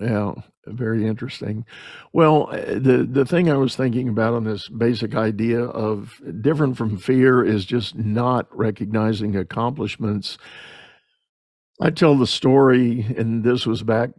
Yeah, 0.00 0.34
very 0.66 1.06
interesting. 1.06 1.64
Well, 2.12 2.48
uh, 2.50 2.78
the 2.78 3.06
the 3.10 3.24
thing 3.24 3.50
I 3.50 3.56
was 3.56 3.76
thinking 3.76 4.08
about 4.08 4.34
on 4.34 4.44
this 4.44 4.68
basic 4.68 5.14
idea 5.14 5.60
of 5.60 6.20
different 6.40 6.76
from 6.76 6.98
fear 6.98 7.44
is 7.44 7.64
just 7.64 7.96
not 7.96 8.46
recognizing 8.56 9.36
accomplishments. 9.36 10.38
I 11.80 11.90
tell 11.90 12.16
the 12.16 12.26
story, 12.26 13.02
and 13.16 13.44
this 13.44 13.66
was 13.66 13.82
back, 13.82 14.10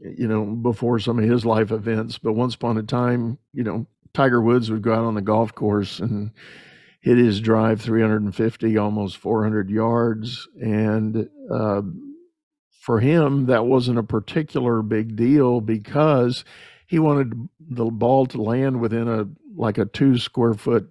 you 0.00 0.28
know, 0.28 0.44
before 0.44 0.98
some 0.98 1.18
of 1.18 1.24
his 1.24 1.46
life 1.46 1.70
events. 1.70 2.18
But 2.18 2.34
once 2.34 2.54
upon 2.54 2.76
a 2.76 2.82
time, 2.82 3.38
you 3.54 3.64
know, 3.64 3.86
Tiger 4.12 4.42
Woods 4.42 4.70
would 4.70 4.82
go 4.82 4.92
out 4.92 5.04
on 5.04 5.14
the 5.14 5.22
golf 5.22 5.54
course 5.54 6.00
and 6.00 6.32
hit 7.00 7.16
his 7.16 7.40
drive 7.40 7.80
350, 7.80 8.76
almost 8.76 9.16
400 9.16 9.70
yards, 9.70 10.48
and 10.60 11.28
uh, 11.50 11.82
for 12.80 13.00
him, 13.00 13.46
that 13.46 13.66
wasn't 13.66 13.98
a 13.98 14.02
particular 14.02 14.82
big 14.82 15.16
deal 15.16 15.60
because 15.60 16.44
he 16.86 16.98
wanted 16.98 17.48
the 17.60 17.84
ball 17.86 18.26
to 18.26 18.42
land 18.42 18.80
within 18.80 19.08
a 19.08 19.26
like 19.56 19.78
a 19.78 19.84
two 19.84 20.18
square 20.18 20.54
foot 20.54 20.88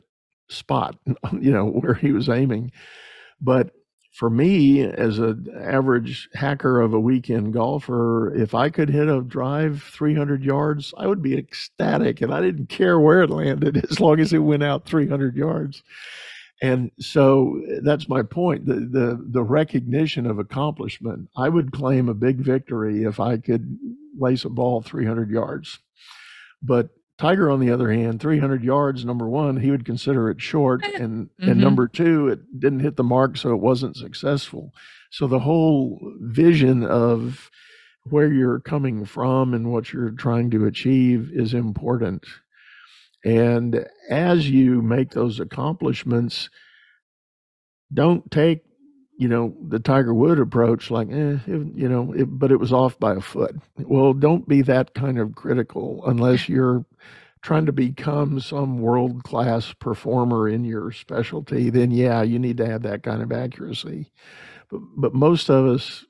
spot, 0.50 0.98
you 1.40 1.52
know, 1.52 1.66
where 1.66 1.94
he 1.94 2.12
was 2.12 2.30
aiming. 2.30 2.72
But 3.42 3.72
for 4.18 4.32
me, 4.32 4.82
as 4.82 5.20
an 5.20 5.48
average 5.62 6.28
hacker 6.34 6.82
of 6.82 6.92
a 6.92 7.00
weekend 7.00 7.54
golfer, 7.54 8.34
if 8.34 8.56
I 8.56 8.72
could 8.72 8.90
hit 8.90 9.08
a 9.08 9.22
drive 9.22 9.84
300 9.84 10.44
yards, 10.44 10.92
I 10.98 11.06
would 11.06 11.22
be 11.22 11.38
ecstatic, 11.38 12.22
and 12.22 12.34
I 12.34 12.42
didn't 12.42 12.66
care 12.66 13.00
where 13.00 13.22
it 13.22 13.30
landed 13.30 13.86
as 13.92 14.00
long 14.00 14.20
as 14.20 14.34
it 14.34 14.40
went 14.40 14.64
out 14.64 14.88
300 14.88 15.36
yards. 15.36 15.84
And 16.64 16.90
so 17.00 17.62
that's 17.84 18.10
my 18.10 18.24
point. 18.24 18.66
The, 18.66 18.74
the, 18.74 19.24
the 19.24 19.44
recognition 19.44 20.26
of 20.26 20.40
accomplishment. 20.40 21.30
I 21.38 21.48
would 21.50 21.72
claim 21.72 22.10
a 22.10 22.16
big 22.16 22.38
victory 22.38 23.04
if 23.04 23.20
I 23.20 23.38
could 23.38 23.78
lace 24.18 24.46
a 24.46 24.50
ball 24.50 24.82
300 24.82 25.30
yards. 25.30 25.78
But 26.64 26.90
Tiger, 27.18 27.50
on 27.50 27.60
the 27.60 27.72
other 27.72 27.92
hand, 27.92 28.20
300 28.20 28.64
yards, 28.64 29.04
number 29.04 29.28
one, 29.28 29.58
he 29.58 29.72
would 29.72 29.86
consider 29.86 30.30
it 30.30 30.40
short. 30.40 30.84
And, 30.86 31.30
mm-hmm. 31.30 31.50
and 31.50 31.60
number 31.60 31.88
two, 31.88 32.28
it 32.28 32.60
didn't 32.60 32.82
hit 32.82 32.96
the 32.96 33.04
mark, 33.04 33.38
so 33.38 33.52
it 33.52 33.60
wasn't 33.60 33.98
successful. 33.98 34.72
So 35.10 35.26
the 35.26 35.40
whole 35.40 36.00
vision 36.20 36.84
of 36.84 37.50
where 38.04 38.32
you're 38.32 38.60
coming 38.60 39.04
from 39.04 39.54
and 39.54 39.72
what 39.72 39.92
you're 39.92 40.12
trying 40.12 40.52
to 40.52 40.66
achieve 40.66 41.32
is 41.34 41.54
important. 41.54 42.24
And 43.26 43.86
as 44.10 44.50
you 44.50 44.82
make 44.82 45.12
those 45.12 45.40
accomplishments, 45.40 46.50
don't 47.94 48.30
take, 48.30 48.62
you 49.18 49.28
know, 49.28 49.56
the 49.68 49.80
Tiger 49.80 50.14
Wood 50.14 50.40
approach 50.40 50.92
like, 50.92 51.10
eh, 51.10 51.38
it, 51.48 51.76
you 51.76 51.90
know, 51.90 52.14
it, 52.14 52.26
but 52.26 52.52
it 52.52 52.60
was 52.60 52.72
off 52.72 53.00
by 53.00 53.16
a 53.16 53.22
foot. 53.22 53.56
Well, 53.78 54.14
don't 54.14 54.48
be 54.48 54.62
that 54.64 54.94
kind 54.94 55.20
of 55.20 55.34
critical 55.34 56.04
unless 56.06 56.48
you're 56.48 56.86
trying 57.42 57.66
to 57.66 57.72
become 57.72 58.40
some 58.40 58.80
world 58.80 59.24
class 59.24 59.74
performer 59.74 60.48
in 60.48 60.64
your 60.64 60.92
specialty. 60.92 61.72
Then, 61.72 61.90
yeah, 61.90 62.22
you 62.22 62.38
need 62.38 62.58
to 62.58 62.68
have 62.68 62.84
that 62.84 63.02
kind 63.02 63.24
of 63.24 63.32
accuracy. 63.32 64.12
But, 64.70 64.82
but 64.96 65.14
most 65.16 65.50
of 65.50 65.66
us 65.66 66.06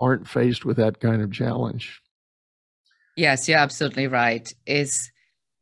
aren't 0.00 0.26
faced 0.26 0.64
with 0.64 0.76
that 0.78 0.98
kind 1.00 1.22
of 1.22 1.30
challenge. 1.32 2.00
Yes, 3.16 3.48
you're 3.48 3.58
absolutely 3.58 4.06
right. 4.06 4.52
It's 4.66 5.10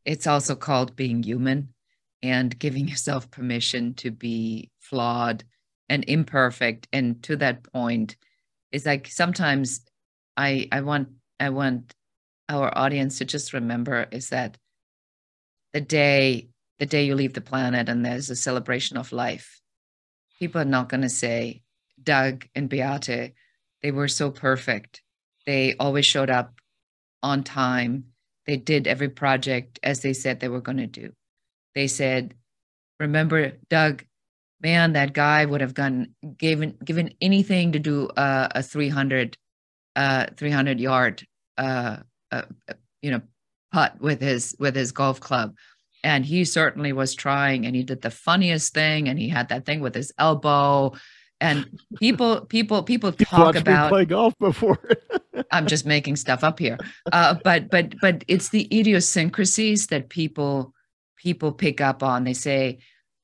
it's 0.05 0.26
also 0.26 0.55
called 0.55 0.97
being 0.97 1.22
human 1.22 1.74
and 2.22 2.59
giving 2.59 2.89
yourself 2.89 3.30
permission 3.30 3.93
to 3.95 4.11
be 4.11 4.70
flawed 4.78 5.45
and 5.89 6.05
imperfect. 6.07 6.89
And 6.93 7.22
to 7.24 7.36
that 7.36 7.64
point, 7.72 8.16
it's 8.72 8.86
like 8.86 9.07
sometimes 9.09 9.80
I 10.36 10.68
I 10.72 10.82
want 10.82 11.09
I 11.41 11.51
want 11.51 11.95
our 12.49 12.76
audience 12.76 13.18
to 13.18 13.24
just 13.24 13.53
remember 13.53 14.07
is 14.11 14.30
that 14.30 14.57
the 15.72 15.80
day 15.80 16.49
the 16.78 16.86
day 16.86 17.05
you 17.05 17.14
leave 17.14 17.34
the 17.34 17.41
planet 17.41 17.89
and 17.89 18.05
there's 18.05 18.30
a 18.30 18.36
celebration 18.36 18.97
of 18.97 19.12
life, 19.12 19.61
people 20.39 20.61
are 20.61 20.64
not 20.64 20.89
going 20.89 21.03
to 21.03 21.09
say, 21.09 21.62
Doug 22.01 22.47
and 22.55 22.68
Beate, 22.68 23.34
they 23.82 23.91
were 23.91 24.09
so 24.09 24.30
perfect. 24.30 25.03
They 25.45 25.74
always 25.74 26.07
showed 26.07 26.30
up 26.30 26.61
on 27.22 27.43
time. 27.43 28.05
They 28.47 28.57
did 28.57 28.86
every 28.86 29.09
project 29.09 29.80
as 29.82 30.01
they 30.01 30.12
said 30.12 30.39
they 30.41 30.49
were 30.49 30.61
going 30.61 30.78
to 30.78 30.86
do. 30.86 31.12
They 31.74 31.89
said, 31.89 32.34
"Remember, 33.01 33.53
Doug, 33.68 34.05
man, 34.61 34.92
that 34.92 35.12
guy 35.12 35.44
would 35.44 35.61
have 35.61 35.74
gone 35.74 36.14
given 36.36 36.76
given 36.84 37.14
anything 37.20 37.72
to 37.72 37.78
do 37.78 38.09
uh, 38.09 38.48
a 38.54 38.62
300 38.62 39.36
uh, 39.96 40.26
300 40.36 40.80
yard 40.80 41.24
uh, 41.56 41.98
uh, 42.30 42.42
you 43.02 43.11
know 43.11 43.22
putt 43.72 44.00
with 44.00 44.20
his 44.20 44.56
with 44.59 44.74
his 44.74 44.92
golf 44.92 45.20
club." 45.20 45.54
And 46.04 46.24
he 46.24 46.44
certainly 46.44 46.92
was 46.92 47.14
trying, 47.14 47.66
and 47.66 47.74
he 47.74 47.82
did 47.82 48.02
the 48.02 48.11
funniest 48.11 48.72
thing, 48.72 49.09
and 49.09 49.18
he 49.18 49.28
had 49.28 49.48
that 49.48 49.66
thing 49.66 49.80
with 49.80 49.94
his 49.94 50.12
elbow. 50.18 50.92
And 51.40 51.78
people, 51.98 52.46
people, 52.46 52.82
people 52.82 53.12
talk 53.12 53.54
about 53.54 53.90
play 53.90 54.04
golf 54.04 54.34
before. 54.38 54.78
I'm 55.52 55.66
just 55.66 55.86
making 55.86 56.16
stuff 56.16 56.42
up 56.42 56.59
here, 56.59 56.78
uh, 57.12 57.36
but 57.44 57.70
but 57.70 57.94
but 58.00 58.24
it's 58.28 58.48
the 58.48 58.66
idiosyncrasies 58.76 59.88
that 59.88 60.09
people 60.09 60.74
people 61.16 61.52
pick 61.52 61.80
up 61.80 62.02
on. 62.02 62.24
They 62.24 62.32
say, 62.32 62.78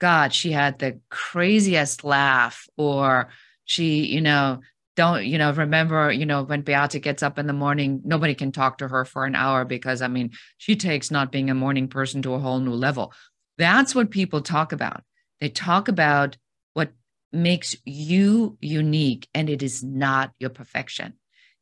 "God, 0.05 0.35
she 0.35 0.53
had 0.53 0.79
the 0.79 1.01
craziest 1.09 2.05
laugh," 2.05 2.69
or 2.77 3.31
she, 3.65 4.05
you 4.05 4.21
know, 4.21 4.61
don't 4.97 5.25
you 5.25 5.39
know 5.39 5.51
remember 5.53 6.13
you 6.13 6.27
know 6.27 6.43
when 6.43 6.63
Beate 6.63 7.03
gets 7.03 7.23
up 7.23 7.39
in 7.39 7.47
the 7.47 7.53
morning 7.53 8.03
nobody 8.05 8.35
can 8.35 8.53
talk 8.53 8.79
to 8.79 8.89
her 8.89 9.05
for 9.05 9.25
an 9.25 9.35
hour 9.35 9.65
because 9.65 10.03
i 10.03 10.09
mean 10.09 10.31
she 10.59 10.77
takes 10.77 11.11
not 11.11 11.33
being 11.33 11.51
a 11.51 11.55
morning 11.55 11.89
person 11.89 12.23
to 12.23 12.35
a 12.35 12.39
whole 12.39 12.61
new 12.61 12.73
level. 12.73 13.13
That's 13.57 13.95
what 13.95 14.11
people 14.11 14.41
talk 14.41 14.73
about. 14.73 15.03
They 15.41 15.49
talk 15.49 15.89
about 15.89 16.37
what 16.75 16.91
makes 17.33 17.75
you 17.85 18.59
unique 18.61 19.29
and 19.35 19.49
it 19.49 19.63
is 19.63 19.83
not 19.83 20.33
your 20.39 20.51
perfection. 20.51 21.15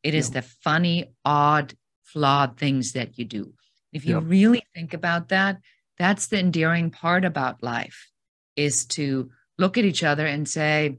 It 0.03 0.13
is 0.13 0.31
the 0.31 0.41
funny 0.41 1.13
odd 1.23 1.75
flawed 2.03 2.57
things 2.57 2.91
that 2.91 3.17
you 3.17 3.25
do. 3.25 3.53
If 3.93 4.05
you 4.05 4.19
really 4.19 4.63
think 4.75 4.93
about 4.93 5.29
that 5.29 5.61
that's 5.97 6.27
the 6.27 6.39
endearing 6.39 6.89
part 6.91 7.23
about 7.23 7.63
life 7.63 8.12
is 8.55 8.85
to 8.85 9.29
look 9.57 9.77
at 9.77 9.85
each 9.85 10.03
other 10.03 10.25
and 10.25 10.47
say 10.47 10.97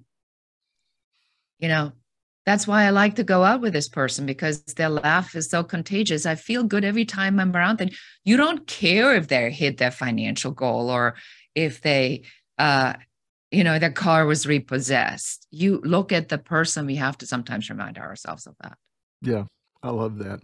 you 1.59 1.69
know 1.69 1.93
that's 2.47 2.67
why 2.67 2.85
I 2.85 2.91
like 2.91 3.17
to 3.17 3.25
go 3.25 3.43
out 3.43 3.61
with 3.61 3.73
this 3.73 3.89
person 3.89 4.27
because 4.27 4.63
their 4.65 4.91
laugh 4.91 5.35
is 5.35 5.49
so 5.49 5.65
contagious. 5.65 6.27
I 6.27 6.35
feel 6.35 6.63
good 6.63 6.85
every 6.85 7.07
time 7.07 7.41
I'm 7.41 7.57
around 7.57 7.79
them. 7.79 7.89
You 8.25 8.37
don't 8.37 8.67
care 8.67 9.15
if 9.15 9.29
they 9.29 9.51
hit 9.51 9.79
their 9.79 9.91
financial 9.91 10.51
goal 10.51 10.91
or 10.91 11.15
if 11.55 11.81
they, 11.81 12.25
uh, 12.59 12.95
you 13.51 13.65
know, 13.65 13.79
their 13.79 13.93
car 13.93 14.27
was 14.27 14.47
repossessed. 14.47 15.47
You 15.51 15.81
look 15.85 16.13
at 16.13 16.29
the 16.29 16.39
person. 16.39 16.87
We 16.87 16.97
have 16.97 17.17
to 17.19 17.27
sometimes 17.27 17.71
remind 17.71 17.97
ourselves 17.97 18.47
of 18.47 18.57
that. 18.63 18.77
Yeah, 19.23 19.45
I 19.83 19.91
love 19.91 20.19
that. 20.19 20.41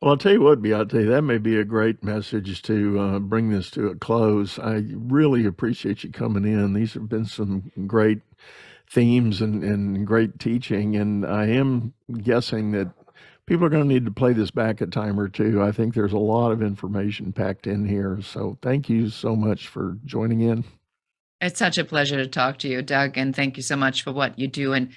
Well, 0.00 0.12
I'll 0.12 0.18
tell 0.18 0.32
you 0.32 0.42
what, 0.42 0.60
Beate, 0.60 0.90
that 0.90 1.22
may 1.22 1.38
be 1.38 1.58
a 1.58 1.64
great 1.64 2.02
message 2.02 2.60
to 2.62 3.00
uh, 3.00 3.18
bring 3.20 3.50
this 3.50 3.70
to 3.70 3.88
a 3.88 3.94
close. 3.94 4.58
I 4.58 4.84
really 4.92 5.46
appreciate 5.46 6.04
you 6.04 6.10
coming 6.10 6.44
in. 6.44 6.74
These 6.74 6.94
have 6.94 7.08
been 7.08 7.24
some 7.24 7.72
great 7.86 8.20
themes 8.90 9.40
and, 9.40 9.64
and 9.64 10.06
great 10.06 10.38
teaching. 10.38 10.96
And 10.96 11.24
I 11.24 11.46
am 11.46 11.94
guessing 12.22 12.72
that 12.72 12.90
people 13.46 13.64
are 13.64 13.70
going 13.70 13.88
to 13.88 13.88
need 13.88 14.04
to 14.04 14.10
play 14.10 14.32
this 14.32 14.50
back 14.50 14.80
a 14.80 14.86
time 14.86 15.18
or 15.18 15.28
two. 15.28 15.62
I 15.62 15.72
think 15.72 15.94
there's 15.94 16.12
a 16.12 16.18
lot 16.18 16.50
of 16.50 16.62
information 16.62 17.32
packed 17.32 17.66
in 17.66 17.86
here. 17.86 18.20
So 18.22 18.58
thank 18.62 18.88
you 18.88 19.08
so 19.08 19.34
much 19.34 19.68
for 19.68 19.96
joining 20.04 20.40
in. 20.40 20.64
It's 21.40 21.58
such 21.58 21.78
a 21.78 21.84
pleasure 21.84 22.16
to 22.16 22.26
talk 22.26 22.58
to 22.58 22.68
you, 22.68 22.82
Doug. 22.82 23.18
And 23.18 23.34
thank 23.34 23.56
you 23.56 23.62
so 23.62 23.76
much 23.76 24.02
for 24.02 24.12
what 24.12 24.38
you 24.38 24.48
do. 24.48 24.72
And 24.72 24.90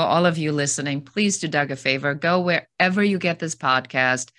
for 0.00 0.06
all 0.06 0.24
of 0.24 0.38
you 0.38 0.50
listening, 0.50 1.02
please 1.02 1.38
do 1.38 1.46
Doug 1.46 1.70
a 1.70 1.76
favor. 1.76 2.14
Go 2.14 2.40
wherever 2.40 3.04
you 3.04 3.18
get 3.18 3.38
this 3.38 3.54
podcast 3.54 4.30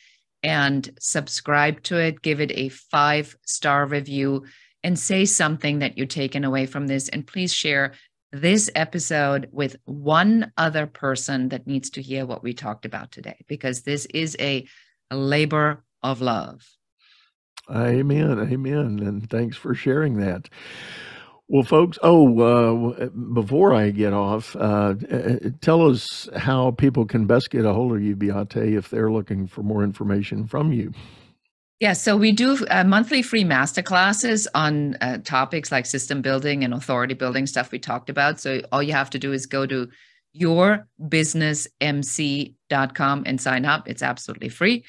and 0.42 0.90
subscribe 1.00 1.84
to 1.84 1.98
it. 1.98 2.24
Give 2.24 2.42
it 2.42 2.52
a 2.56 2.70
five 2.70 3.38
star 3.46 3.86
review 3.86 4.46
and 4.84 4.98
say 4.98 5.24
something 5.26 5.78
that 5.80 6.00
you're 6.00 6.08
taking 6.08 6.46
away 6.46 6.66
from 6.66 6.88
this. 6.88 7.10
And 7.10 7.28
please 7.28 7.54
share 7.54 7.94
this 8.32 8.72
episode 8.74 9.50
with 9.52 9.76
one 9.86 10.52
other 10.58 10.88
person 10.88 11.50
that 11.50 11.68
needs 11.68 11.92
to 11.92 12.02
hear 12.02 12.26
what 12.26 12.42
we 12.42 12.54
talked 12.54 12.86
about 12.86 13.12
today, 13.12 13.38
because 13.48 13.84
this 13.84 14.08
is 14.08 14.36
a, 14.40 14.68
a 15.12 15.16
labor 15.16 15.84
of 16.02 16.22
love. 16.22 16.68
Amen. 17.70 18.40
Amen. 18.52 19.00
And 19.00 19.30
thanks 19.30 19.58
for 19.58 19.76
sharing 19.76 20.18
that. 20.18 20.50
Well, 21.52 21.64
folks, 21.64 22.00
oh, 22.02 22.40
uh, 22.40 23.10
before 23.10 23.74
I 23.74 23.90
get 23.90 24.14
off, 24.14 24.56
uh, 24.56 24.96
uh, 25.12 25.36
tell 25.60 25.86
us 25.86 26.30
how 26.38 26.72
people 26.72 27.06
can 27.06 27.26
best 27.26 27.50
get 27.50 27.66
a 27.66 27.74
hold 27.74 27.92
of 27.92 28.02
you, 28.02 28.16
Beate, 28.16 28.56
if 28.56 28.90
they're 28.90 29.12
looking 29.12 29.48
for 29.48 29.62
more 29.62 29.84
information 29.84 30.48
from 30.48 30.72
you. 30.72 30.94
Yeah, 31.82 31.92
so 31.92 32.16
we 32.16 32.32
do 32.32 32.66
uh, 32.68 32.86
monthly 32.86 33.22
free 33.22 33.44
master 33.44 33.82
classes 33.82 34.48
on 34.56 34.96
uh, 35.02 35.18
topics 35.26 35.74
like 35.74 35.86
system 35.86 36.22
building 36.22 36.64
and 36.64 36.74
authority 36.74 37.16
building 37.16 37.46
stuff 37.46 37.74
we 37.74 37.80
talked 37.80 38.10
about. 38.10 38.40
So 38.40 38.62
all 38.72 38.82
you 38.82 38.94
have 38.94 39.10
to 39.10 39.20
do 39.20 39.34
is 39.34 39.46
go 39.46 39.66
to 39.66 39.90
yourbusinessmc.com 40.40 43.24
and 43.26 43.42
sign 43.42 43.66
up. 43.66 43.90
It's 43.90 44.04
absolutely 44.04 44.48
free. 44.48 44.86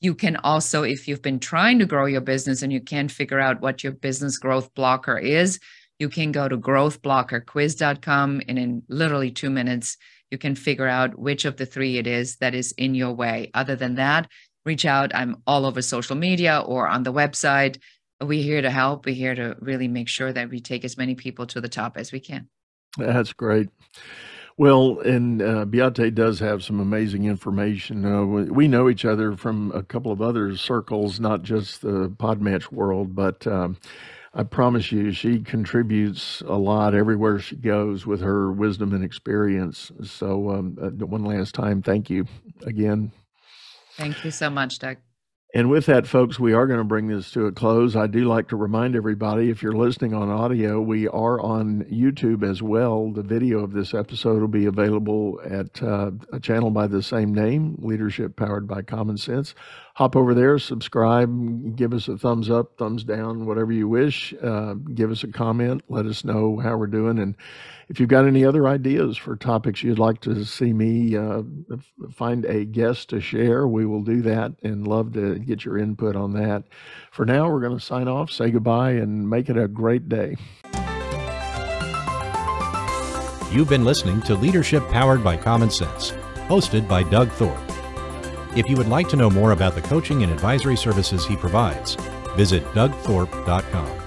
You 0.00 0.14
can 0.14 0.36
also, 0.36 0.82
if 0.82 1.08
you've 1.08 1.20
been 1.20 1.40
trying 1.40 1.78
to 1.80 1.84
grow 1.84 2.06
your 2.06 2.22
business 2.22 2.62
and 2.62 2.72
you 2.72 2.80
can't 2.80 3.12
figure 3.12 3.38
out 3.38 3.60
what 3.60 3.84
your 3.84 3.92
business 3.92 4.38
growth 4.38 4.74
blocker 4.74 5.18
is, 5.18 5.60
you 5.98 6.08
can 6.08 6.32
go 6.32 6.48
to 6.48 6.58
growthblockerquiz.com 6.58 8.42
and 8.48 8.58
in 8.58 8.82
literally 8.88 9.30
two 9.30 9.50
minutes, 9.50 9.96
you 10.30 10.38
can 10.38 10.54
figure 10.54 10.88
out 10.88 11.18
which 11.18 11.44
of 11.44 11.56
the 11.56 11.66
three 11.66 11.98
it 11.98 12.06
is 12.06 12.36
that 12.36 12.54
is 12.54 12.72
in 12.72 12.94
your 12.94 13.12
way. 13.12 13.50
Other 13.54 13.76
than 13.76 13.94
that, 13.94 14.28
reach 14.64 14.84
out. 14.84 15.14
I'm 15.14 15.42
all 15.46 15.64
over 15.64 15.80
social 15.80 16.16
media 16.16 16.62
or 16.66 16.88
on 16.88 17.04
the 17.04 17.12
website. 17.12 17.78
We're 18.20 18.42
here 18.42 18.62
to 18.62 18.70
help. 18.70 19.06
We're 19.06 19.14
here 19.14 19.34
to 19.34 19.56
really 19.60 19.88
make 19.88 20.08
sure 20.08 20.32
that 20.32 20.50
we 20.50 20.60
take 20.60 20.84
as 20.84 20.96
many 20.96 21.14
people 21.14 21.46
to 21.46 21.60
the 21.60 21.68
top 21.68 21.96
as 21.96 22.12
we 22.12 22.20
can. 22.20 22.48
That's 22.98 23.32
great. 23.32 23.68
Well, 24.58 25.00
and 25.00 25.42
uh, 25.42 25.66
Beate 25.66 26.14
does 26.14 26.40
have 26.40 26.64
some 26.64 26.80
amazing 26.80 27.26
information. 27.26 28.06
Uh, 28.06 28.24
we 28.24 28.68
know 28.68 28.88
each 28.88 29.04
other 29.04 29.36
from 29.36 29.70
a 29.72 29.82
couple 29.82 30.10
of 30.10 30.22
other 30.22 30.56
circles, 30.56 31.20
not 31.20 31.42
just 31.42 31.82
the 31.82 32.08
Podmatch 32.08 32.72
world, 32.72 33.14
but 33.14 33.46
um, 33.46 33.76
I 34.36 34.42
promise 34.42 34.92
you, 34.92 35.12
she 35.12 35.40
contributes 35.40 36.42
a 36.42 36.56
lot 36.56 36.94
everywhere 36.94 37.38
she 37.38 37.56
goes 37.56 38.04
with 38.04 38.20
her 38.20 38.52
wisdom 38.52 38.92
and 38.92 39.02
experience. 39.02 39.90
So, 40.04 40.50
um, 40.50 40.76
uh, 40.80 41.06
one 41.06 41.24
last 41.24 41.54
time, 41.54 41.80
thank 41.80 42.10
you 42.10 42.26
again. 42.66 43.12
Thank 43.96 44.26
you 44.26 44.30
so 44.30 44.50
much, 44.50 44.78
Doug. 44.78 44.98
And 45.54 45.70
with 45.70 45.86
that, 45.86 46.06
folks, 46.06 46.38
we 46.38 46.52
are 46.52 46.66
going 46.66 46.80
to 46.80 46.84
bring 46.84 47.06
this 47.06 47.30
to 47.30 47.46
a 47.46 47.52
close. 47.52 47.96
I 47.96 48.08
do 48.08 48.26
like 48.26 48.48
to 48.48 48.56
remind 48.56 48.94
everybody 48.94 49.48
if 49.48 49.62
you're 49.62 49.72
listening 49.72 50.12
on 50.12 50.28
audio, 50.28 50.82
we 50.82 51.08
are 51.08 51.40
on 51.40 51.84
YouTube 51.84 52.42
as 52.42 52.60
well. 52.60 53.10
The 53.10 53.22
video 53.22 53.60
of 53.60 53.72
this 53.72 53.94
episode 53.94 54.42
will 54.42 54.48
be 54.48 54.66
available 54.66 55.40
at 55.42 55.82
uh, 55.82 56.10
a 56.30 56.40
channel 56.40 56.70
by 56.70 56.88
the 56.88 57.02
same 57.02 57.32
name, 57.32 57.76
Leadership 57.78 58.36
Powered 58.36 58.68
by 58.68 58.82
Common 58.82 59.16
Sense. 59.16 59.54
Hop 59.96 60.14
over 60.14 60.34
there, 60.34 60.58
subscribe, 60.58 61.74
give 61.74 61.94
us 61.94 62.06
a 62.06 62.18
thumbs 62.18 62.50
up, 62.50 62.76
thumbs 62.76 63.02
down, 63.02 63.46
whatever 63.46 63.72
you 63.72 63.88
wish. 63.88 64.34
Uh, 64.42 64.74
give 64.74 65.10
us 65.10 65.24
a 65.24 65.28
comment, 65.28 65.82
let 65.88 66.04
us 66.04 66.22
know 66.22 66.58
how 66.58 66.76
we're 66.76 66.86
doing. 66.86 67.18
And 67.18 67.34
if 67.88 67.98
you've 67.98 68.10
got 68.10 68.26
any 68.26 68.44
other 68.44 68.68
ideas 68.68 69.16
for 69.16 69.36
topics 69.36 69.82
you'd 69.82 69.98
like 69.98 70.20
to 70.20 70.44
see 70.44 70.74
me 70.74 71.16
uh, 71.16 71.40
find 72.12 72.44
a 72.44 72.66
guest 72.66 73.08
to 73.08 73.22
share, 73.22 73.66
we 73.66 73.86
will 73.86 74.02
do 74.02 74.20
that 74.20 74.52
and 74.62 74.86
love 74.86 75.14
to 75.14 75.38
get 75.38 75.64
your 75.64 75.78
input 75.78 76.14
on 76.14 76.34
that. 76.34 76.64
For 77.10 77.24
now, 77.24 77.48
we're 77.48 77.62
going 77.62 77.78
to 77.78 77.82
sign 77.82 78.06
off, 78.06 78.30
say 78.30 78.50
goodbye, 78.50 78.90
and 78.90 79.30
make 79.30 79.48
it 79.48 79.56
a 79.56 79.66
great 79.66 80.10
day. 80.10 80.36
You've 83.50 83.70
been 83.70 83.86
listening 83.86 84.20
to 84.22 84.34
Leadership 84.34 84.86
Powered 84.90 85.24
by 85.24 85.38
Common 85.38 85.70
Sense, 85.70 86.12
hosted 86.48 86.86
by 86.86 87.02
Doug 87.04 87.30
Thorpe. 87.30 87.75
If 88.56 88.70
you 88.70 88.76
would 88.76 88.88
like 88.88 89.06
to 89.10 89.16
know 89.16 89.28
more 89.28 89.52
about 89.52 89.74
the 89.74 89.82
coaching 89.82 90.22
and 90.22 90.32
advisory 90.32 90.76
services 90.76 91.26
he 91.26 91.36
provides, 91.36 91.94
visit 92.36 92.64
dougthorpe.com. 92.72 94.05